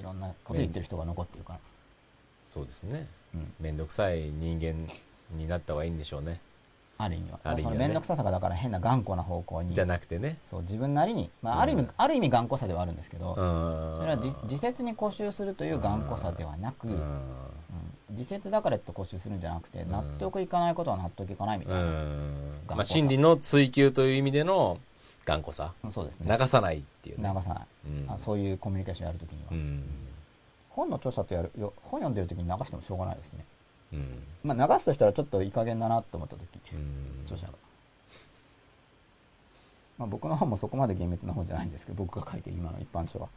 [0.01, 1.59] いろんなこと言ってる人が残ってるから。
[2.51, 3.07] そうですね。
[3.35, 3.53] うん。
[3.61, 4.89] 面倒くさい人間
[5.31, 6.41] になった方がいいんでしょうね
[6.99, 7.39] ある意味は。
[7.45, 7.63] 味はね。
[7.63, 9.73] その面倒くささがだから変な頑固な方向に。
[9.73, 10.39] じゃなくてね。
[10.51, 13.35] そう自分なりに、まあ、ある意味、うんある意味頑固さではあるんですけど、うん。
[13.99, 16.97] それは自自説に固執するという頑固さではなく、ううん。
[16.97, 17.23] ん
[18.11, 21.81] 自説だからって固執するんじゃなくて、納得いかないことは納得いかないみたいな、
[22.75, 24.79] まあ真理の追求という意味での
[25.25, 25.73] 頑固さ。
[25.93, 26.37] そうですね。
[26.39, 27.33] 流さないっていうね。
[27.33, 28.11] 流さない、うん。
[28.11, 29.85] あそういうコミュニケーションやるときには、うん。
[30.71, 33.45] 本の著者とやるよ本読んでるときに流してもしょうがないですね、
[33.93, 34.23] うん。
[34.43, 37.23] まあ、流すとしたらちょっといい加減だなと思ったとき、うん。
[37.25, 37.53] 著者が、
[39.99, 43.29] まあ、僕の本もそこまで厳密な本じゃないんですけど僕が書いてる今の一般書は。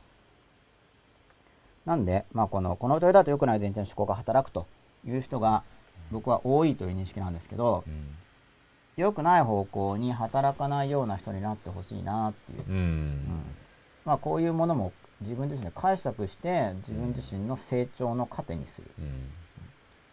[1.86, 4.68] なんで、まあ、このこの問いだと良くない前提の思考が働くと
[5.06, 5.64] いう人が
[6.12, 8.16] 僕は多いという認識なんですけどうん。
[8.98, 12.76] 良くない方向に働かないような人になってほしいなっていう、うん。
[12.76, 13.42] うん。
[14.06, 14.92] まあ、こういうものも
[15.22, 18.88] 自分自身で解釈して自分自身の成長の糧にする。
[19.00, 19.41] うん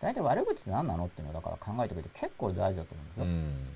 [0.00, 3.24] 大体悪口って何なのっていうのをだから考えてくれて結構大事だと思うんですよ。
[3.24, 3.66] うん。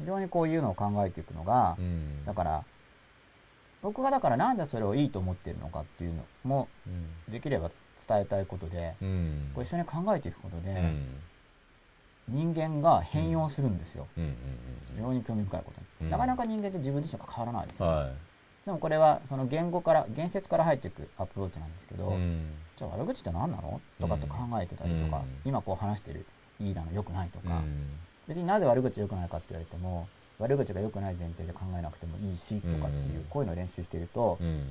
[0.00, 2.24] 非常にこういうのを考えていくのが、うん。
[2.24, 2.64] だから、
[3.82, 7.32] 僕がだからなんでそれをいいと思ってるのかっていうのもうん。
[7.32, 7.70] できれば
[8.08, 9.50] 伝えたいことで、うん。
[9.54, 11.20] こう一緒に考えていくことで、うん。
[12.28, 14.06] 人間が変容するんですよ。
[14.16, 14.36] うん。
[14.96, 16.10] 非常に興味深いことに、うん。
[16.10, 18.10] なかなか人間って自分自身が変わらないですよ、は
[18.66, 22.18] でもこれはその言語から言説から入っていくアプローチなんですけど、
[22.78, 23.80] じゃあ悪口って何なの？
[24.00, 26.24] とかって考えてたりとか、うん今こう話してる
[26.60, 26.92] いいだの？
[26.92, 27.90] 良くないとか、うん。
[28.28, 33.24] 別になぜ悪口良くないかって言われても悪口が良くない前提で考えなくてもいいしとかっていう、うん。
[33.30, 34.64] こういうのを練習していると、うん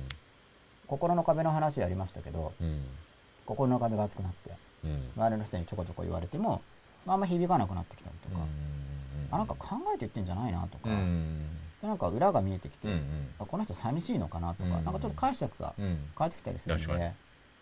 [0.86, 2.80] 心の壁の話やりましたけどうん。
[3.44, 4.52] 心の壁が厚くなって
[4.84, 5.10] うん。
[5.16, 6.62] 周りの人にちょこちょこ言われても
[7.06, 8.44] あんま響かなくなってきたりとか、
[9.32, 10.90] あなんか考えて言ってんじゃないなとか、
[11.82, 14.84] なんか裏が見えてきて、うんあこの人寂しいのかなとか、うん。
[14.84, 15.84] なんかちょっと解釈がうん。
[15.84, 17.12] 変わってきたりするんで、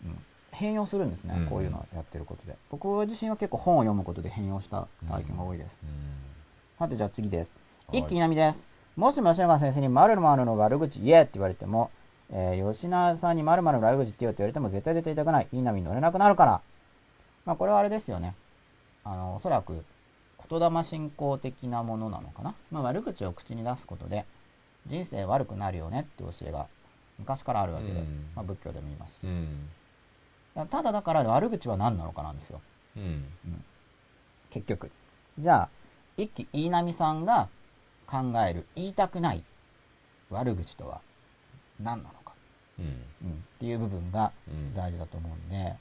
[0.05, 0.17] うん、
[0.51, 1.45] 変容するんですね、うん。
[1.47, 2.55] こういうのをやってることで。
[2.69, 5.75] 僕自身は結構本を読むことで変容した体験が多いです、
[6.79, 7.57] さてじゃあ次です。
[7.87, 7.99] はい。
[7.99, 8.67] 一気に波です。
[8.95, 11.91] もしも吉永先生に〇〇の悪口言えって言われても、
[12.31, 15.47] えー吉永さんに〇〇の悪口って言って言われても絶対絶対言いたくない。
[15.51, 16.61] いい波に乗れなくなるから。
[17.45, 18.33] まあこれはあれですよね。
[19.03, 19.83] あのおそらく
[20.49, 24.25] 言霊信仰的なものなのかな、まあ、悪口を口に出すことで
[24.87, 26.67] 人生悪くなるよねって教えが
[27.19, 28.27] 昔からあるわけで、うん。
[28.35, 29.69] まあ、仏教でも言いますし、うん
[30.65, 32.61] ただだから悪口は何なのかなんですよ。
[32.95, 33.25] うん。
[34.49, 34.91] 結局。
[35.37, 35.69] じゃあ
[36.17, 37.47] 一気飯波さんが
[38.07, 39.43] 考える言いたくない
[40.31, 41.01] 悪口とは
[41.79, 42.33] 何なのか、
[42.79, 42.85] うん。
[42.85, 45.75] うん、っていう部分がうん大事だと思うんで。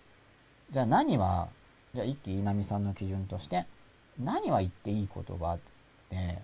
[0.72, 1.48] じゃあ何は
[1.94, 3.64] じゃあ一気飯波さんの基準として
[4.18, 5.58] 何は言っていい言葉
[6.10, 6.42] で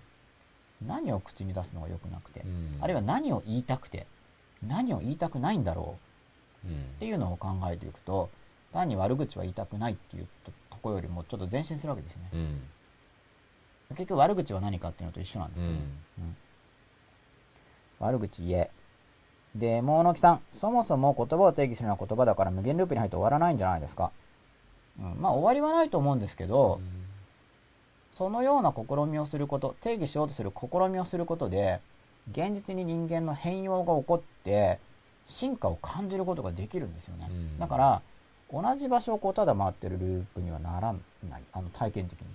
[0.87, 2.79] 何を口に出すのが良くなくて、うん。
[2.81, 4.07] あるいは何を言いたくて
[4.67, 5.87] 何を言いたくないんだろう。
[5.89, 6.12] うん
[6.67, 8.31] っていうのを考えていくと
[8.73, 12.31] 単に悪口は言いたくないっていうとところよりもちょっと前進するわけですよね。
[12.33, 12.63] うん。
[13.97, 15.77] 結局悪口は何かっていうのと一緒なんですけど、うん。
[15.77, 16.37] うん。
[18.01, 18.71] 悪口言え。
[19.55, 20.41] でものきさん。
[20.61, 24.11] そもそも言葉を定義するような言葉だから無限ループに入って終わらないんじゃないですか、
[24.99, 26.81] うん、まあ終わりはないと思うんですけど、
[28.15, 31.81] そのような試みをすること定義しようとする試みをすることで
[32.31, 34.79] 現実に人間の変容が起こって
[35.29, 37.59] 進化を感じることができるんですよね、うん。
[37.59, 38.03] だから
[38.53, 40.95] 同じ場所をこうただ回ってるループにはなら
[41.29, 42.27] ないあの体験的に。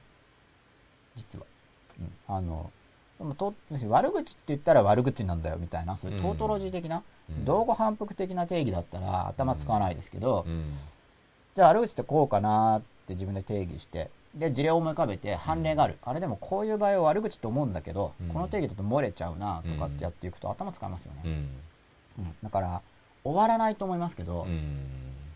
[1.16, 1.46] 実は、
[2.00, 2.72] うん、あの
[3.18, 3.54] でもと
[3.90, 7.46] 悪口って言ったら悪口なんだよみたいなそういうトートロジー的な、うん。
[7.46, 10.74] 道後反復的な定義だったら頭使わないですけど、うん。
[11.56, 18.28] じゃあ悪口ってこうかなって自分で定義してで事例を思い浮かべて判例がある、あれでもこういう場合は悪口と思うんだけど、うん。
[18.28, 21.50] この定義だと漏れちゃうなとかってやっていくと頭使いますよね、うん
[22.18, 22.36] うん。
[22.44, 22.82] だから
[23.24, 24.80] 終わらないと思いますけど、うん。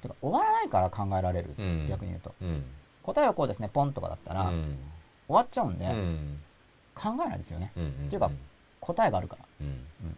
[0.01, 1.87] てか終わらないから考えられる、うん。
[1.89, 2.33] 逆に言うと。
[2.41, 2.63] うん。
[3.03, 4.77] 答えはこうですねポンとかだったら、うん。
[5.27, 6.39] 終わっちゃうんで、うん。
[6.95, 7.71] 考えないですよね。
[7.75, 8.31] うんっていうか
[8.79, 9.45] 答えがあるから。
[9.61, 10.17] うん。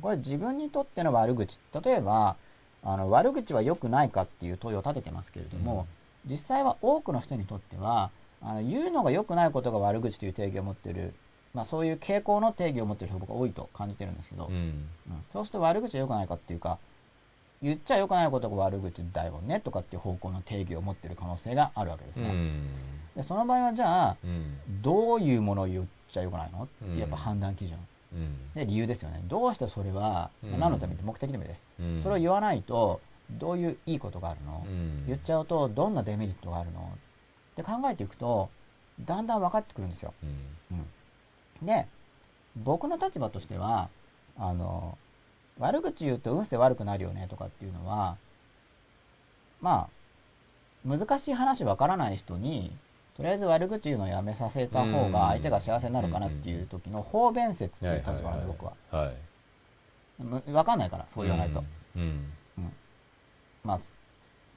[0.00, 2.36] これ自分にとっての悪口例えば
[2.82, 5.86] あの悪口は良くないかっていう問いを立ててますけれども、
[6.28, 8.10] 実際は多くの人にとっては
[8.42, 11.14] あの言うのが良くないことが悪口という定義を持っている、
[11.54, 14.54] まあ、そういう傾向の定義を持っている人が僕は多いと感じてるんですけど、うん。
[14.54, 14.86] うん。
[15.32, 16.78] そうすると悪口は良くないかっていうか
[17.62, 22.28] 言っちゃ良くないことが悪口だよねとかっていう方向の定義を持っている可能性があるわけですね。
[22.28, 22.68] うん。
[23.14, 24.82] でその場合はじゃあうん。
[24.82, 27.76] どういうものを言っちゃ良くないのってやっぱ判断基準。
[28.14, 28.52] うん。
[28.54, 29.20] で理由ですよね。
[29.24, 30.58] どうしてそれは、うん。
[30.58, 32.00] 何のために目的のためです、うん。
[32.02, 33.00] それを言わないと
[33.30, 35.06] どういういいことがあるの、うん。
[35.06, 36.80] 言っちゃうとどんなデメリットがあるの？
[36.80, 38.48] って考えていくと
[39.00, 40.76] だんだん分かってくるんですよ、うん。
[40.78, 40.86] うん、
[41.62, 41.86] で
[42.56, 43.88] 僕の立場としては
[44.38, 44.98] あの
[45.58, 48.16] 悪口言うと運勢悪くなるよねとかっていうのは
[49.60, 52.72] まあ難しい話分からない人に
[53.16, 59.14] とりあえず悪口言うのをやめさせた方が相手が幸せになるかなっていう時の方便説っていう立場なんで僕ははい。
[60.22, 61.62] む分かんないからそう言わないと、
[61.96, 62.32] うん。
[63.64, 63.91] まあ分かりますか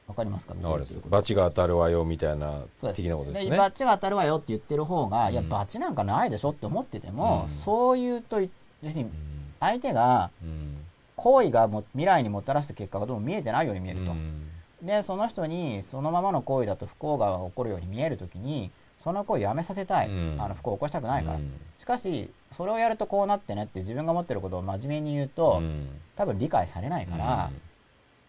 [0.08, 2.62] わかります僕バチが当たるわよみたいな
[2.94, 3.58] 的なことですね。
[3.58, 7.56] バチが当たるわよって言ってる方が、いやうんバチなんかないでしょって思ってても、うん。
[7.56, 8.50] そう言うとい
[8.84, 9.16] 要するにうん。
[9.60, 10.78] 相手がうん。
[11.16, 14.48] 行為がも未来にもたらした結果がどうも見えてないように見えると、うん。
[14.84, 18.70] でその人にそのままの行為だと不幸が起こるように見えるときに
[19.04, 20.38] その行為をやめさせたい、うん。
[20.40, 21.52] あの不幸を起こしたくないから、うん。
[21.80, 25.88] しかしそれをやるとこうなってねって自分が持ってることを真面目に言うと、うん。
[26.16, 27.50] 多分理解されないから、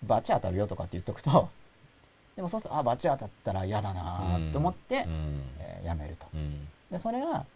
[0.02, 1.48] バチ当たるよとかって言っとくと
[2.36, 5.42] でもそうするとあバチ当たったら嫌だなと思って、うん。
[5.58, 6.26] えーやめると。
[6.34, 6.66] うん。
[6.90, 7.46] でそれは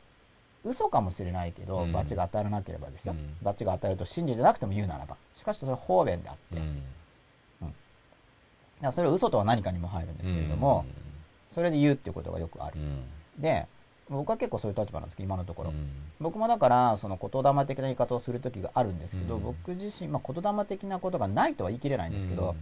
[0.65, 1.93] 嘘かもしれないけど、うん。
[1.93, 3.37] バチが当たらなければですよ、うん。
[3.43, 5.17] バチが当たると信じてなくても言うならば。
[5.39, 6.67] しかしそれは方便であって、だか
[8.83, 10.85] らそれは嘘とは何かにも入るんですけれども、
[11.55, 12.77] それで言うっていうことがよくある。
[13.39, 13.67] で、
[14.09, 15.73] 僕は結構そういう立場なんですけど、今のところ。
[16.21, 19.43] 僕もだから、その言霊的な言い方をする時があるんですけど、うん。
[19.43, 22.55] 僕自身、まあ、言霊的なことがないとは言い切れないんですけど、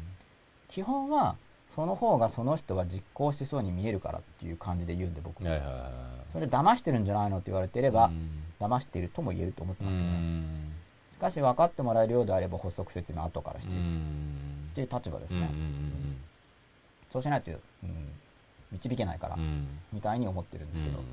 [0.68, 1.36] 基本は、
[1.78, 5.46] その方がその人は実行しそうに見えるからっていう感じで言うんで、僕。
[5.46, 5.92] は。
[6.32, 8.42] それ騙してるんじゃないのって言われてれば、うん。
[8.59, 10.18] 騙しているとも言えると思ってうますけどね。
[10.18, 10.72] ん。
[11.16, 13.80] しかし分かってもらえるようであれば補足説明後からしている。
[13.80, 14.70] うん。
[14.72, 15.48] っていう立場ですね。
[17.12, 17.59] そうしないと、うん、
[18.72, 19.36] 導けないから、
[19.92, 20.98] みたいに思ってるんですけど。
[20.98, 21.05] うん。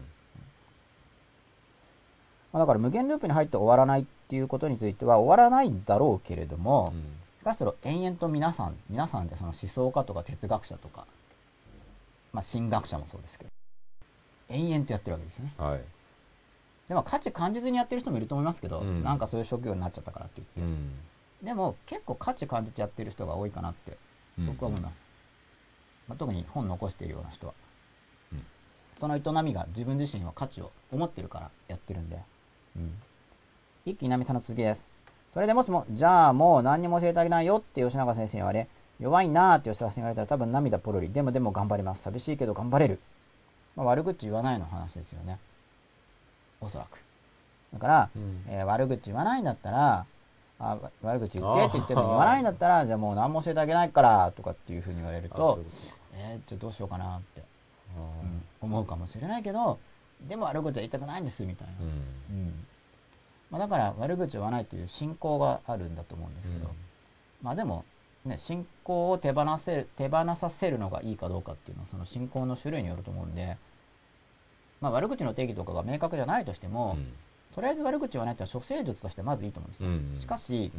[2.54, 6.92] まあ、だから無限ループに入って終わらないっていうことについては終わらないんだろうけれども、
[7.46, 11.06] しかしそれを延々と皆さん、皆さんでその思想家とか哲学者とか、
[12.34, 13.52] まあ神学者もそうですけど、
[14.50, 15.54] 延々とやってるわけですよね。
[15.58, 15.82] はい
[16.88, 20.62] でも価値感じずにやってる人もいると思いますけど、うんなんかそういう職業になっちゃったからって言って。
[20.62, 20.90] うん
[21.44, 23.96] でも結構価値感じてやってる人が多いかなって
[24.40, 25.00] 僕は思います。
[26.08, 27.54] まあ、特に本残しているような人は。
[28.34, 28.44] うん
[29.00, 32.18] その営みが自分自身は価値を思ってるからやってるんで。
[32.76, 32.92] うん。
[33.86, 34.95] 一気稲見さんの続きです。
[35.36, 38.70] それでもしも、じゃあもう何にも教えてあげないよって吉永先生に言われ、
[39.02, 41.10] 弱いなーって吉田先生に言われたら多分涙ポロリ。
[41.12, 42.04] でもでも頑張ります。
[42.04, 43.02] 寂しいけど頑張れる。
[43.76, 45.38] まあ、悪口言わないの話ですよね。
[46.62, 47.04] おそらく。
[47.74, 50.06] だから、うんえー悪口言わないんだったら、
[50.58, 55.60] あわ悪口言ってって言っても言わないんだったら、じゃあもう何も教えてあげないからとかっていうふうに言われると
[56.14, 57.46] えー、じゃあどうしようかなって、と
[57.98, 59.80] うん思うかもしれないけど、
[60.30, 61.74] でも悪口は言いたくないんですみたいな。
[61.82, 61.88] うん
[62.38, 62.68] うん
[63.56, 66.70] まあ、だから悪口を言わないという信仰があるんだと思うんですけど、
[67.42, 67.86] まあでも、
[68.26, 73.56] ね、信仰を手放せ手放させるのがいいかどうかっていうのはその信仰の種類によると思うんで、
[74.82, 76.98] まあ、悪口の定義とかが明確じゃないとしても、
[77.54, 79.88] とりあえず悪口を言わないってのは処世術としてまずいいと思うんですよ。
[79.88, 80.20] うん。
[80.20, 80.78] しかしう、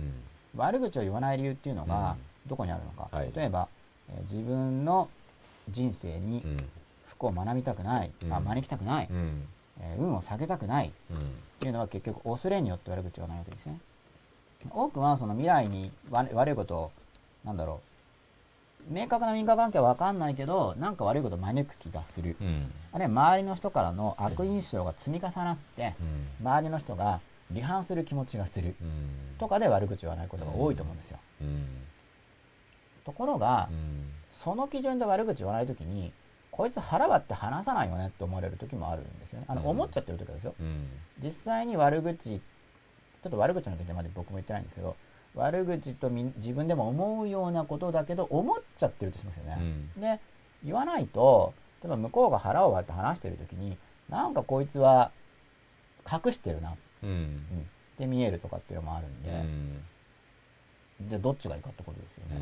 [0.58, 0.60] ん。
[0.60, 2.16] 悪口を言わない理由っていうのが
[2.46, 3.32] うどこにあるのか、はい。
[3.34, 3.68] 例えば、
[4.10, 5.08] えー自分の
[5.70, 6.56] 人生にうん。
[7.06, 8.34] 不幸を学びたくない、うん。
[8.34, 9.48] あ招きたくない、うん
[9.80, 11.16] えー運を下げたくないうん。
[11.16, 11.20] っ
[11.58, 13.78] ていうのは結局恐れによって悪口を言わないわけですね。
[14.70, 16.90] 多くはその未来に悪悪いことを
[17.44, 17.80] なんだろ
[18.90, 22.36] う明確な因果関係は分かんないけどなんか悪いことを招く気がする。
[22.40, 22.70] うん。
[22.92, 25.94] あるいは周りの人からの悪印象が積み重なって
[26.40, 26.46] うん。
[26.46, 27.20] 周りの人が
[27.52, 28.74] 離反する気持ちがする。
[28.80, 29.36] うん。
[29.38, 31.18] とかで悪口を言わないことが多いと思うんですよ。
[31.42, 31.66] うん。
[33.04, 34.10] ところがうん。
[34.32, 36.12] その基準で悪口言わないときに
[36.56, 39.46] こいつ腹割って話さないよねって思われる時もあるんですよね。
[39.48, 39.68] あのうん。
[39.68, 40.54] 思っちゃってる時はですよ。
[40.58, 40.88] うん。
[41.22, 42.40] 実際に悪口
[43.22, 44.96] ちょっと悪口の時まで僕も言ってないんですけど
[45.34, 49.58] 悪口とみ自分でも思うようなことだけど思っちゃってるとしますよね、
[49.96, 50.20] で
[50.64, 51.52] 言わないと
[51.82, 53.76] 例えば向こうが腹を割って話してる時に
[54.08, 55.10] なんかこいつは
[56.10, 57.10] 隠してるな、うん。
[57.10, 59.84] うん、って見えるとかっていうのもあるんうで、ん。
[61.08, 62.36] じゃあどっちがいいかってことですよね、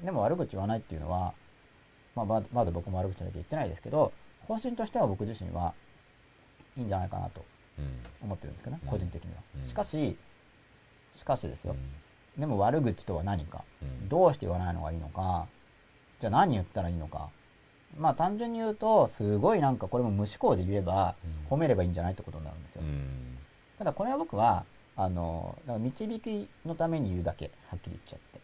[0.00, 0.04] うん。
[0.04, 1.32] でも悪口言わないっていうのは、
[2.14, 4.12] まあ、まだ僕も悪口だけ言ってないですけど
[4.46, 5.74] 方針としては僕自身は
[6.76, 7.44] いいんじゃないかなと
[7.78, 8.26] うん。
[8.26, 8.90] 思ってるんですけどね、うん。
[8.90, 9.68] 個人的には、うん。
[9.68, 10.16] しかし
[11.16, 11.74] しかしですよ、
[12.36, 12.40] うん。
[12.40, 14.08] でも悪口とは何か、うん。
[14.08, 15.46] どうして言わないのがいいのか。
[16.20, 17.30] じゃあ何言ったらいいのか。
[17.96, 21.14] まあ単純に言うとすごいなんかこれも無思考で言えば
[21.50, 21.56] うん。
[21.56, 23.38] 褒めればいいんじゃないってことになるんですよ、うん。
[23.78, 24.64] ただこれは僕は
[24.96, 28.40] あの導きのために言うだけはっきり言っちゃって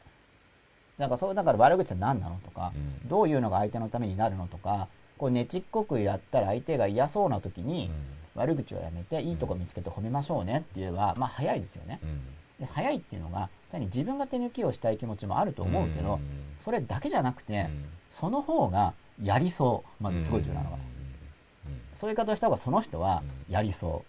[1.01, 2.72] だからそうだから悪口は何なのとか、
[3.02, 3.09] うん。
[3.09, 4.86] どういうのが相手のためになるのとか
[5.18, 7.90] こうねちっこくやったら相手が嫌そうな時に、
[8.35, 11.98] 悪口はやめていいとこ見つけて褒めましょうねって言えば、まあ早いですよね。
[12.02, 12.66] うん。
[12.66, 16.20] で早いっていうのが単に自分が手抜きをしたい気持ちもあると思うけど、
[16.64, 17.68] それだけじゃなくて、
[18.10, 20.02] その方がやりそう。
[20.02, 20.77] まずすごい重要なのが、
[21.94, 24.05] そういう言い方をした方がその人はやりそ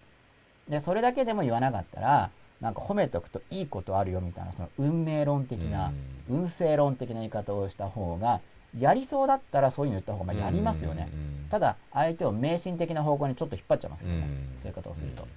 [0.68, 0.72] う。
[0.72, 2.30] でそれだけでも言わなかったら
[2.62, 5.92] なんか褒めておくといいことあるよみたいなその運命論的な、
[6.30, 8.40] 運勢論的な言い方をした方が
[8.80, 11.10] やりそうだったらそういうの言った方がまあやりますよね、
[11.50, 14.28] ただ相手を迷信的な方向にちょっと引っ張っちゃいますけどね、
[14.62, 15.28] そういう方をすると、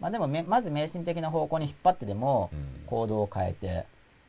[0.00, 2.50] まあでもめまず迷信的な方向に引っ張ってでも
[2.86, 3.84] 行動を変えて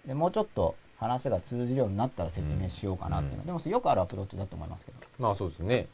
[0.05, 3.45] でもうちょっと話が通じるようになったら説明しようかなっていうの、うん。
[3.45, 4.97] でもよくあるアプローチだと思いますけど。
[5.17, 5.87] まあそうですね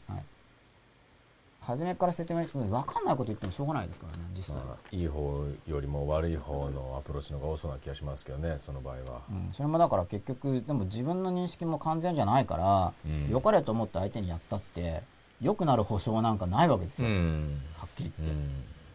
[1.66, 9.22] 初めから説明しても分かんないこと言ってもしょうがないですからね実際、まあいい方よりも悪い方のアプローチの方が多そうな気がしますけどねその場合は。
[9.28, 13.28] うん、それもだから結局でも自分の認識も完全じゃないから、うん。
[13.28, 15.02] 良かれと思って相手にやったって
[15.42, 17.60] 良くなる保証なんかないわけですよ、ん。
[17.76, 18.38] はっきりう言って、ん。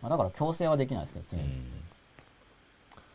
[0.01, 1.43] まあ、だから強制はできないですけど常に、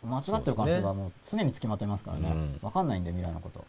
[0.04, 2.58] 間違ってる可能性はもう常につきまといますからね、うん。
[2.60, 3.60] 分かんないんで未来のこと。
[3.60, 3.64] うん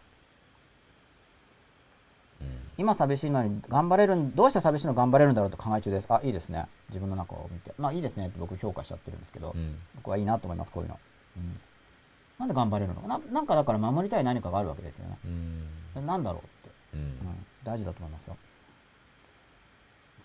[2.78, 6.06] 今寂しいのに頑張れるんどうして寂しいの頑張れるんだろうと考え中です。
[6.10, 6.68] あいいですね。
[6.90, 7.74] 自分の中を見て。
[7.78, 9.78] まあいいですねって僕評価しちゃってるんですけど、うん。
[9.96, 11.00] 僕はいいなと思いますこういうの、
[11.38, 11.60] うん、
[12.38, 13.02] なんで頑張れるの？
[13.02, 15.18] かななんかだから守りたい何かがあるわけですよね。
[15.96, 16.06] うん。
[16.06, 16.76] なんだろうって。
[16.94, 17.02] うん。
[17.02, 17.18] うん、
[17.64, 18.38] 大事だと思いますよ。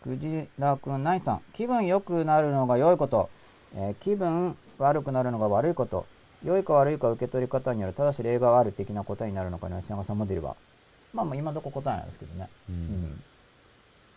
[0.03, 3.31] クジラくん、ナイさん、気分良くなるのが良いこと、
[3.77, 6.07] えー気分悪くなるのが悪いこと、
[6.45, 10.57] 良いか悪いか受け取り方による、ただし例がある的な答えになるのか、吉永さんモデルは？
[11.13, 12.49] まあまあ今のとこ答えなんですけどね。
[12.69, 13.23] ううんん。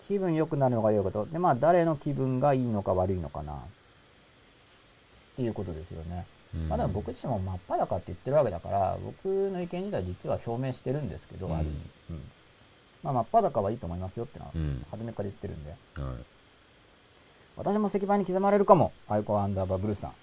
[0.07, 1.25] 気分良くなるのが良いこと。
[1.25, 3.53] で、まあ誰の気分がいいのか悪いのかな。
[3.53, 3.57] っ
[5.35, 6.25] ていうことですよね。
[6.53, 11.75] うんまあでも僕自身も真っ裸って言ってるわけだから、僕の意見自体実は表明してるんですけど、ある意味。
[12.11, 12.21] うん。
[13.03, 15.71] まあ真っ裸はいいと思いますよってのはう、ん初めから言ってるんで。
[15.71, 15.77] はい
[17.57, 18.91] 私も石板に刻まれるかも。
[19.07, 20.09] アイコアンダーバーブルーさん。
[20.09, 20.13] い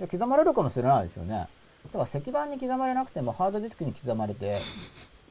[0.00, 1.46] や、刻まれるかもしれないですよね。
[1.92, 4.58] だから石板に刻まれなくてもハードディスクに刻まれて、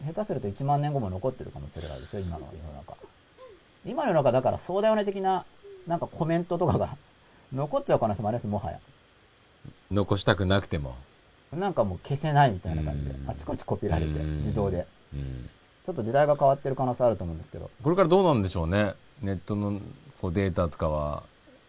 [0.05, 2.95] 下手すると1万年後も残ってるかもしれないですよ、今の世の中。
[3.85, 5.45] 今の世の中だからそうだよね的な、
[5.87, 6.97] なんかコメントとかが
[7.53, 8.79] 残っちゃう可能性もあります、もはや。
[9.91, 10.95] 残したくなくても。
[11.53, 13.29] なんかもう消せないみたいな感じでう、ん。
[13.29, 14.37] あちこちコピーられて、うん。
[14.37, 14.87] 自動で。
[15.13, 15.49] うん。
[15.85, 18.93] ちょっと時代が変わってる可能性あると思うんですけど、これからどうなんでしょうね。
[19.21, 19.81] ネットの
[20.21, 21.23] こうデータとかは、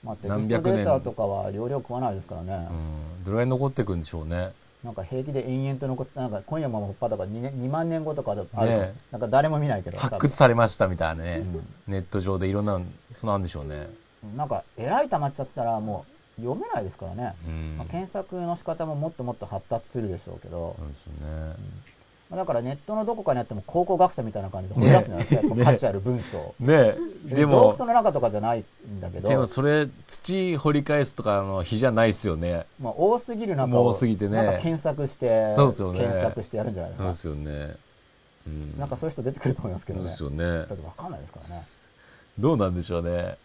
[0.05, 2.69] まあ、テキ何ストデータとかは容量食わないですからね。
[2.71, 4.53] うん、どれぐらい残っていくんでしょうね
[4.85, 9.99] なんか平気で延々と残って、なんか今夜もほっぱだから 2, 年2万年後とかだある、ねなんか誰も見ないけど。
[9.99, 11.93] 発掘されましたみたいなね、うん。
[11.93, 12.81] ネット上でいろんな
[13.15, 13.89] そうなんでしょうね。
[14.37, 16.05] なんか偉い溜まっちゃったらも
[16.39, 17.35] う読めないですからね。
[17.47, 17.77] うん。
[17.79, 21.13] まあ、検索の仕方ももっともっと発達するでしょうけど、そうですね。
[21.23, 21.57] まあ
[22.37, 26.55] だからネットのどこかにあっても考古学者みたいな感じで掘り出すのよ、結構価値ある文章を。
[26.61, 26.95] ね
[27.29, 37.15] えで洞も窟の中とかじゃないんだけど、でもそれ土掘り返すとかの日じゃないですよねまあ、多すぎる中もをう多すぎてねなんか検索して、そうですよね検索してやるんじゃないですか。
[37.15, 37.77] そうですよね、
[38.47, 40.11] うん、なんかそういう人出てくると思いますけどね。
[40.11, 41.67] そうですよねだってわかんないですからね。
[42.39, 43.37] どうなんでしょうねうん。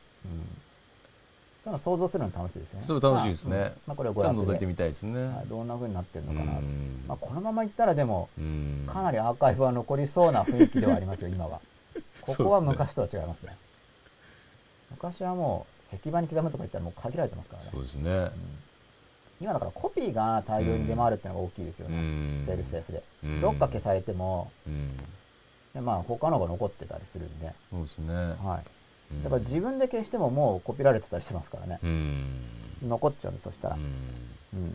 [1.67, 2.85] そういうの想像するの楽しいですよね。
[2.85, 6.51] それ楽しいですねまあうんまあこれはご覧と覗いてみたいですね、はい、どんな風になってるのうかな。
[6.59, 11.59] んまあ、このままいったらでも、うんかなりアーカイブは残りそうな雰囲気ではありますよ、今は。
[12.21, 13.57] ここは昔とは違いますね。
[14.91, 17.69] 昔はもう、石板に刻むとか言ったらもう限られてますからね。
[17.71, 18.31] そうですねうん
[19.39, 21.97] 今だからコピーが大量に出回るっていうのが大きいですようね。
[21.97, 23.03] んセールスセーフで。
[23.23, 24.97] うんどっか消されても、うん
[25.73, 28.76] でまあ他のが残ってたりするんで、そうですねはい。
[29.11, 31.79] うんだから自分で消してももうコピーられてたりしますからね。
[31.83, 32.41] うん
[32.87, 33.79] 残っちゃうそしたらう。
[33.79, 33.85] んう
[34.57, 34.73] ん。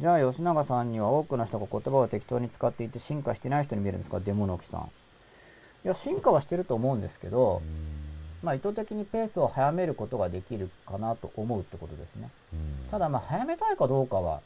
[0.00, 4.20] じゃあ吉永さんには多くの人が言葉を適当に使っていて進化してない人に見えるんですか？
[4.20, 4.80] デモノキさん。
[5.84, 7.62] いや、進化はしてると思うんですけど、
[8.42, 12.28] まあ意図的にペースを早めることができるかなと思うってことですね。
[12.52, 14.40] うんただまあ早めたいかどうかは、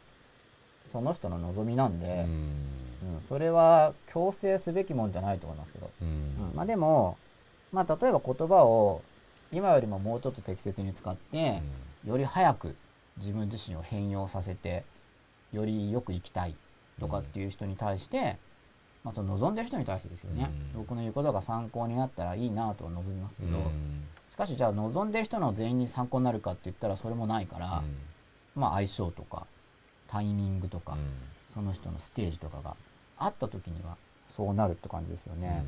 [0.92, 2.66] その人の望みなんで、うんうん
[3.28, 5.90] それは強制すべきもんじゃないと思いますけど。
[6.02, 7.16] ううんんまあでも、
[7.72, 9.02] まあ例えば言葉を
[9.52, 11.62] 今よりももうちょっと適切に使って、
[12.06, 12.74] より早く
[13.18, 14.84] 自分自身を変容させて、
[15.52, 16.54] よりよく生きたい
[17.00, 18.36] とかっていう人に対して、
[19.02, 20.80] まあその望んでる人に対してですよね、うん。
[20.80, 24.04] 僕の言うことが参考になったらいいなとは望みますけど、うん。
[24.32, 27.82] しかしじゃあ望んでる人の全員に参考になるかって言ったらそれもないから、
[28.54, 29.46] まあ相性とか、
[30.08, 30.96] タイミングとか、
[31.54, 32.76] その人のステージとかが
[33.18, 33.96] あった時には
[34.36, 35.64] そうなるって感じですよね。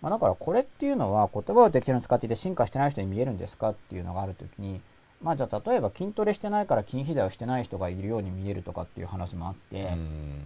[0.00, 4.80] まあ、だからこれっていうのは言葉を適当に使っていて進化してない人に見えるんですかっていうのがあるときに、
[5.20, 10.44] まあじゃあ例えば筋トレしてないから筋肥大をしてない人がいるように見えるとかっていう話もあって、うん。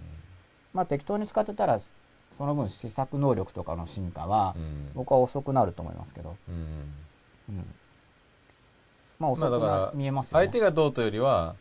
[0.72, 1.80] まあ適当に使ってたら
[2.38, 4.90] その分試作能力とかの進化はうん。
[4.94, 6.54] 僕は遅くなると思いますけど、うん。
[7.50, 7.74] うん。
[9.18, 10.44] まあ遅く見えますよね。
[10.44, 11.54] 相手がどうというよりは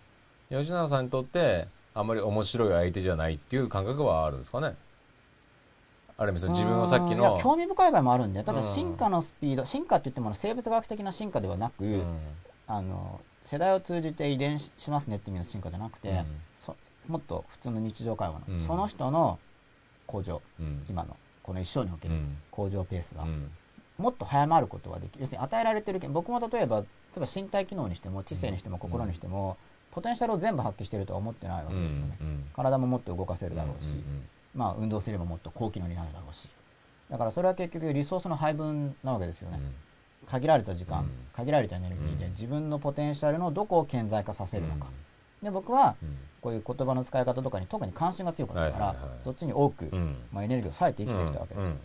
[0.50, 4.76] 吉永さんにとってあまり面白い相手じゃないっていう感覚はあるんですかね
[6.22, 8.74] ある意味その自分をさっきの興味深い場合もあるんで、ただうん。
[8.76, 12.20] 進化のスピード、進化って言っても生物学的な進化ではなく、うん。
[12.68, 16.26] あの世代を通じて遺伝しますねって意味の進化じゃなくて、うん。
[16.64, 16.76] そ
[17.08, 18.60] もっと普通の日常会話の、うん。
[18.68, 19.40] その人の
[20.06, 20.86] 向上うん。
[20.88, 22.38] 今のこの一生におけるうん。
[22.52, 23.50] 向上ペースが、うん。
[23.98, 26.86] もっと早まることができる要するに与えられてる僕も例えば例
[27.18, 29.58] えば身体機能にしても知性にしても心にしても、
[29.92, 32.46] ポテンシャルを全部発揮してるとは思ってないわけですよね、うん。
[32.56, 34.24] 体ももっと動かせるだろうし、うん
[34.56, 36.50] まあ運動すればもっと高機能になるだろうし。
[37.10, 39.60] だからそれは結局リソースの配分なわけですよね、
[40.28, 41.10] 限られた時間、うん。
[41.34, 42.32] 限られたエネルギーでうん。
[42.32, 44.88] 自分のポテンシャルのどこを顕在化させるのか、
[45.42, 46.18] で僕はうん。
[46.42, 49.20] こういう言葉の使い方とかに特に関心が強かったから、はいはいはい。
[49.24, 50.16] そっちに多く、うん。
[50.32, 51.74] まあ、エネルギーを割いて生きてきたわけです、うん。
[51.74, 51.80] で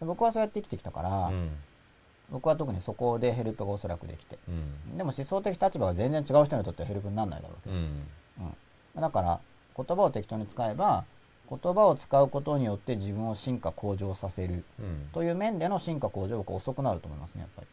[0.00, 1.50] 僕はそうやって生きてきたから、うん。
[2.30, 4.98] 僕は特にそこでヘルプがおそらくできてうん。
[4.98, 7.70] でも思想的立場が全然違う人にとってはヘルプにならないだろうけ。
[7.70, 7.82] ど、うん。
[8.96, 9.00] うん。
[9.00, 9.40] だから
[9.74, 11.04] 言葉を適当に使えば
[11.62, 14.64] 言葉を使うことによって自分を進化向上させる。
[14.80, 15.08] うん。
[15.12, 17.68] という面での進化向上が遅くなると思いますねやっぱり。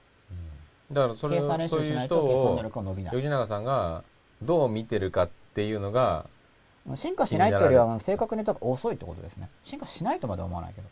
[0.93, 2.60] だからそれをそういう人を
[3.11, 4.03] 吉永さんが
[4.41, 6.26] どう見てるかっていうのが
[6.95, 9.49] 進化しないっていうよりは正確に言うと遅いってことですね。
[9.64, 10.88] 進化しないとまでは思わないけど、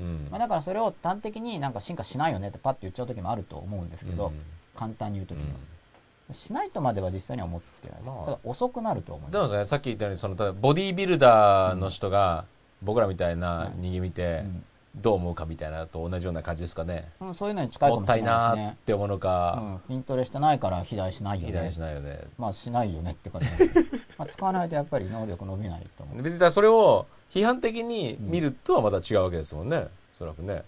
[0.00, 0.28] うん。
[0.30, 4.40] まあ、だからそれを端的になんか進化しないよねってパッて言っちゃう時もあると思うんですけど、うん。
[4.76, 5.56] 簡単に言う時には、
[6.32, 8.24] しないとまでは実際には思ってないです、まあ。
[8.24, 9.52] ただ遅くなると思いでます。
[9.52, 12.44] もねさっき言ったようにそのボディービルダーの人が
[12.82, 14.64] 僕らみたいな人間見てうん。
[14.96, 17.10] どう思うかみたいなのと同じような感じですかね。
[17.20, 21.52] うん、そういうのに近いかもったいもしれないなーっですねて思うのかうん、筋トレしてないから肥大しないよね。
[21.52, 22.20] 肥大しないよね。
[22.38, 23.48] まあしないよねって感じ。
[24.16, 26.22] まあ使わないとやっぱり能力伸びないと思う。
[26.22, 29.88] 別にそれを批判的に見るとはまた違うわけですもんね。
[30.14, 30.62] おそらくね。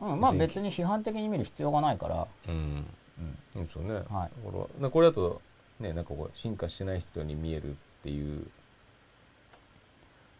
[0.00, 2.86] うん、まあ別に批判的に見る必要がないから、うん
[3.18, 3.38] うん。
[3.52, 4.30] そうですよね、はい。
[4.44, 5.40] これはこれだと
[5.80, 8.46] ねなんかこう進化してない人に見えるっていう。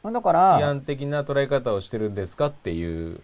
[0.03, 3.21] まあだから批判的な捉え方をしてるんですかっていう。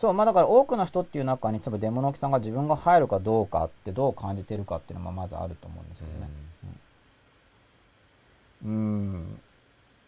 [0.00, 6.28] そうまあだから多くの人っていう中に多分デモノキさんが自分が入るかどうかってどう感じてるかっていうのもまずあると思うんですけどね。
[8.64, 9.40] うん。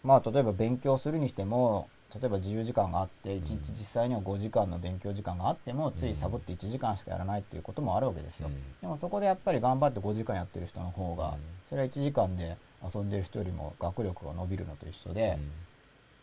[0.02, 8.54] まあ例えば勉強するにしても例えば自由時間があって1日実際には5時間の勉強時間があってもついサボって1時間しかやらないっていうこともあるわけですよ、うん。
[8.80, 11.32] でもそこでやっぱり頑張って5時間やってる人の方がうん。
[11.70, 15.38] それは1時間で遊んでる人よりも学力が伸びるのと一緒で、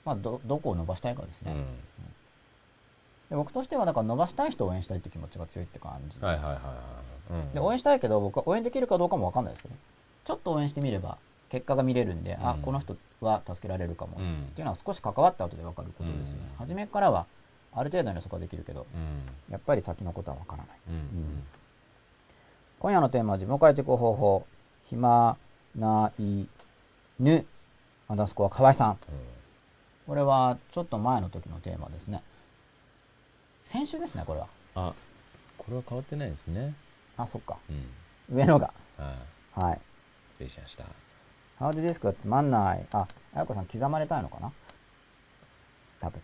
[0.05, 1.65] まあどどこを伸ばしたいかですね、うん。
[3.29, 9.79] で僕としてはだから伸ばしたい人を応援したいって気持ちが強いって感じ、はいはいはいはい、うん、で応援したいけど僕は応援できるかどうかも分かんないですけどね。
[10.25, 11.17] ちょっと応援してみれば
[11.49, 12.61] 結果が見れるんで、あうん。
[12.61, 14.47] この人は助けられるかも、うん。
[14.51, 16.57] っていうのは少し関わった後で分かることですよね、うん。
[16.57, 17.25] 初めからは
[17.73, 19.51] ある程度の予測はできるけどうん。
[19.51, 20.77] やっぱり先のことは分からない。
[20.89, 21.43] うん。
[22.79, 24.45] 今夜のテーマは自分を変えていく方法。
[24.89, 25.37] 暇
[25.75, 26.45] ない
[27.19, 27.45] ぬ
[28.07, 28.97] アンダースコア河合さん。
[30.07, 32.23] これはちょっと前の時のテーマですね。
[33.65, 34.47] 先週ですねこれは。
[34.75, 34.93] あ
[35.57, 36.73] これは変わってないですね。
[37.17, 37.57] あそっか。
[37.69, 38.35] うん。
[38.35, 38.73] 上のが。
[38.97, 39.15] は
[39.57, 39.63] い。
[39.65, 39.81] はい。
[40.31, 40.85] 失礼しました
[41.59, 42.85] ハードディスクがつまんない。
[42.93, 43.05] あ、
[43.35, 44.51] あやこさん刻まれたいのかな？
[45.99, 46.21] 多分。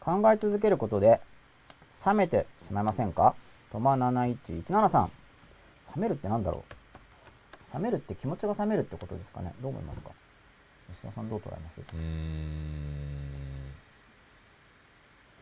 [0.00, 1.20] 考え続けることで、
[2.04, 3.34] 冷めてしまいませんか？
[3.70, 5.10] トマ7117さん。
[5.94, 6.64] 冷めるってなんだろ
[7.72, 7.74] う？
[7.74, 9.52] 冷めるって気持ちが冷めるってことですかね？
[9.60, 10.10] どう思いますか？
[10.88, 11.80] 吉田さんどう捉えます？
[11.80, 13.72] うーん。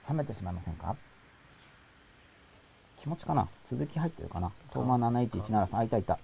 [0.09, 0.97] 冷めてしまいませんか？
[3.01, 3.49] 気持ちかな？
[3.71, 4.51] 続き入ってるかな？
[4.73, 6.19] トーマ7117さん、あ、いたいた。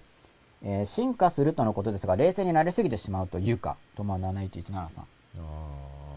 [0.63, 5.07] えー進化するとのことですが、冷静になりすぎてしまうというか、トーマ7117さん。
[5.39, 5.41] あ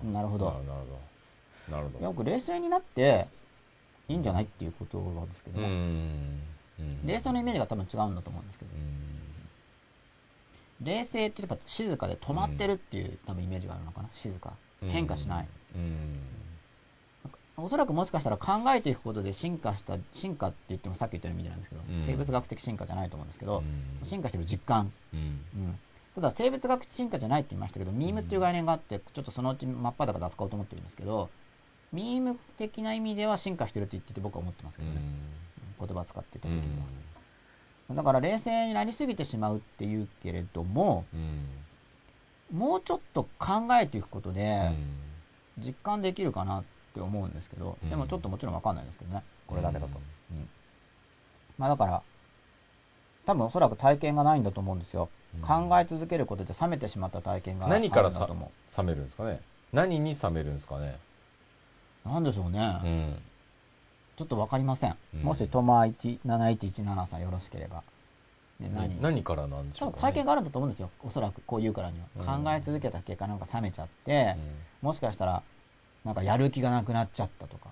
[0.03, 0.11] ー。
[0.11, 0.45] なるほど。
[0.45, 0.66] なるほ
[1.72, 1.76] ど。
[1.76, 2.06] なるほど。
[2.06, 3.28] よく冷静になって
[4.07, 5.61] いいんじゃないっていうことなんですけど
[7.06, 8.72] 冷静のイメージが多分違うんだと思うんですけど。
[8.74, 10.86] う、ん。
[10.86, 14.10] 冷静ってやっぱ静かで止まってるっていう、多分イメージがあるのかな。
[14.16, 14.53] 静か。
[14.82, 16.20] 変化しない、うん
[17.64, 22.06] おそらくもしかしたら考えていくことで進化した進化って言ってもさっき言ったような意味なんですけど、うん。
[22.06, 23.64] 生物学的進化じゃないと思うんですけど、
[24.02, 24.07] うん。
[24.07, 25.19] 進化してる実感、うん。
[25.19, 25.80] うん、
[26.15, 31.30] ただ生物学的進化じゃないって言いましたけどミームっていう概念があってちょっとそのうち真っ裸で扱おうと思ってるんですけど
[31.91, 35.02] ミーム的な意味では進化してるって言ってて僕は思ってますけどね、
[35.80, 36.60] 言葉使ってた時に
[37.90, 42.57] は、だから冷静になりすぎてしまうっていうけれどもうん。
[42.57, 44.76] もうちょっと考えていくことうでん。
[45.60, 47.89] 実感できるかなって思うんですけど、うん。
[47.89, 49.23] でもちょっともちろんわかんないですけどね。
[49.47, 49.89] これだけだと、
[51.57, 52.01] まあだから
[53.26, 55.69] 多分おそらく体験がないんだと思うんですよ、うん。
[55.69, 58.15] 考え続けることで冷めてしまった体験があるん何から冷
[58.84, 59.41] めるんですかね？
[59.73, 60.97] 何に冷めるんですかね？
[62.05, 63.15] うなんでしょうね、うん。
[64.17, 65.21] ちょっとわかりません、うん。
[65.21, 67.84] もしトマ17117さんよろしければ。
[68.59, 69.01] で何？
[69.01, 70.89] 何からなんでし多ょう体験があるんだと思うんですよ。
[71.03, 72.43] おそらくこう言うからには、うん。
[72.43, 74.35] 考え続けた結果なんか冷めちゃって、
[74.81, 75.43] もしかしたら
[76.05, 77.69] なんかやる気がなくなっちゃったとか。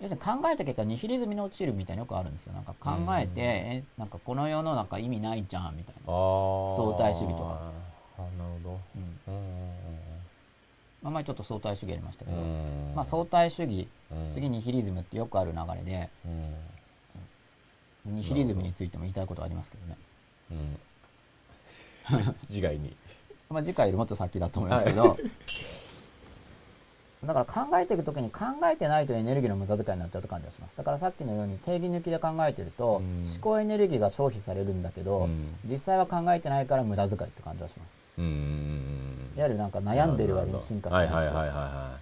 [0.00, 2.52] 要するに考えた結果ニヒリズムに陥るみたいなよくあるんですよ。
[2.52, 7.72] なんか考えて、うんえなんかこの世の中意味ないじゃんみたいな、相対主義とか。
[8.18, 9.16] あなるほうん。
[9.26, 9.38] ど
[11.02, 12.46] まあ、前ちょっと相対主義やりましたけど、うんう
[12.92, 14.32] んまあ、相対主義うん。
[14.34, 16.08] 次ニヒリズムってよくある流れで。
[16.24, 16.54] うん。
[18.16, 19.96] ニヒリズムについても言いたいことはありますけどね、
[20.52, 20.54] う
[22.24, 22.34] ん。
[22.48, 22.96] 自害に。
[23.50, 25.16] まあ、次回よりもっと先だと思いますけど、
[27.24, 30.76] だから考えていくときに考えてないとエネルギーの無駄遣いになっちゃうと感じがします。
[30.76, 33.26] だからさっきのように定義抜きで考えてると、うん。
[33.28, 35.56] 思考エネルギーが消費されるんだけど、うん。
[35.68, 37.88] 実際は考えてないから無駄遣いって感じがします。
[38.18, 41.98] うんいわゆるなんか悩んでる割に進化しないはいはいはいはいは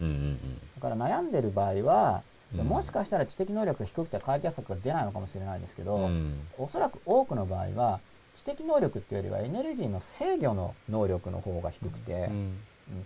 [0.00, 0.04] い。
[0.04, 2.22] うんうんだから悩んでる場合は、
[2.56, 2.64] うん。
[2.64, 6.02] もしかしたら知的能力が低くて解決策が出ないのかもしれないですけど、うん。
[6.04, 8.00] うんおそらく多くの場合は
[8.36, 12.58] 知的能力っていうよりはエネルギーの制御の能力の方が低くて、うんうん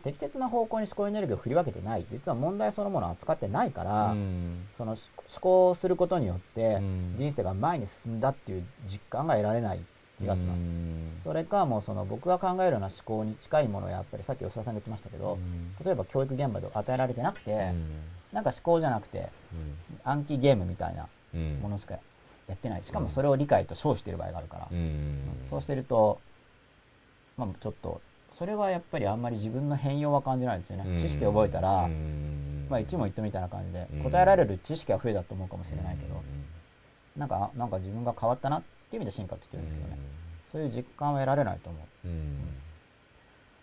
[0.02, 2.06] 適切な方向に思考エネルギーを振り分けてない。
[2.10, 4.66] 実は問題そのものを扱ってないから、うん。
[4.76, 5.00] その思
[5.40, 7.14] 考をすることによってうん。
[7.18, 9.80] 人生が前に進んだっていう実感が得られない
[10.20, 10.60] 気がします。
[11.24, 15.38] それかもうその僕が考えるような思考に近いものをやっぱりさっき吉田さんが言ってましたけど、
[15.84, 17.72] 例えば教育現場で与えられてなくて、
[18.32, 19.28] なんか思考じゃなくて
[20.04, 21.08] 暗記ゲームみたいな
[21.62, 21.94] ものしか
[22.46, 22.84] やってない。
[22.84, 24.68] しかもそれを理解と称している場合があるから、
[25.50, 26.20] そうしてると
[27.36, 28.00] まあちょっと
[28.38, 31.88] それはやっぱりあんまり自分の変容は感じないですよね、知識を覚えたら、
[32.68, 36.22] まあ一問一答みたいな感じで答えられる知識は増えたと思うかもしれないけど、
[37.16, 40.02] なんかなんか自分が変わったなっていう意味で進化って言ってるんですよね、
[40.52, 42.08] そういう実感は得られないと思う、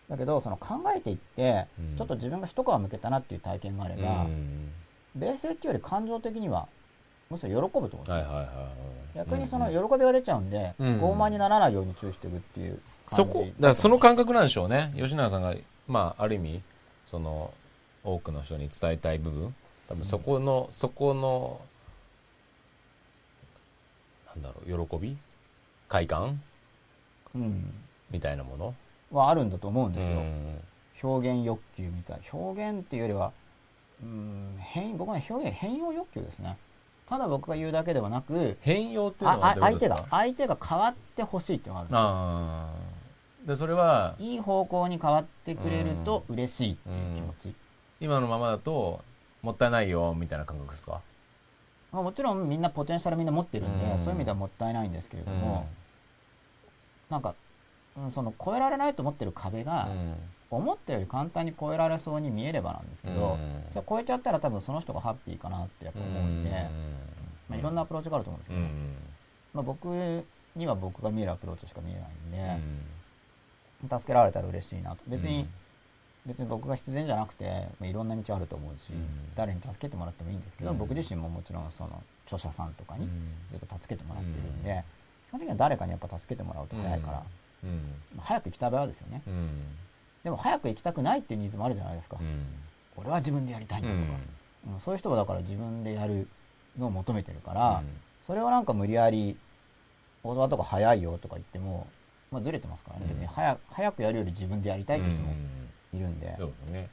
[0.09, 1.67] だけどその考えていって、
[1.97, 4.27] ちょっと自分が一皮むけたなっていう体験があれば、
[5.17, 6.67] 冷静っていうより感情的には
[7.29, 7.89] むしろ喜ぶと思う。
[7.89, 8.07] んです
[9.15, 11.01] 逆にその喜びが出ちゃうんで、うん。
[11.01, 12.79] 傲慢にならないように注意していくっていう
[13.11, 14.93] そこだからその感覚なんでしょうね。
[14.97, 15.53] 吉永さんが
[15.87, 16.61] まあある意味
[17.05, 17.53] その
[18.03, 19.53] 多くの人に伝えたい部分。
[19.87, 21.59] 多分そこの、そこの
[24.27, 25.17] なんだろう喜び？
[25.89, 26.41] 快感？
[27.35, 27.73] うん。
[28.09, 28.73] みたいなもの？
[29.11, 30.61] はあるんだと思うんですよ、うん。
[31.03, 32.21] 表現欲求みたい。
[32.31, 33.33] 表現っていうよりは
[34.01, 36.55] うん変僕はね表現変容欲求ですね。
[37.09, 42.90] ただ僕が言うだけではなく変容っていうあのはあ相手が相手が変わってほしいっていうのがあるんですよ
[43.45, 47.55] でそれはいい方向に変わってくれると嬉しいっていう気持ち、
[47.99, 49.01] 今のままだと
[49.41, 51.01] もったいないよみたいな感覚ですか？
[51.91, 53.97] まあ、もちろんみんなポテンシャルみんな持ってるんで、うん。
[53.97, 55.67] そういう意味ではもったいないんですけれども、
[57.09, 57.35] なんか、
[57.97, 59.89] うん、その超えられないと思ってる壁が、
[60.49, 63.37] 思ったより簡単に超えられそうに見えればなんですけど、
[63.71, 66.49] じゃあ超えちゃったら多分その人がハッピーかなってやっぱ思うんで、
[67.49, 68.61] まあ、いろんなアプローチがあると思うんですけど、
[69.53, 70.23] まあ、僕
[70.55, 72.63] には僕が見えるアプローチしか見えないんで、
[73.89, 74.97] 助けられたら嬉しいなと。
[75.07, 75.47] 別に、
[76.25, 79.07] 別に僕が必然じゃなくて、まあ、いろんな道あると思うし、うん。
[79.35, 80.77] 誰に助けてもらってもいいんですけど、うん。
[80.77, 83.09] 僕自身ももちろんその著者さんとかにうん。
[83.51, 84.83] ずっと助けてもらってるんで、
[85.29, 87.23] 基本的には誰かにやっぱ助けてもらうと早いから、
[88.19, 89.21] 早く行きたい場合はですよね。
[89.27, 89.49] うん。
[90.23, 92.45] でも早く行きたくないっていうニーズもあるじゃないですか、うん。
[92.97, 94.19] 俺は自分でやりたいんだとか、
[94.73, 94.79] うん。
[94.79, 96.27] そういう人はだから自分でやる
[96.77, 97.83] のを求めてるから、
[98.27, 99.35] それをなんか無理やり
[100.23, 101.87] 大沢とか早いよとか言っても、
[102.31, 103.09] まあ、ずれてますからね、うん。
[103.09, 105.33] 別に早早くやるより自分でやりたいって人も
[105.93, 106.89] いるんで、そうですね。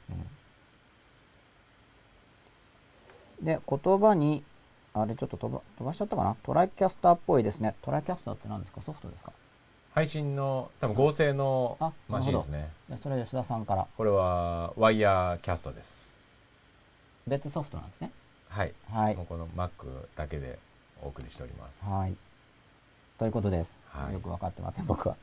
[3.41, 4.43] で言葉に
[4.93, 6.35] あれちょっと飛ば飛ばしちゃったかな？
[6.43, 7.73] トライキャスターっぽいですね。
[7.81, 8.81] トライキャスターって何ですか？
[8.81, 9.31] ソフトですか？
[9.93, 12.69] 配信の多分合成のあマシンですね。
[13.01, 13.87] それは吉田さんから。
[13.95, 16.17] これはワイヤーキャストです。
[17.27, 18.11] 別ソフトなんですね。
[18.49, 18.73] はい。
[18.91, 19.15] はい。
[19.15, 19.69] もうこの Mac
[20.17, 20.59] だけで
[21.01, 21.89] お送りしております。
[21.89, 22.15] はい。
[23.17, 24.13] ということです、はい。
[24.13, 25.15] よく分かってません 僕は。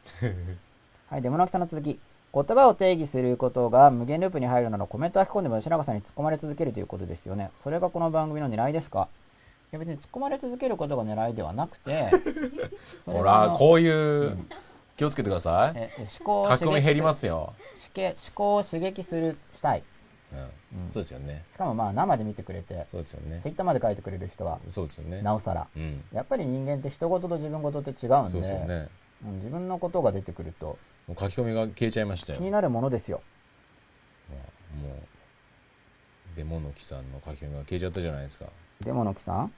[1.11, 1.99] はいデモナキさんの続き。
[2.35, 7.51] 言葉を定義することが無限ループに入るならコメントを書き込んでも吉永さんに突っ込まれ続けるということですよね。
[7.63, 9.09] それがこの番組の狙いですか？
[9.73, 12.11] いや別に突っ込まれ続けることが狙いではなくて
[13.07, 14.37] ほらこういう
[14.97, 15.73] 気をつけてください。
[15.77, 17.55] ええ思考を書き込み減りますすよ、
[17.97, 19.83] 思考を刺激するしたい
[20.33, 20.39] うん。
[20.39, 20.91] うん。
[20.91, 21.45] そうですよね。
[21.55, 23.41] しかもまあ生で見てくれてそうですよね。
[23.43, 24.59] ツイッターまで書いてくれる人は。
[24.67, 25.23] そうですよね。
[25.23, 25.67] なおさら。
[25.77, 26.03] うん。
[26.13, 28.75] やっぱり人間って人事と自分事って違うんでそうですよね。
[28.75, 28.89] うん
[29.37, 30.79] 自分のことが出てくると
[31.09, 32.39] もう書き込みが消えちゃいましたよ。
[32.39, 33.23] 気になるものですよ。
[34.77, 34.93] もう
[36.37, 38.47] デモの木さんの書き込みが消えちゃったじゃないですか。
[38.83, 39.53] デモの木さん、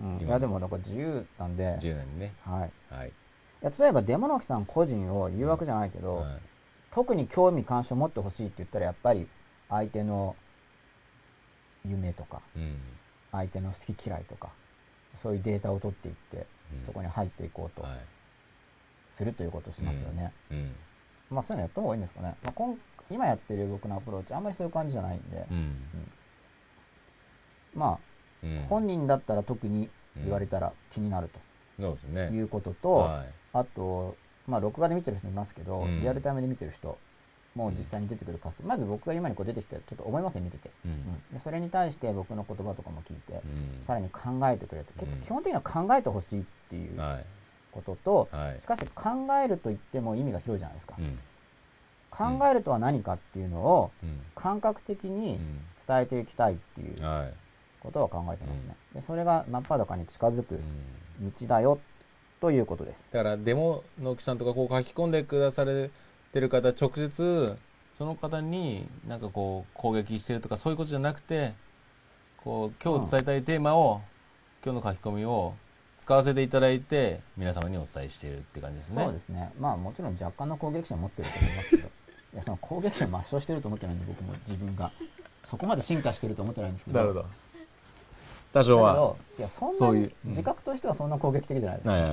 [0.00, 2.32] うん、い今やでもだから自由なんで、10年にね。
[2.42, 3.08] はい、はい。
[3.08, 3.12] い
[3.62, 6.38] や例えばデモの木さん個人を言うわけじゃないけど、はい。
[6.92, 9.28] 特に興味関心を持ってほしいって言ったらやっぱり
[9.76, 10.36] 相手の
[11.84, 12.76] 夢とかうん。
[13.32, 14.48] 相手の好き嫌いとか
[15.22, 16.86] そういうデータを取っていってうん。
[16.86, 17.98] そこに入っていこうとはい。
[19.16, 20.72] するということをしますよね、うん。
[21.30, 22.76] まあそういうのやった方がいいんですかね、まあ、今
[23.10, 25.76] 今やってる僕のアプローチあんまりそういう感じじゃないんで、うん。
[27.74, 27.98] まあ
[28.42, 28.66] うん。
[28.68, 31.40] 本人だったら特に言われたら気になると。
[32.32, 33.28] いうことと、はい。
[33.52, 36.00] あと、まあ、録画で見てる人もいますけど、うん。
[36.00, 36.98] リアルタイムで見てる人
[37.54, 40.90] も実際に出てくる数、まず僕が今にこう出てきてちょっと思いますね見てて、うん。
[40.90, 40.98] うん。
[41.32, 43.84] でそれに対して僕の言葉とかも聞いて、うん。
[43.86, 45.18] さらに考えてくれて結うん。
[45.20, 47.24] 構基本的には考えてほしいっていうはい。
[47.72, 48.60] ことと、はい。
[48.60, 49.10] しかし考
[49.44, 51.18] えると言っても意味が広いじゃないですか、うん。
[52.10, 54.20] 考えるとは何かっていうのをうん。
[54.34, 55.60] 感覚的にうん。
[55.86, 57.32] 伝えていきたいっていうはい。
[57.80, 60.54] ことは考えてますね、でそれが真っ裸に近づく
[61.20, 61.30] うん。
[61.38, 61.78] 道だよ
[62.40, 63.04] ということです。
[63.12, 65.66] だからデモの木さんとかこう書き込んでくださ
[66.34, 67.56] れてる方直接
[67.92, 71.54] その方になんかこう攻撃してるとかそういうことじゃなくて
[72.42, 74.02] こう今日伝えたいテーマを、
[74.62, 75.54] 今日の書き込みを
[75.98, 79.02] 使わせていただいて皆様にお伝えしているって感じですね。
[79.02, 79.50] そうですね。
[79.58, 81.88] まあもちろん若干の攻撃心を持ってると思いますけど。
[82.34, 84.90] いやその攻撃心を抹消してると思ってないんで僕も自分が。
[85.44, 86.98] そこまで進化してると思ってないんですけど。
[86.98, 87.26] なるほど。
[88.52, 89.16] 多少は。
[89.38, 91.86] いやそんなに自覚としてはそんな攻撃的じゃないです。
[91.86, 92.04] か、はい。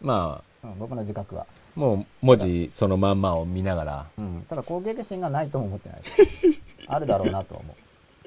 [0.00, 0.66] まあ。
[0.66, 1.46] うん、僕の自覚は。
[1.74, 4.06] もう文字そのまんまを見ながら。
[4.18, 4.46] うん。
[4.48, 6.00] ただ攻撃心がないとも思ってない。
[6.86, 7.76] あるだろうなと思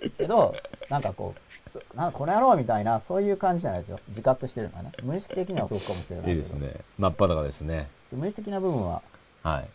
[0.03, 0.10] う。
[0.11, 0.56] けど、
[0.90, 3.99] なんかこう、なんかこの野郎みたいな、そういう感じじゃないですよ。
[4.10, 4.91] 自覚してるのはね。
[5.03, 6.30] 無意識的にはそうかもしれない。
[6.30, 6.76] いいですね。
[6.98, 7.90] 真っ裸ですね。
[8.11, 9.02] 無意識的な部分は、
[9.44, 9.69] はい。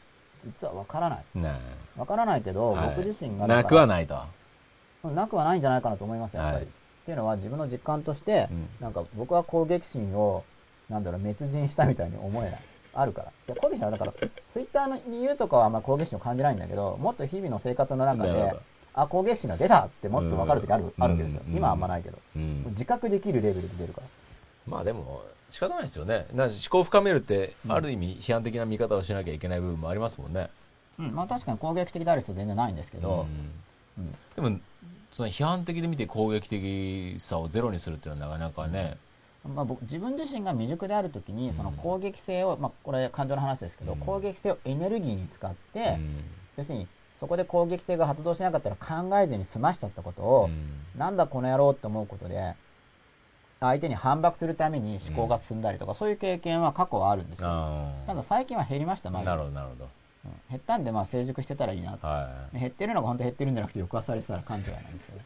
[0.44, 1.24] 実はわからない。
[1.34, 1.54] ね
[1.96, 3.46] わからないけど、はい僕自身が。
[3.46, 4.14] なくはないと。
[5.04, 6.64] うんなくはないんじゃないかなと思いますよ、やっぱり。
[6.66, 10.44] はいっていうのは自分の実感として、うんなんか僕は攻撃心を、
[10.88, 12.60] なんだろう、滅人したみたいに思えない。
[12.94, 13.28] あるから。
[13.28, 18.54] いや攻撃心はだから、ツイッターに言うとかはあんま攻撃心を感じないんだけど、もっと日々の生活の中で
[18.94, 21.42] あ、攻撃心が出たってもっと分かる時ある,、うんあるわけですよ。
[21.46, 22.18] うん今はあんまないけど。
[22.36, 22.64] うん。
[22.70, 24.06] 自覚できるレベルで出るから。
[24.66, 26.26] まあでも、仕方ないですよね。
[26.32, 30.50] な思考を深めるって、ある意味批判的な見方をしなきゃいけない部分もありますもんね。
[30.98, 33.26] うん、まあ確かに攻撃的である人全然ないんですけど、
[33.96, 34.58] うんうんでも、
[35.12, 38.96] その批判的で見て攻撃的さをゼロにするっていうのはなかなかね、
[39.44, 43.98] まあ、僕自分自身が未熟であるときにその攻撃性を、まあ、これ感情の話ですけど、うん。
[43.98, 46.24] 攻撃性をエネルギーに使って、うん。
[46.58, 46.86] 要するに
[47.18, 50.98] そこで攻撃性が発動しなかったら考えずに済ましちゃったことを、うん。
[50.98, 52.54] なんだこの野郎って思うことで
[53.60, 57.48] 相手に反駁するために思考が進んだりとか、そういう経験は過去はあるんですよ。
[57.48, 59.88] あただ最近は減りました前なるほど、なるほ
[60.24, 60.30] うん。
[60.50, 61.92] 減ったんでまあ成熟してたらいいな。
[61.92, 62.08] とど。
[62.08, 62.54] はい。
[62.54, 65.18] で減ってるのが本当に減ってるんじゃなくて抑圧されてたら勘違いなんですけど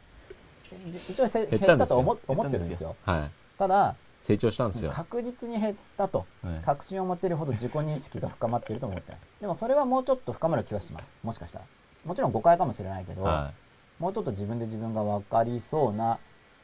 [0.75, 2.97] で一応せ減減っったと思思ってるんですよ。
[3.05, 3.31] はい。
[3.59, 3.95] ただ
[4.27, 4.91] 成長したんですよ。
[4.91, 6.27] 確実に減ったと。
[6.43, 11.13] はい確信を持っているほど自己認識が深まっていると思ってでもそれはもうちょっと深まる気はします。
[11.23, 11.65] もしかしたら。
[12.05, 13.53] もちろん誤解かもしれないけど、は
[14.01, 16.19] もうちょっと自分で自分が分かりそうな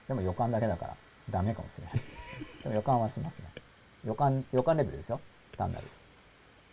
[0.09, 0.97] でも予感だけだから
[1.31, 1.93] ダメかもしれない。
[2.65, 3.45] でも予感はしますね。
[4.05, 5.21] 予感予感レベルですよ。
[5.57, 5.85] 単なる。
[5.87, 5.89] い。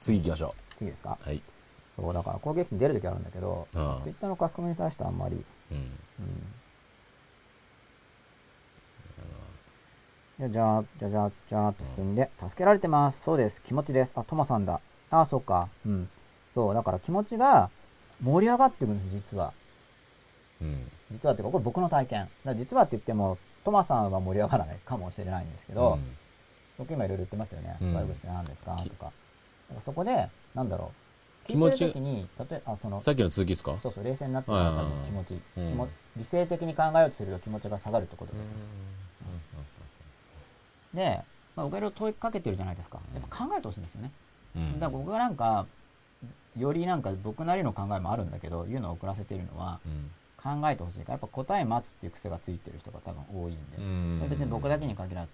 [0.01, 1.17] 次行きましょ次ですか？
[1.23, 1.27] う。
[1.27, 1.41] はい。
[1.95, 3.77] そうだから攻撃に出る時あるんだけどツ
[4.09, 5.35] イッターの書き込みに対してはあんまり、
[5.71, 5.77] うん。
[5.77, 6.58] うん、
[10.39, 13.21] じゃじゃーじゃじゃーじゃーっと進んで、助けられてます。
[13.25, 13.61] そうです。
[13.61, 14.13] 気持ちです。
[14.15, 14.79] あ、トマさんだ。
[15.11, 15.67] あ、そうか。
[15.85, 16.09] うん。
[16.55, 17.69] そう、だから気持ちが
[18.23, 19.51] 盛り上がってるんです、実は。
[20.61, 20.89] うん。
[21.11, 22.19] 実はってか、これ僕の体験。
[22.21, 26.15] だから実はって言っても、トマさんは盛り上がらないかもしれないんですけど、うん
[26.77, 27.75] 僕今いろいろ言ってますよね。
[27.81, 28.77] うん悪口って何ですか？
[28.81, 29.05] きとか。
[29.07, 29.13] だか
[29.75, 30.93] らそこで、なんだろ
[31.45, 31.51] う。
[31.51, 33.77] 気持ちに、例えば、あ、その、さっきの続きですか？
[33.83, 38.41] そうそう、冷静になってる中に気持ち、うん気持理性的に考えようとすると気持ちが下がるってことです。
[40.93, 41.21] で、
[41.55, 42.99] まあ、僕がいろいろ問いかけてるじゃないですか。
[43.13, 44.11] やっぱ考えてほしいんですよね。
[44.55, 45.65] うんだから僕がなんか、
[46.57, 50.11] よりなんか僕なりの考えもあるんだけど、言うのを遅らせてるのは、うん
[50.41, 55.31] 考えてほしいから、やっぱ答え待つっていう癖がついてる人が多分多いんで、うん別に僕だけに限らず。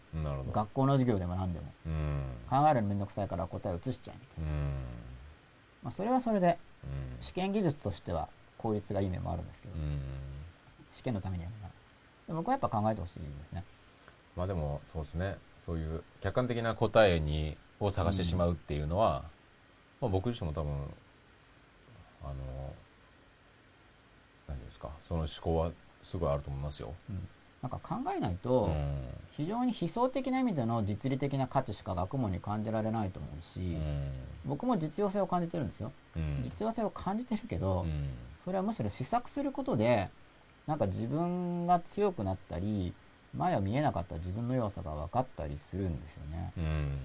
[0.52, 2.24] 学校の授業でも何でも、うん。
[2.50, 4.50] 考えるのめんどくさいから答えを移しちゃえみたいな。
[4.50, 4.74] うん。
[5.84, 10.00] まあ、それはそれで、うん試験技術としては効率がいい面もあるんですけど、うん
[10.92, 11.74] 試験のためにやるなら。
[12.28, 13.64] で僕はやっぱ考えてほしいですね。
[14.36, 15.36] まあでもそうですね。
[15.66, 19.24] そういう客観的な答えにを探してしまうっていうのは、
[20.02, 20.72] まあ、僕自身も多分
[22.24, 22.74] あの
[24.48, 25.72] 何ですかその思考は
[26.04, 26.94] すごいあると思いますよ。
[27.10, 27.28] うん。
[27.62, 28.38] なんか考えないうん。
[28.38, 28.70] と、
[29.38, 33.78] 非常に悲壮的な意味での実利的な価値しか学問に感じられないと思うし、
[34.46, 35.92] 僕も実用性を感じてるんですよ。
[36.16, 36.44] うん。
[36.44, 37.90] 実用性を感じてるけど、うん。
[38.44, 40.10] それはむしろ試作することで、
[40.68, 42.94] なんか自分が強くなったり、
[43.38, 46.52] 前は見えなかった自分の弱さが分かったりするんですよね。
[46.58, 46.98] うん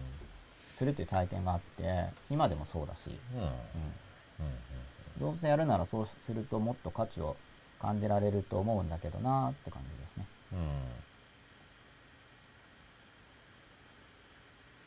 [0.77, 3.51] するという体験があって、今でもそうだし、うんうん
[5.21, 7.37] どうせやるならそうするともっと価値を
[7.79, 10.27] 感じられると思うんだけどなーって感じですね。
[10.55, 10.59] うん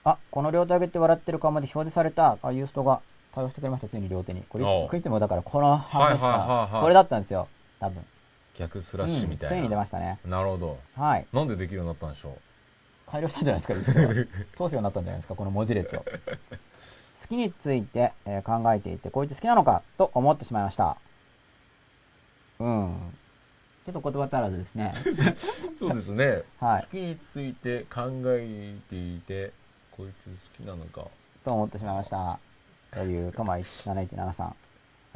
[0.05, 2.37] あ、この両手上げて笑ってる顔まで表示された。
[2.41, 3.01] あ、ユーストが
[3.31, 4.43] 対応してくれました、ついに両手に。
[4.49, 7.47] これ、おうクイズもだからこの半分しはいはいはいはいか、これだったんですよ。
[7.79, 8.03] 多分。
[8.57, 10.19] 逆スラッシュみたいな、うんついに出ましたね。
[10.25, 11.25] なるほどはい。
[11.33, 12.37] なんでできるようになったんでしょ
[13.07, 14.67] 改良したんじゃないですか、ユーストが。
[14.69, 15.99] 通すようになったんじゃないですか、この文字列を。
[15.99, 20.97] 好きについて、えー考えていて、こいつ好きなのかと思ってしまいました。
[22.59, 23.13] うん。
[23.85, 24.93] ちょっと言葉足らずですね。
[24.95, 25.15] う
[25.77, 29.51] そうですね、はい好きについて考えていて
[29.91, 31.07] こいつ好きなのか
[31.43, 32.39] と思ってしまいました。
[32.91, 34.47] という、トマ7117さん。
[34.47, 34.55] あ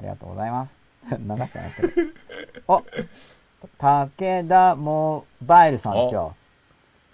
[0.01, 0.86] りがとうございます。
[1.12, 2.12] 流しちゃいけど。
[2.68, 2.84] お
[3.80, 6.36] 武田モバイルさんですよ。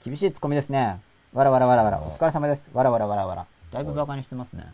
[0.04, 1.00] 厳しいツッコミですね。
[1.34, 2.00] わらわらわらわら。
[2.00, 2.70] お疲れ様です。
[2.74, 3.46] わらわらわらわら。
[3.72, 4.66] だいぶバカにしてますね。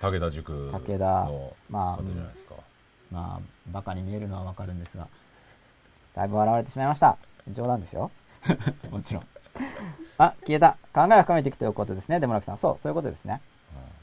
[0.00, 1.28] 武田塾の武田
[1.70, 2.54] まあ方じゃないですか、
[3.10, 5.08] まあ、バカに見えるのはわかるんですが。
[6.14, 7.16] だいぶ笑われてしまいました。
[7.48, 8.10] 冗談ですよ。
[8.90, 9.26] もちろん。
[10.18, 10.76] あ、消えた。
[10.92, 12.20] 考えを深めていくということですね。
[12.20, 12.58] デモラクさん。
[12.58, 13.40] そう、そういうことですね。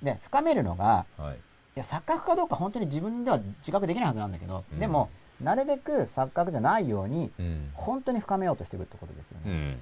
[0.01, 1.37] で、深めるのが、はいい
[1.75, 4.79] や錯覚かどうか本当に自分では自覚できないはずなんだけど、うん。
[4.79, 5.09] でも
[5.41, 7.69] なるべく錯覚じゃないようにうん。
[7.73, 9.77] 本当に深めようとしてるってことですようね、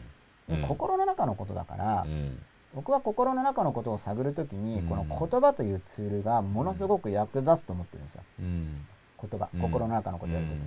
[0.50, 0.62] ん。
[0.62, 2.40] で心の中のことだから、うん。
[2.76, 4.88] 僕は心の中のことを探るときに、うん。
[4.88, 8.22] この言葉というツールがものすごく役立つと思ってるんですよ。
[8.40, 8.86] うん。
[9.22, 10.62] 言葉、うん心の中のことをやるときに。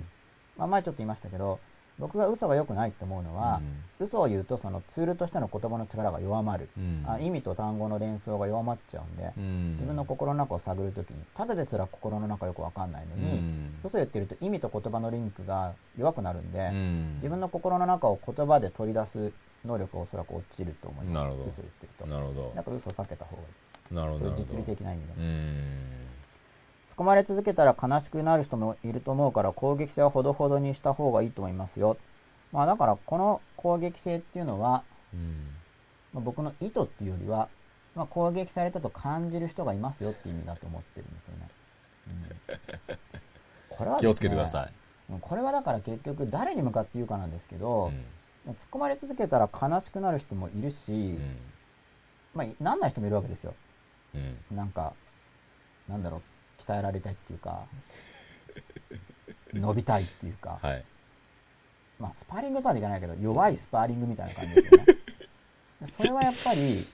[0.57, 1.59] まあ、前ちょっと言いましたけど、
[1.99, 3.61] 僕が嘘が良くないと思うのは、
[3.99, 6.69] 嘘を言うとそのツールとしての言葉の力が弱まる。
[6.77, 19.31] うん、あ意味と単語の連想が弱まっちゃうんで、うん、自分の心の中を探るときに、ただですら心の中よくわかんないのに、うん嘘言ってると意味と言葉のリンクが弱くなるんで、うん自分の心の中を言葉で取り出す
[19.65, 21.15] 能力がおそらく落ちると思います。
[21.15, 22.05] なるほど嘘言ってると。
[22.05, 23.45] なるほどだから嘘を避けた方がい
[23.91, 23.95] い。
[23.95, 25.13] なるほど実利的な意味で。
[26.97, 31.97] うん含まれ続けたら悲しくなる人もいると思うから攻撃性はほどほどにした方がいいと思いますよ。
[32.51, 34.83] まあだからこの攻撃性っていうのは、
[35.13, 35.47] うん
[36.13, 37.49] まあ、僕の意図っていうよりは、
[37.95, 41.49] まあ、攻撃されたと感じる人がいますよって意味だと思ってるんですよね。
[42.89, 42.97] うん、
[43.69, 44.73] これはね気をつけてください、うん
[45.19, 48.05] これはだから結局誰に向かって言うかなんですけど、うん
[48.45, 51.37] 突っ込まれ続けたら悲しくなる人もいるし、うん
[52.33, 53.53] まあなんない人もいるわけですよ。
[54.15, 54.17] う
[54.53, 54.93] んなんか、
[55.87, 56.21] なんだろう、
[56.65, 57.63] 鍛えられたいっていうか、
[59.53, 60.85] 伸びたいっていうか、はい。
[61.99, 64.85] まあスパーリングとはでいかないけど、弱いスパーリングみたいな感じですよね。
[65.97, 66.85] それはやっぱり、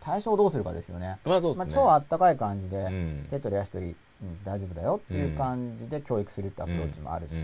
[0.00, 1.18] 対象をどうするかですよね。
[1.24, 3.26] まあそうですね、まあ超あったかい感じで、うん。
[3.30, 3.96] 手取り足取り、うん
[4.44, 7.34] 大丈夫だよっていう感じで教育するってアプローチもあるし、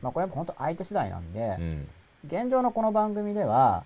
[0.00, 1.58] まあこれは本当相手次第なんで、
[2.26, 3.84] 現状のこの番組では、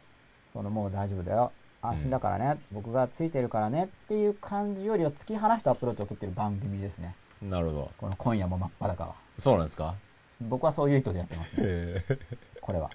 [0.53, 1.51] そのもう大丈夫だよ、
[1.83, 7.15] 安心だからね、僕がついてるからねっていう感じよりは突き放したアプローチを取ってる番組ですね。
[7.43, 9.15] なるほどこの今夜も真っ裸は。
[9.37, 9.95] そうなんですか？
[10.41, 11.67] 僕はそういう意図でやってますね。
[11.67, 12.05] へ
[12.63, 12.91] これは。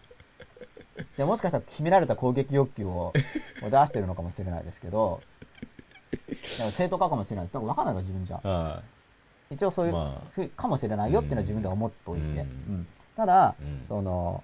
[1.15, 3.13] じゃあもしかしたら決められた攻撃欲求を
[3.63, 5.21] を出してるのかもしれないですけど、
[6.33, 7.53] 正当かかもしれないです。
[7.53, 8.39] だから分かんないから自分じゃ。
[8.43, 8.81] は
[9.51, 12.25] 一応そういうまあかもしれないよっていうのは自分では思っておいて。
[12.25, 12.87] うんうん
[13.17, 14.43] ただ、うんその、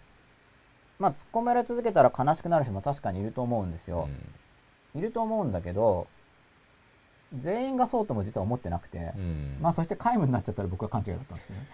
[1.04, 4.08] まあ突っ込められ続けたら悲しくなる人も確かにいると思うんですい、よ。
[4.96, 6.08] いると思うんだけど、
[7.38, 9.58] 全員がそうとも実は思ってなくて、うん。
[9.60, 11.68] まあそして皆無になっちゃったら僕は勘違いだったんですけどね。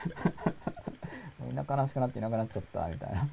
[1.45, 3.27] みんな悲しくなっていなくなっちゃったみたいな。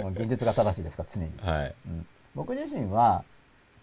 [0.04, 1.32] もう現実が正しいですから常に。
[1.40, 1.74] はい。
[1.86, 3.24] うん、僕自身は、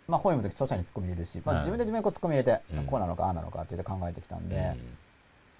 [0.07, 1.63] まあ本読むとき著者に突っ込み入れるし、まあ、はい。
[1.63, 2.85] 自分で自分にこう突っ込み入れて、うん。
[2.85, 4.97] こうなのかああなのかって考えてきたんで、うん。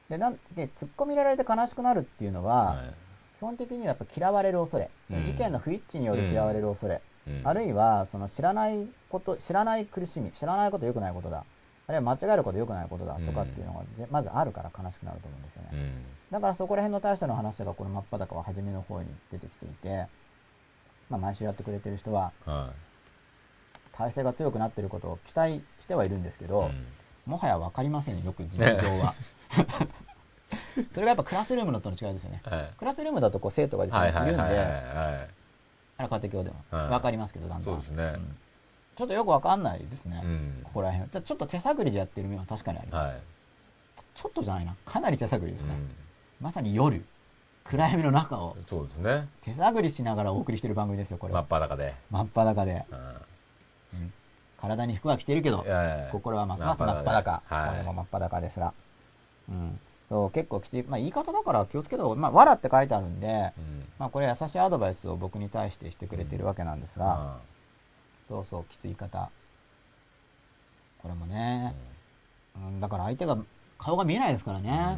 [0.10, 2.86] でなんで突っ込み入れられて悲しくなるっていうのは、はい。
[2.88, 2.94] 基
[3.44, 5.30] 本的にはやっぱ嫌われる恐れ、うん。
[5.30, 7.42] 意見の不一致による嫌われる恐れ、うん。
[7.44, 11.46] あるいはその知らないこと知らない苦しみ知らないこと良くないことだ。
[11.86, 15.92] あるいは間違えること良くないことだとかっていうのがぜまずあるから悲しくなると思うんですよね、うん。
[16.32, 20.08] だからそこら辺の対処の話がこの真っ裸は初めの方に出てきていて、
[21.10, 22.72] まあ、毎週やってくれてる人はは
[23.92, 26.72] 体制が強くなっていることを期待してはいるんですけいど、
[27.26, 29.14] もはや分かりませんよよく実情は
[30.94, 32.42] それがやっぱクラスルームのとの違いですよね。
[32.78, 34.68] クラスルームだとこう生徒が実はい際にいるんで、はいはい。
[34.68, 35.30] はい
[35.96, 36.56] あれ家庭教でも。
[36.72, 37.64] はい分かりますけどだんだん。
[37.64, 38.04] そうですね。
[38.04, 38.36] ん。
[38.96, 40.62] ちょっとよく分かんないですね、うん。
[40.64, 43.22] ここら辺じゃあちょっと手探りでやってる面は確かにあります、はい。
[44.16, 44.76] ちょっとじゃないな。
[44.86, 45.90] かなり手探りですね、うん。
[46.42, 47.04] まさに夜
[47.64, 49.28] 暗闇の中をそうですね。
[49.42, 51.34] 手探りしながらお送りしてる番組ですよこれ。
[51.34, 51.94] 真はっ裸で。
[52.12, 52.86] 真っ裸で、
[54.60, 55.66] 体に服は着てるけど
[56.12, 57.70] 心はますます真っ裸はい。
[57.70, 58.74] これも真っ裸ですら。
[59.50, 63.86] うんそう結構きつい、まあ、言い方だから気をつけた方がまあ、わらって書いてあるんで、うん。
[64.00, 67.38] まあ、これ優しいアドバイスを僕に対してしてくれてるわけなんですが、あ
[68.28, 69.30] そうそうきつい方。
[71.02, 71.76] これもね、
[72.56, 73.38] うん、だから相手が
[73.78, 74.98] 顔が見えないですからあね、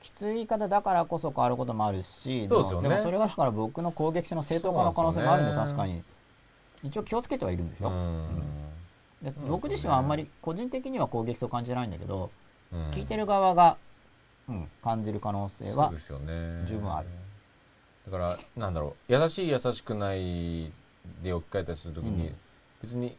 [0.00, 2.88] きつい言い方だからこそ変わることもあるしですよね。
[2.88, 6.02] ももそれがだから僕の攻撃性の正当化の可能性もあるんでですよ確かに。
[6.84, 8.26] 一応気をつけてはいるんですよ、うん。
[9.22, 12.30] で僕自身はあんまり個人的には攻撃と感じないんだけど、
[12.72, 12.90] うん。
[12.90, 13.76] 聞いてる側が、うん、
[14.82, 15.92] 感じる可能性は
[16.66, 17.08] 十分ある。
[18.06, 20.72] だからなんだろう優しい優しくない
[21.22, 22.34] で置き換えたりするときに、うん。
[22.82, 23.16] 別に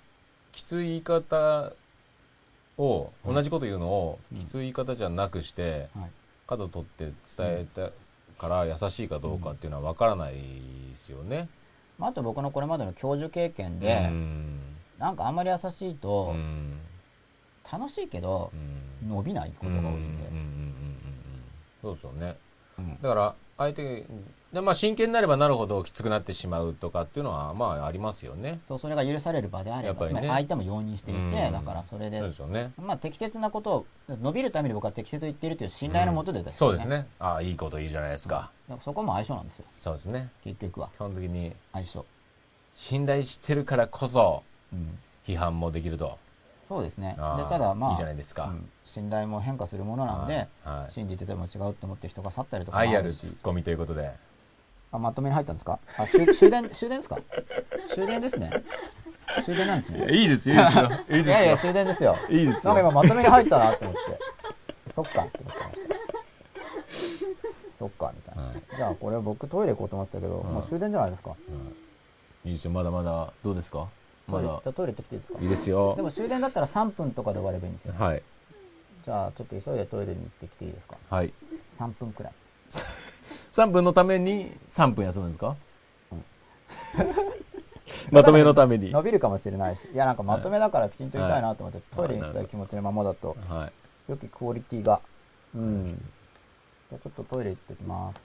[0.52, 1.72] きつい言い方
[2.78, 4.40] をはい同じこと言うのをうん。
[4.40, 6.10] きつい言い方じゃなくして、はい。
[6.48, 7.91] 角取って伝えた
[8.38, 11.48] から優しいかどうかっていうのは分からないですよね。
[11.98, 14.60] まあ、あと僕のこれまでの教授経験で、うん。
[14.98, 16.80] なんかあんまり優しいとうん。
[17.72, 18.52] 楽しいけど
[19.02, 19.10] うん。
[19.10, 20.24] 伸びないことが多いんで、
[21.82, 22.36] そうですよね。
[22.80, 24.06] うんだから相手
[24.53, 28.60] でまあ真剣になればなるほどきつくなってしまうとかっていうのはまあありますよね。
[28.68, 32.74] そうそれが許される場であれば、ねつまり相手も容認していて、うんだからそれでそうですよね。
[32.78, 37.08] まあ、適切なことを伸びるために僕は適切と言っているという信頼のもとでですそうですね。
[37.20, 38.52] ああいいこと言うじゃないですか。
[38.68, 40.30] だからそこも相性なんですよそうですね。
[40.44, 42.06] 結局は基本的に相性、
[42.74, 44.44] 信頼してるからこそ
[44.74, 44.98] うん、
[45.28, 46.18] 批判もできると。
[46.72, 48.45] そうですねでただまあいいじゃないですか。
[48.45, 54.11] うん信頼も変化するものなので、はいはい信じてても違うと思って人が去ったりとか愛あるツッコミということで。
[54.93, 55.80] あまとめに入ったんですか？
[55.98, 57.18] あ終 終電終電ですか？
[57.93, 58.52] 終電ですね
[59.45, 60.07] 終電なんですね。
[60.14, 60.89] いいですよ、いいですよ。
[61.10, 62.15] いいいやいや、終電ですよ。
[62.30, 63.99] いいですなんか今まとめに入ったなって思って。
[64.95, 65.60] そっかって思った。
[67.80, 68.43] そっか、みたいな。
[68.49, 71.31] はいじゃあこれ僕トイレ行こうと思ってたけど、もう終電じゃないですか。
[72.43, 73.88] いいですよ、まだまだ、どうですか？
[74.27, 74.69] まだトイレじゃ。
[74.69, 75.39] あトイレ行ってきていいですか？
[75.41, 76.02] いいですよで。
[76.02, 77.93] も終電だったら3分とかで終わればいいんですよ。
[77.98, 78.23] はい。
[79.06, 80.95] じゃあちょっと急いでトイレに行ってきていいですか？
[81.10, 81.34] はい。
[81.80, 82.34] 3分くらい。
[83.52, 85.56] 3分のために3分休むんですか？
[88.11, 88.88] まとめのために。
[88.88, 89.80] は伸びるかもしれないし。
[89.93, 93.35] いやなんかまとめだからきちんと言いたいなと思って、トイレに行きたはいい気持ちのままだと、
[94.07, 94.11] い。
[94.11, 95.02] よくクオリティが。
[95.56, 95.88] うん。
[95.88, 98.22] じゃあちょっとトイレ行ってきます。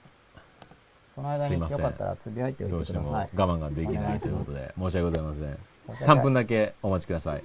[1.15, 3.29] その間によかったらつぶやいておいどうしてもてください。
[3.35, 5.57] 我慢ができないということで、申し訳ございません。
[5.95, 7.43] 申し訳ない3分だけお待ちください。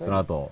[0.00, 0.50] その後、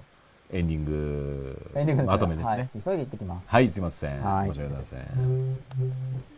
[0.52, 2.56] エンディング、まとめですね。
[2.56, 3.48] はい急いで行ってきます。
[3.48, 4.22] はい、すいません。
[4.22, 6.33] はい申し訳ございません。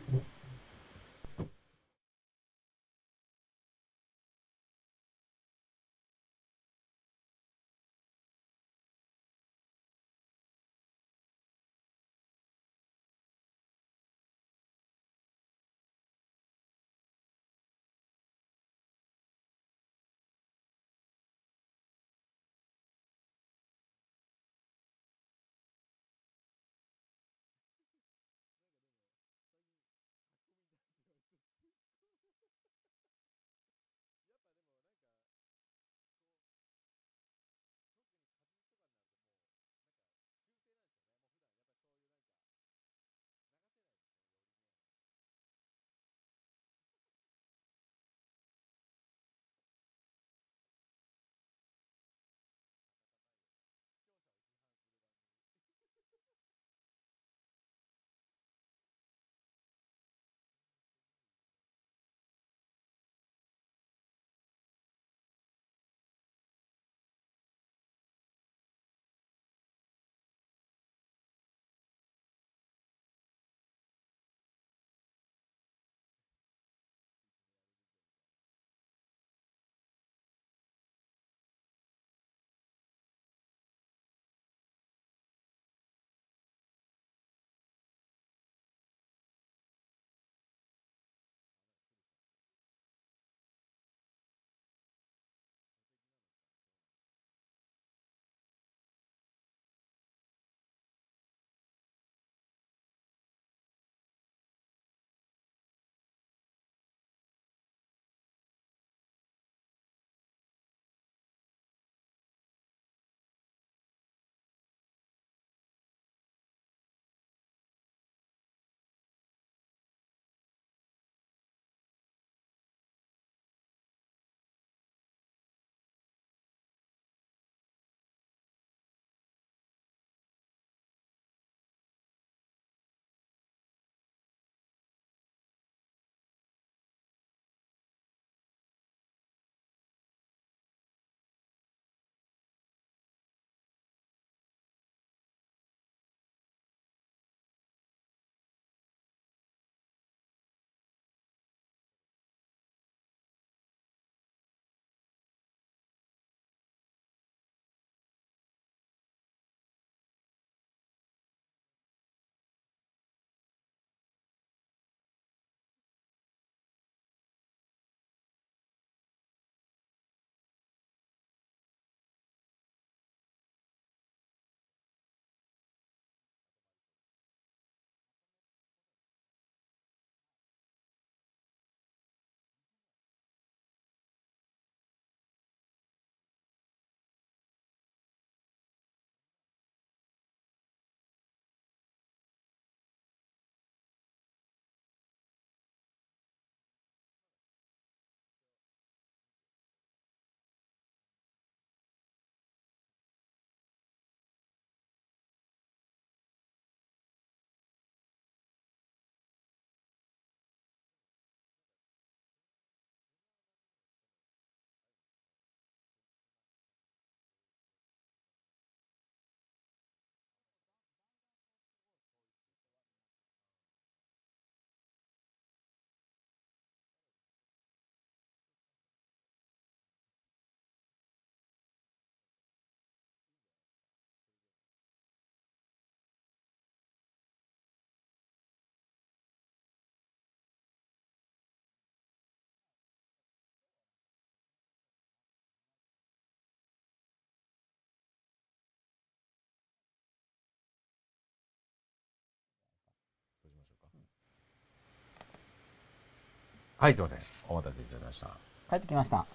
[256.87, 257.19] はい、すいません。
[257.49, 258.31] お待たせいたしました。
[258.71, 259.27] 帰ってきました。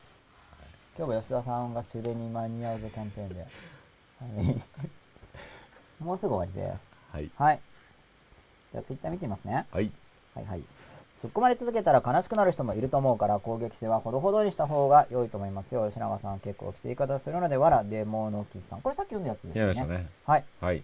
[0.98, 3.40] 今日も吉田さんが終電に間に合うぞキャンペーンで。
[3.42, 3.46] は
[4.42, 4.62] い。
[6.02, 7.14] もうすぐ終わりです。
[7.14, 7.30] はい。
[7.36, 7.60] はい。
[8.72, 9.66] じゃあツイッター見てみますね。
[9.70, 9.92] はい。
[10.34, 10.60] はいはい。
[11.22, 15.86] 突っ込まれ続けたら悲しくなる人もいると思うから攻撃性はほどほどにした方が良いと思いますよ。
[15.90, 18.82] 吉永さん結構きつい言い方するので、わら、デモノキさん。
[18.82, 19.68] これさっき読んだやつですよね。
[19.68, 20.10] やりましたね。
[20.26, 20.46] はい。
[20.62, 20.84] はい。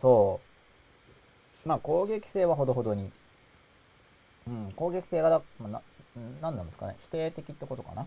[0.00, 0.38] そ
[1.66, 1.68] う。
[1.68, 3.10] まあ攻撃性はほどほどに。
[4.48, 5.82] うん、攻撃性がだ、まあ、な、
[6.16, 6.96] うん何なんですかね。
[7.04, 8.06] 否定的ってことかな。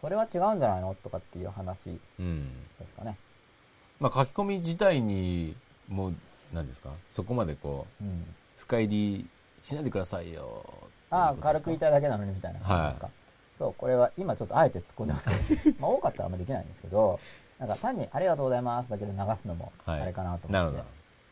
[0.00, 0.94] それは違うんじゃないの？
[1.02, 1.90] とかっていう話で
[2.20, 2.48] うん。
[2.78, 3.16] すかね。
[4.00, 5.54] まあ、書き込み自体に、
[5.88, 6.14] もう、
[6.52, 6.90] 何ですか？
[7.10, 8.34] そこまでこう、うん。
[8.56, 9.26] 深入り
[9.62, 10.64] しないでくださいよ。
[11.10, 13.08] ああ、軽く言いたいだけなのにみたいな感じですか？
[13.58, 17.20] そう、これは今ちょっとあえて突っ込んでますけど、 まあ多かったらあんまできないんですけど、
[17.58, 20.84] なんか単にありがとうございますだけで流すのもはいあれかなと思って、ど。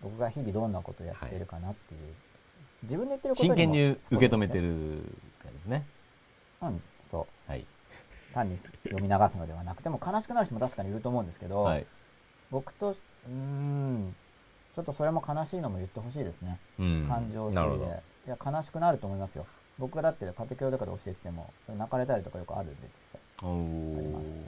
[0.03, 2.15] 僕が日々どんなことをやっているかなっていう、
[3.35, 4.63] 真剣にも受け止めてる。
[4.63, 5.03] る
[5.43, 5.85] 感じですね。
[6.63, 7.51] うん、そう。
[7.51, 7.65] はい。
[8.35, 11.87] 単に読み流すのではなくても悲しくなる人も確かにいると思うんですけど、はい。
[12.51, 14.15] 僕と、うーん、
[14.75, 16.59] ちょっとそれも悲しいのも言ってほしいですね。
[16.79, 17.07] うん。
[17.09, 18.03] 感情処で。
[18.27, 19.47] いや、悲しくなると思いますよ。
[19.79, 23.21] 僕がだって家庭教とかで教えてても、泣かれたりとかよくあるんで、実際。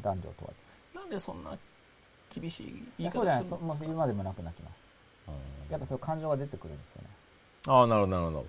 [0.03, 0.53] 男女問わ
[0.93, 0.99] ず。
[0.99, 1.57] なんでそんな
[2.35, 3.59] 厳しいい言い方するんですか？
[3.59, 4.75] そもう言うまでもなく泣きます。
[5.29, 5.35] うん
[5.71, 7.09] やっぱそういう感情が出てくるんですよね。
[7.67, 8.47] ああ、なるほど、なるほど。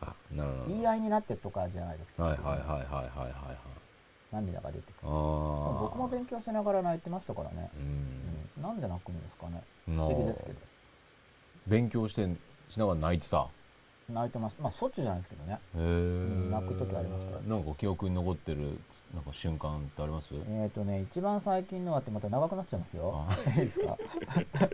[0.00, 0.64] あ、なるほど。
[0.68, 2.22] 言い合いになってとかじゃないですか。
[2.24, 3.56] はいはいはいはいはいはいはい。
[4.32, 5.10] 涙が出てくある。
[5.10, 5.12] あ。
[5.82, 7.70] 僕も勉強しながら泣いてましたからね。
[7.76, 7.82] うん。
[8.56, 9.62] うん、なんで泣くんですかね。
[9.86, 10.58] 不不思議ですけど。
[11.66, 12.26] 勉強して
[12.68, 13.46] しながら泣いてた？
[14.08, 14.56] 泣いてます。
[14.60, 15.52] まあ、しょっちゅうじゃないですけどね。
[15.54, 18.78] へえ、ん泣く時ありましたよなんか記憶に残ってる
[19.14, 20.34] なんか瞬間ってあります？
[20.48, 23.26] えっ、とね、一番最近のはってまた長くなっちゃいますよ。
[23.28, 23.96] あいいですか？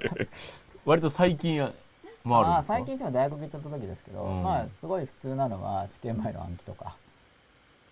[0.87, 1.69] 割と最近
[2.25, 2.75] もあるんあですか？
[2.75, 6.97] 最近っていうのは大学行っちゃった時ですけど、うんまあ、すごい普通なのは試験前の暗記とか。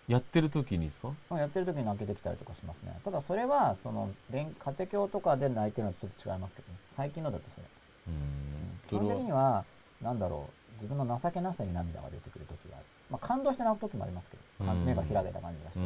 [0.07, 1.09] やってる時にですか？
[1.29, 2.97] まあやってる時に泣けてきたりとかしますね。
[3.03, 7.67] ただそれは、その、勉家庭教とかで泣いてるのとちょっと違いますけど、ね、最近のだとそれ。
[8.07, 9.65] うん基本的には、
[10.01, 10.47] なんだろ
[10.79, 12.85] う、自分の情けなさに涙が出てくる時がある。
[13.09, 15.79] まあ、感動して泣く時もありますけど、うん目が開けた感じがして。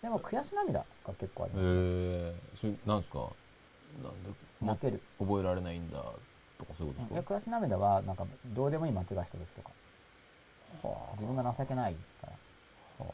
[0.00, 1.64] でも、悔し涙が結構ありへます。
[1.66, 3.18] えそれなんですか？
[4.02, 5.02] なんでも泣ける。
[5.18, 6.02] 覚えられないんだ
[6.60, 7.34] とかそういうことですか？
[7.34, 9.70] 悔し涙は、なんか、どうでもいい間違いした時とか、
[10.82, 12.32] は自分が情けないから、
[13.00, 13.02] あ。
[13.02, 13.08] は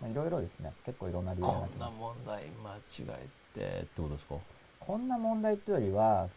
[0.00, 2.80] まあ、いろいろですね、結構いろんな理あ由がこんな問題間違
[3.20, 4.34] えてってことですか？
[4.78, 6.28] こんな問題というよりは、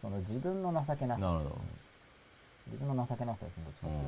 [0.00, 1.20] その自分の情けなさ。
[1.20, 1.58] なるほど。
[2.68, 4.06] 自分の情けなさですね、どっちかうっていう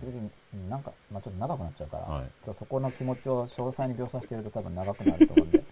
[0.00, 0.06] と。
[0.06, 2.30] 別に、うんなんか、まあちょっと長くなっちゃうから、はい。
[2.46, 5.64] そこの気持ちを詳細に描写してると多分長くなると思うんで。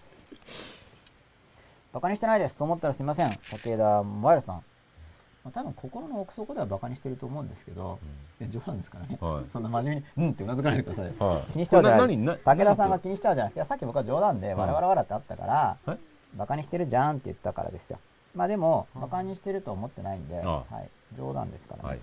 [1.93, 2.55] バカにしてないです。
[2.55, 3.39] と思ったらすいません。
[3.51, 4.55] 武田モアイルさん。
[5.43, 7.99] まあ、多分心の奥底ではバカにしてると思うんですけど、
[8.41, 9.17] いや冗談ですからね。
[9.21, 11.13] はいそんな真面目に、うんってうなずかないでくださいよ。
[11.19, 13.65] はい気にしちゃうじゃない武田さんがな気にしちゃうじゃないですか。
[13.65, 15.99] さっき僕は冗談で、はい我々笑ってあったから、はい
[16.35, 17.99] バカにしてるじゃんって言ったからですよ。
[18.33, 21.89] まあでも、バカにしてると思ってないんで、あはい、冗談ですからね。
[21.89, 21.99] はい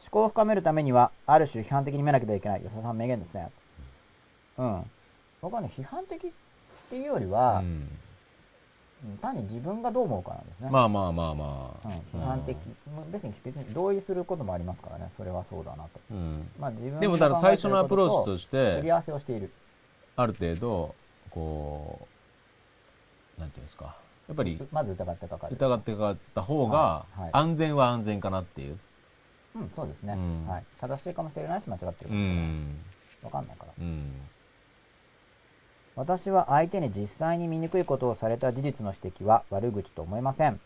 [0.00, 2.60] 思考を深めるためには、ある種批判的に見なければいけない。
[2.60, 3.50] 吉田さん名言ですね。
[4.56, 4.90] うん。
[5.42, 6.30] 僕はね、批判的っ
[6.88, 7.88] ていうよりは、うんうん
[9.22, 10.70] 単に自分がどう思うかなんですね。
[10.70, 11.88] まあまあまあまあ。
[11.88, 12.56] うん、批判的、
[13.12, 15.90] 別に別に同意することもありますからね、それはそうだなと。
[16.10, 16.48] うん。
[16.58, 19.52] まあ自分でもだから最初のアプローチとししてすり合わせをしている。
[20.16, 20.94] ある程度
[21.30, 22.08] こ
[23.38, 23.96] うなんていうんですか。
[24.26, 25.54] やっぱりまず疑ってかかる。
[25.54, 28.78] 疑ってかかった方が安全は安全かなっていう。
[29.54, 30.46] うん、そうですね、うん。
[30.46, 30.64] はい。
[30.80, 32.26] 正しいかもしれないし、間違ってるかうもしれない。
[32.36, 32.84] ん。
[33.22, 33.72] わかんないから。
[33.78, 34.12] うん
[35.98, 40.60] 私は相手に実際に醜いことをされた事実の指摘は悪口と思いません。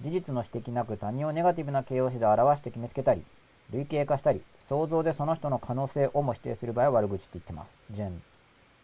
[0.00, 3.24] 事実の指摘なく他人をネガティブな形容詞で表して決めつけたり、
[3.72, 7.74] 類型化したり、想像でその人の可能性をも否定する場合は悪口って言ってます。
[7.90, 8.22] ジェン、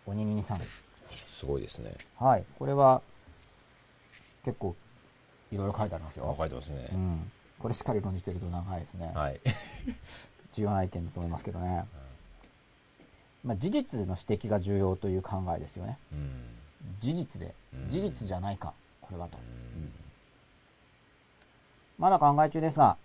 [0.05, 0.61] おにににさん。
[1.25, 2.45] すごいですねはい。
[2.59, 3.01] これは、
[4.45, 4.75] 結構、
[5.53, 6.35] いろいろ書いてありますよ。
[6.37, 7.31] 書いてますねうん。
[7.61, 9.13] これしっかり論じてると長いですね。
[9.15, 9.41] はい
[10.55, 11.85] 重要な意見だと思いますけどね。
[13.45, 15.99] まあ、事実の指摘が重要という考えですよね。
[16.13, 16.43] うん
[17.01, 19.39] 事実でうん、事実じゃないか、これはと。
[19.39, 19.41] う
[19.79, 19.93] ん
[21.99, 22.97] まだ考え中ですが、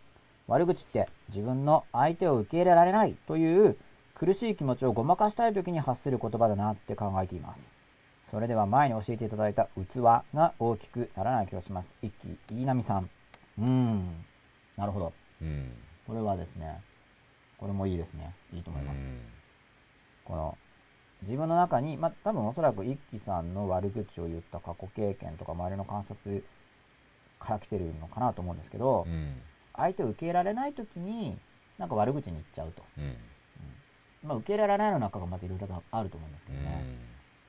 [0.48, 3.78] 悪口って自分の相手を受け入れられないという
[4.16, 7.72] 苦しい気持ちをごまかしたい時に発する言葉だなって考えています。
[8.32, 10.24] それでは前に教えていただいた器が
[10.60, 11.94] 大きくならない気がします。
[12.02, 12.12] 一
[12.48, 13.10] 気、飯波さん。
[13.60, 14.26] うーん。
[14.76, 15.14] なるほど。
[15.42, 15.72] うん
[16.08, 16.82] これはですね、
[17.58, 18.34] これもいいですね。
[18.54, 19.37] いいと思います。
[20.28, 20.58] この、
[21.24, 26.44] 自分の中に、まあ、多分おそらく一輝さんの悪口を言った過去経験とか周りの観察
[27.40, 29.42] から来てるのかなと思うんですけど、うん。
[29.76, 31.38] 相手を受け入れられない時に、
[31.78, 32.84] なんか悪口に言っちゃうと。
[32.98, 33.04] うん。
[33.04, 33.14] うん。
[34.24, 36.86] まあ、受け入れられないの中がまたいろいろあると思うんですけどね。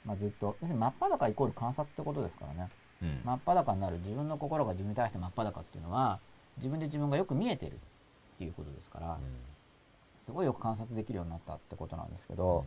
[0.04, 2.70] まあ、ずっと、要するに真っ裸イコール観察ってことですからね。
[3.02, 3.20] うん。
[3.24, 6.20] 真っ裸になる自分の心が自分に対して真っ裸っていうのは、
[6.58, 7.76] 自分で自分がよく見えてるっ
[8.38, 9.18] ていうことですから、
[10.28, 12.66] すごいよく観察できるようになったってことなんですけど、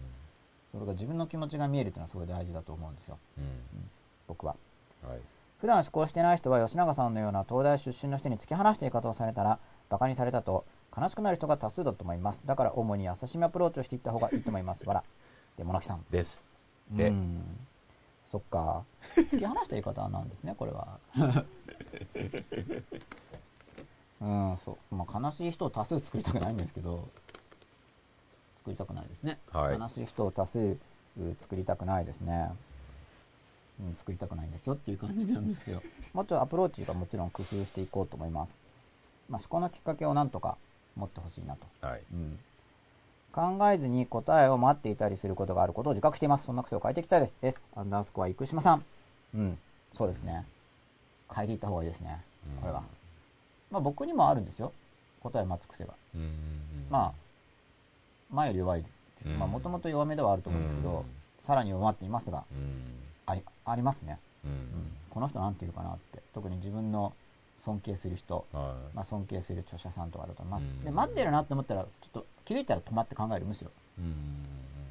[0.72, 3.44] それから自分の気持ちが見えるっていうのはすごい大事だと思うんですよ、うん。
[4.28, 4.56] 僕は。
[5.08, 5.20] はい。
[5.60, 9.60] 普段思考してない人は吉永さんのような東大出身の人に突き放した言い方をされたら
[9.90, 10.66] バカにされたと
[10.98, 12.42] 悲しくなる人が多数だと思います。
[12.46, 14.84] だから主に優しめアプローチをしていった方がいいと思います。
[14.88, 15.04] わら。
[15.56, 16.04] でモナキさん。
[16.10, 16.44] です
[16.92, 17.10] って。
[17.10, 17.60] うん。
[18.32, 18.84] そっか。
[19.16, 20.98] 突き放した言い方なんですねこれは。
[24.20, 27.08] うんそう、まあ、悲しい人を多数作りたくないんですけど
[28.62, 30.78] 作りたくないですね、はい悲しい人を多数う
[31.42, 32.50] 作りたくないですね
[33.80, 35.82] うん、作りたくないんですよっていう感じなんですけど
[36.14, 38.54] もっとアプローチがもちろん工夫していこうと思います、
[39.28, 40.56] まあ、思考のきっかけをなんとか
[40.96, 42.40] 持ってほしいなとはいうん
[43.32, 46.46] 考えずに答えを待っていたりすることがあることを自覚しています。
[46.46, 47.34] そんな癖を変えていきたいです。
[47.42, 48.84] S、アンダースコア、生島さん。
[49.34, 49.58] うん、
[49.94, 50.46] そうですね。
[51.34, 52.22] 変えていった方がいいですね。
[52.60, 52.84] これは。
[53.72, 54.74] まあ僕にもあるんですよ。
[55.22, 55.94] 答えを待つ癖が。
[56.14, 56.34] うん
[56.90, 57.14] まあ、
[58.32, 58.90] 前より弱いで
[59.24, 59.30] す。
[59.30, 61.06] もともと弱めではあると思うんですけど、うん。
[61.46, 62.82] さらに弱まっていますが、うん。
[63.26, 64.20] あり、ありますね。
[64.46, 64.52] うん。
[64.52, 64.58] うん。
[65.10, 66.22] この人なんていうかなって。
[66.34, 67.14] 特に自分の
[67.60, 68.96] 尊敬する人、はい。
[68.96, 70.84] まあ尊敬する著者さんとかだと、まうん。
[70.84, 73.72] で待ってるなって思ったら、ちょっと気づいたら止まって考える、むしろ。
[74.00, 74.14] うん。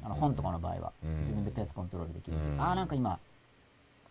[0.03, 1.19] あの本とかの場合は、うん。
[1.21, 2.39] 自分でペースコントロールできる、う。
[2.55, 2.61] ん。
[2.61, 3.19] ああなんか今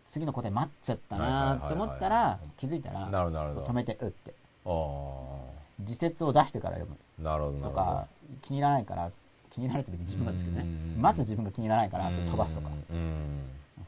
[0.08, 4.34] 次の答え待っちゃったないと思ったら気づいたら止めてうって。
[4.66, 8.06] あ自説を出してから読むとか
[8.42, 9.10] 気に入らないから
[9.50, 10.62] 気に入らないって別に自分がですけどね。
[10.62, 12.68] うん待つ自分が気に入らないからちょっと飛ばすとか。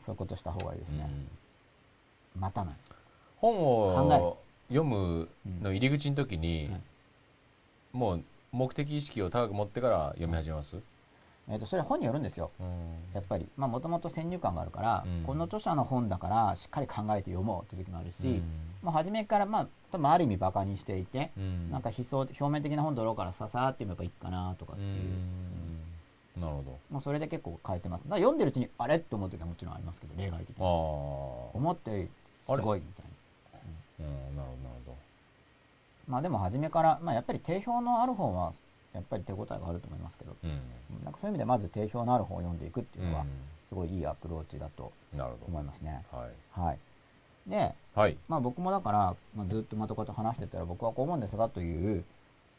[0.05, 1.09] そういうことした方がいいですね。
[2.37, 2.75] うん待たない。
[3.37, 4.39] 本を
[4.69, 5.29] 読む
[5.61, 6.81] の入り口の時に、はい。
[7.93, 10.77] もう目的意識を高く持ってから読み始めます、
[11.49, 12.51] えー、とそれ本によるんですよ。
[13.15, 13.49] やっぱり。
[13.57, 15.25] もともと先入観があるから、うん。
[15.25, 18.43] この著者の本だからしっかり考えて読もうって時もあるし、うん。
[18.83, 21.71] もう初めからまあ多分ある意味バカにしていて、うん。
[21.71, 24.91] なんか悲壮表面的な本だろうからささーって読めばいいかなとかっうていう、
[26.39, 26.41] ん。
[26.41, 28.09] なるほもうそれで結構変えてます。
[28.09, 28.97] だ読んでるうちにあれ？
[28.97, 30.55] って思う時はもちろんありますけど例外的に。
[30.57, 32.09] ど思ったより
[32.47, 33.05] すごいみたい
[34.01, 34.07] な。
[34.07, 34.37] うん。
[34.37, 34.49] なる
[34.87, 34.97] ほど。
[36.09, 38.53] まあでも初めから、まあ、やっぱり定評のある本は
[38.95, 40.33] やっぱり手応えがあると思いますけど。
[40.33, 41.05] どうん。
[41.05, 43.27] なんかそういう意味でまず定評のある本を読んでいくっていうのはう
[43.69, 44.93] すごいいいアプローチだと
[45.47, 46.05] 思いますね。
[46.13, 46.79] どはいはい。
[47.49, 48.17] ではい。
[48.29, 52.05] まあ僕もだから、まあ、ずっとまたこうやって話してたら僕はこう思うんですがという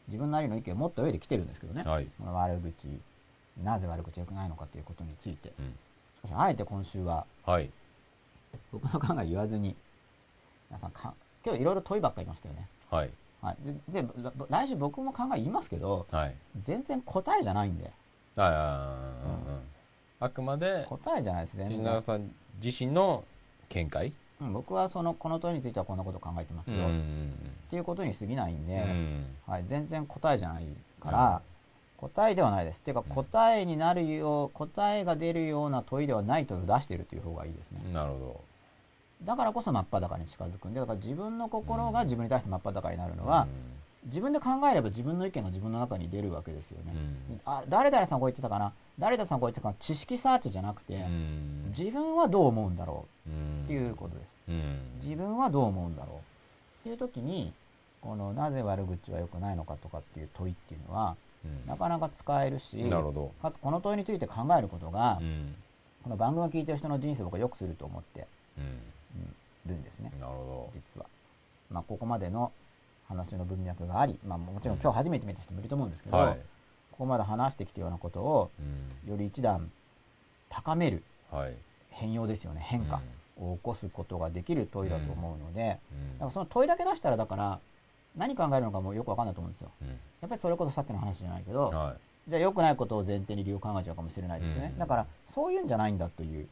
[0.08, 2.06] 自分なりの意見を持った上で来てるんですけどね、はい。
[2.18, 2.72] この悪口
[3.62, 5.52] なぜ悪口が良くないのかということについて。
[5.58, 5.66] うん。
[5.66, 7.70] しかしあえて今週ははい。
[8.72, 9.76] 僕の考え言わずに
[10.70, 12.68] 皆さんか今日いろいろ問いばっかり言いましたよね。
[12.90, 13.10] はい
[13.44, 13.56] はい、
[13.92, 14.08] でで
[14.48, 16.34] 来週僕も考え言いますけどはい。
[16.62, 17.90] 全然答えじゃないんで。
[18.36, 19.60] ああうんうん。
[20.18, 21.78] あくまで答えじゃないです全然。
[21.78, 22.30] 藤永、さん
[22.62, 23.24] 自身の
[23.68, 24.12] 見解？
[24.40, 27.32] うん、僕はそのこの問いについてはこんなこと考えてますよ、っうん
[27.70, 29.26] ていうことに過ぎないんで、うん。
[29.46, 30.64] はい、全然答えじゃない
[30.98, 31.42] から、
[31.98, 32.78] 答えではないです。
[32.78, 33.14] っていうかうん。
[33.14, 38.40] 答えになるよう答えが出るような問いではない問いを出しているという方がいいですね、なるほ
[39.22, 43.46] だからこそ真っ裸に近づくんでだから自分の心が自分に対して真っ裸になるどのは、
[44.06, 46.92] 自分で考えれば自分の意見が自分の中に出るわけですよね、
[47.30, 47.40] うん。
[47.46, 48.72] あ誰々さんこう言ってたかな？
[48.98, 49.74] 誰々さんこう言ってたかな？
[49.78, 51.64] 知識サーチじゃなくて、うん。
[51.68, 53.64] 自分はどう思うんだろっう？
[53.64, 54.78] っていうことです、うん。
[55.02, 56.16] 自分はどう思うんだろう？
[56.16, 56.20] っ
[56.82, 57.52] ていう時に
[58.02, 61.66] このなぜ悪口は良くないのかとかっていう問いっていうのはうん。
[61.66, 62.76] なかなか使えるし
[63.40, 65.54] かつこの問いについて考えることが、うん。
[66.02, 68.26] この番組を聞いてる人の人生を僕は良くすると思って、
[69.66, 70.12] るんですね。
[70.20, 71.06] なるほ実は、
[71.70, 72.52] まあ、ここまでの
[73.08, 76.38] 話の文脈があり、まあ、もちろん今日初めて見た人もいると思うんですけど、どはい。
[76.92, 78.50] ここまで話してきたようなことを
[79.04, 79.10] うん。
[79.10, 79.70] より一段
[80.48, 81.54] 高めるはい。
[81.90, 82.60] 変容ですよね。
[82.64, 83.00] 変化
[83.38, 86.12] を起こすことができる問いだと思うので、うん。
[86.14, 87.60] だからその問いだけ出したらだから
[88.16, 89.70] 何考えるのかもよく分かんないと思うんですよ。
[89.82, 89.88] うん。
[89.88, 89.94] や
[90.26, 91.94] っぱりそれこそさっきの話じゃないけど、は
[92.26, 94.78] じゃあ良くないことを前提に理由を考えちゃうかもしれないですね、うん。
[94.78, 96.48] だからそういうんじゃないんだという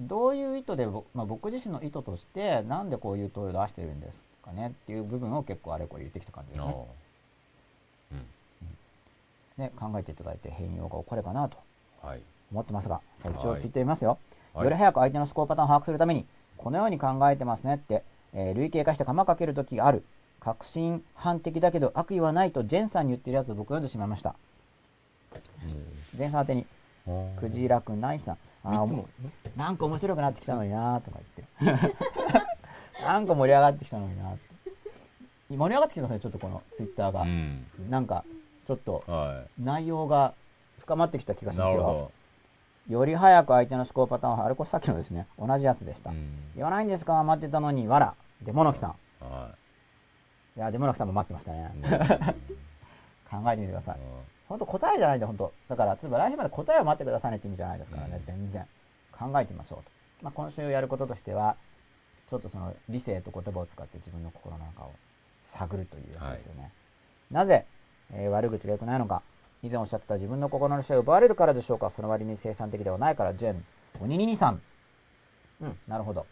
[0.00, 6.74] どういう意図でぼ、まあ、僕自身の意図としてなんでこういう問いを出してるんですかねっていう部分を結構あれこれ言ってきた感じですね。
[9.56, 11.56] で考えていただいて変容が起こればなと
[12.50, 13.60] 思ってますがさあ一応はい。
[13.60, 14.18] ツイッター見ますよ、
[14.52, 14.64] はい。
[14.64, 16.26] より早く相手の思考パターンを把握するために
[16.56, 18.02] このように考えてますねって、
[18.32, 20.04] えー類型化して釜かける時がある。
[20.40, 24.34] 確信犯的だけど悪意はないとジェンさんに言ってるやつを僕読んでしまいました。
[26.14, 26.66] ジェンさん宛てに
[27.06, 28.86] うんクジラくんナイスさんあ
[29.56, 31.18] なんか面白くなってきたのになーとか
[31.62, 31.96] 言って
[33.02, 34.54] なんか盛り上がってきたのになーって
[35.50, 38.24] 盛り上がってきてますねちょっとこのツイッターが、うんなんか
[38.66, 40.34] ちょっとは内容が
[40.80, 41.82] 深まってきた気がしますよ。
[41.82, 42.12] ほ
[42.88, 46.10] より早く相手の思考パターンを、あれこれさっきのですね、同じやつでした。
[46.10, 46.16] ど。
[46.16, 46.52] うん。
[46.54, 47.22] 言わないんですか？
[47.22, 48.14] 待ってたのに、わら。
[48.42, 48.94] デモノキさん。
[49.20, 49.50] は
[50.56, 51.72] いや、デモノキさんも待ってましたね。
[51.74, 51.78] い。
[51.78, 53.98] うん 考えてみてください。
[54.48, 58.66] 本当答えじゃないんで、本当だから、例えば来週まで答えを待ってくださいねって意味じゃないですからね、うん全然。
[59.12, 59.90] 考えてみましょうと。
[60.22, 61.56] まあ、今週やることとしては、
[62.28, 64.92] ちょっとその理性と言葉を使って自分の心の中を
[65.52, 66.70] 探るというやつですよね。
[67.30, 67.66] なぜ、
[68.12, 69.22] えー悪口が良くないのか。
[69.62, 71.90] 以前おっしゃってた自分の心の視野を奪われるからでしょうか。
[71.90, 73.64] その割に生産的ではないから、ジェーム。
[74.00, 74.60] おにににさん。
[75.62, 76.26] うん、なるほど。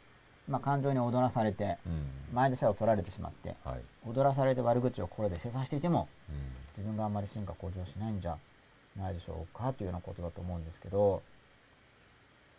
[0.48, 2.10] まあ、感情に踊らされて、うん。
[2.34, 3.80] 前でシャを取られてしまって、はい。
[4.06, 6.61] 踊らされて悪口を心で生産していても、うん。
[6.76, 8.36] 自分があんまり進化向上しないんじゃ
[8.96, 11.22] ないでしょうかというようなことだと思うんですけど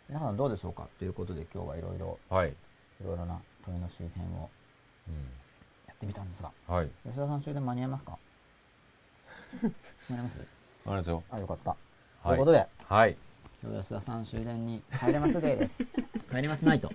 [0.08, 2.48] 皆さんどうでしょうかということで今日はいろいろはい。
[2.50, 2.52] い
[3.04, 4.48] ろいろな問いの周辺を
[5.08, 5.14] うん。
[5.86, 6.88] やってみたんですがはい。
[7.04, 8.18] 吉田さん終電間に合いますか？
[9.62, 9.74] 間に
[10.10, 10.38] 合います？
[10.86, 11.22] あれですよ。
[11.30, 11.76] あよかった、と
[12.28, 12.34] はい。
[12.34, 13.16] いうことではい。
[13.62, 15.74] 今日吉田さん終電に帰れますデーです。
[16.30, 16.92] 帰りますナイト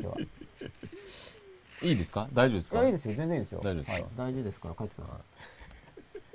[0.00, 0.26] 今日は。
[1.82, 2.28] いいですか？
[2.32, 2.78] 大丈夫ですか？
[2.78, 3.14] いやいいですよ。
[3.14, 3.58] 全然いいですよ。
[3.60, 3.92] 大丈夫ですか？
[3.92, 5.18] はい、大事ですから帰ってください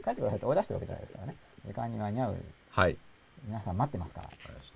[0.07, 1.35] 帰ってくださいって追い出してるわけじゃないですからね
[1.65, 2.35] 時間に間に合う
[2.71, 2.97] はい。
[3.45, 4.29] 皆さん待ってますから。
[4.29, 4.73] 吉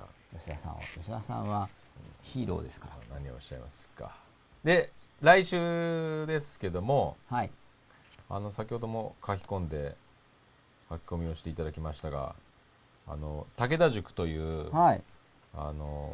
[0.47, 1.69] 田さんを吉田さんは
[2.23, 4.11] ヒーローですから何をおっしゃいますか。
[4.63, 4.91] で、
[5.21, 7.51] 来週ですけども、はい
[8.29, 9.95] あの、先ほども書き込んで、
[10.89, 12.35] 書き込みをしていただきましたが、
[13.07, 15.01] あの、武田塾という、はい
[15.53, 16.11] あの、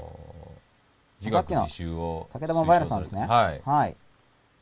[1.22, 3.61] 自学自習を武田モバイルさんですねはい。
[3.64, 3.95] はい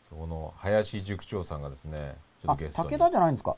[0.10, 2.90] その、林塾長さんがですね、ちょっあとゲストに。
[2.90, 3.56] 武田じゃないんですか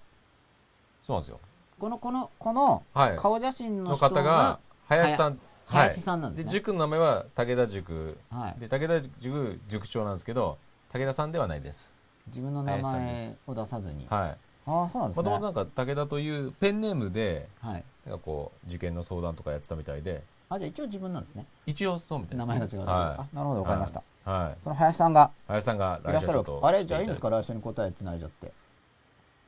[1.07, 1.39] そうなんですよ。
[1.79, 3.17] このこのこのはい。
[3.17, 4.59] 顔写真のの人方が、
[4.89, 5.37] 林さん、はい。
[5.67, 6.51] 林さんなんですね。
[6.51, 8.17] 塾の名前は武田塾。
[8.29, 8.59] はい。
[8.59, 10.57] で、武田塾塾長なんですけど、
[10.91, 11.95] 武田さんではないです。
[12.27, 14.05] 自分の名前すを出さずに。
[14.09, 14.37] はい。
[14.69, 15.23] ああそうなんですね。
[15.23, 17.83] もともとなんか武田というペンネームで、はい。
[18.05, 21.45] なんかこう、受験の相談とかやってたみたいで、あじゃあ一応自分なんですね。
[21.65, 22.53] 一応そうみたいです、ね。
[22.53, 23.99] 名前が違うはあなるほどわかりました。
[23.99, 24.03] い。
[24.25, 24.57] はい。
[24.63, 25.31] その林さんが。
[25.47, 26.51] 林さんがいらっしゃるわけ。
[26.51, 27.29] 来週ちょっとあれじゃあいいんですか？
[27.29, 28.51] 来週に答えつないじゃって。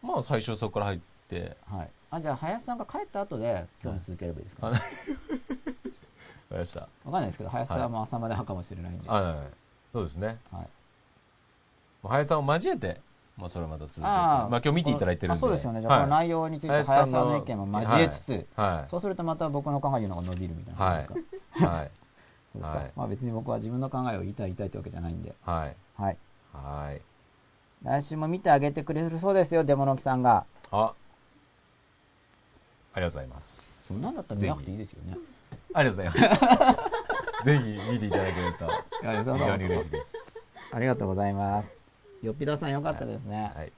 [0.01, 1.03] まあ最初そこから入って、
[1.37, 1.89] はい。
[2.11, 4.75] あじゃあ林さんが帰った後で今日に続ければいいですか、はい。
[4.75, 4.93] わ わか
[6.51, 6.79] りました。
[6.79, 9.21] かんないですけど林さんも朝まで派かもしれないんで、はい。
[9.21, 9.47] はいはい。
[9.93, 10.37] そうですね。
[10.51, 10.67] はい。
[12.07, 13.01] 林さんを交えて、
[13.37, 14.07] まあそれをまた続けて。
[14.07, 15.37] あまあー今日見ていただいてるんで。
[15.37, 15.81] あそうですよね。
[15.81, 18.89] じゃあこのはい内容について林さんの意見も交えつつ、はい。
[18.89, 20.79] そうするとまた僕の考えのが伸びるみたいな。
[20.79, 21.91] 感じですか、はい。
[22.53, 22.91] そうですか、はい。
[22.95, 25.35] まあ別に僕は自分の考えを言いたい言いたいってわけじゃないんで。
[25.41, 25.75] はい。
[25.95, 26.17] はい。
[26.53, 27.01] はい。
[27.83, 30.45] 来週も見てあげてくれるそうですよデモノキさんが。
[30.71, 30.93] あ、あ
[32.99, 33.85] りがとうございます。
[33.87, 35.17] そんなんだったら見なくていいですよね
[35.73, 37.43] ありがとうございます。
[37.45, 38.67] ぜひ見ていただけると
[39.01, 40.15] 非常に嬉しいです。
[40.71, 41.71] ありがとうございます
[42.21, 43.71] よっぴださんよかったですね、はい。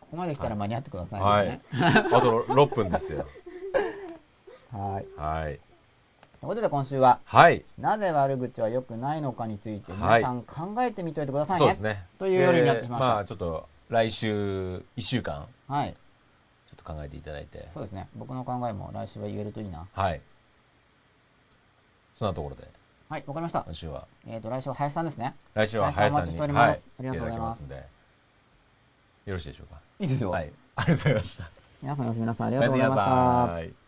[0.00, 1.76] ここまで来たら間に合ってくださいはねい。
[1.76, 3.26] あと6分ですよ。
[4.72, 5.60] はいはい。
[6.40, 7.64] ということで今週ははい。
[7.78, 12.06] なぜ悪口は良くないのかについてはい皆さん考えてみといてくださいね、そうですね。
[12.18, 15.94] という夜になってしまいましたでまあちょっと来週1週間、はい
[16.84, 17.68] と考えていただいて。
[17.72, 20.20] そうですね僕の考えも来週は言えるといいなはい。
[22.14, 22.68] そんなところで、
[23.08, 24.06] はいわかりました今週は。
[24.26, 27.64] えっ、と来週は林さんですね来週は林さんに、林さんお待ちしておりますはい、ありがとうございます。
[29.26, 29.80] よろしいでしょうか。
[30.00, 30.52] いいですよ、はい。
[30.76, 31.50] ありがとうございました。
[31.82, 33.83] 皆さんおやすみなさいありがとうございました。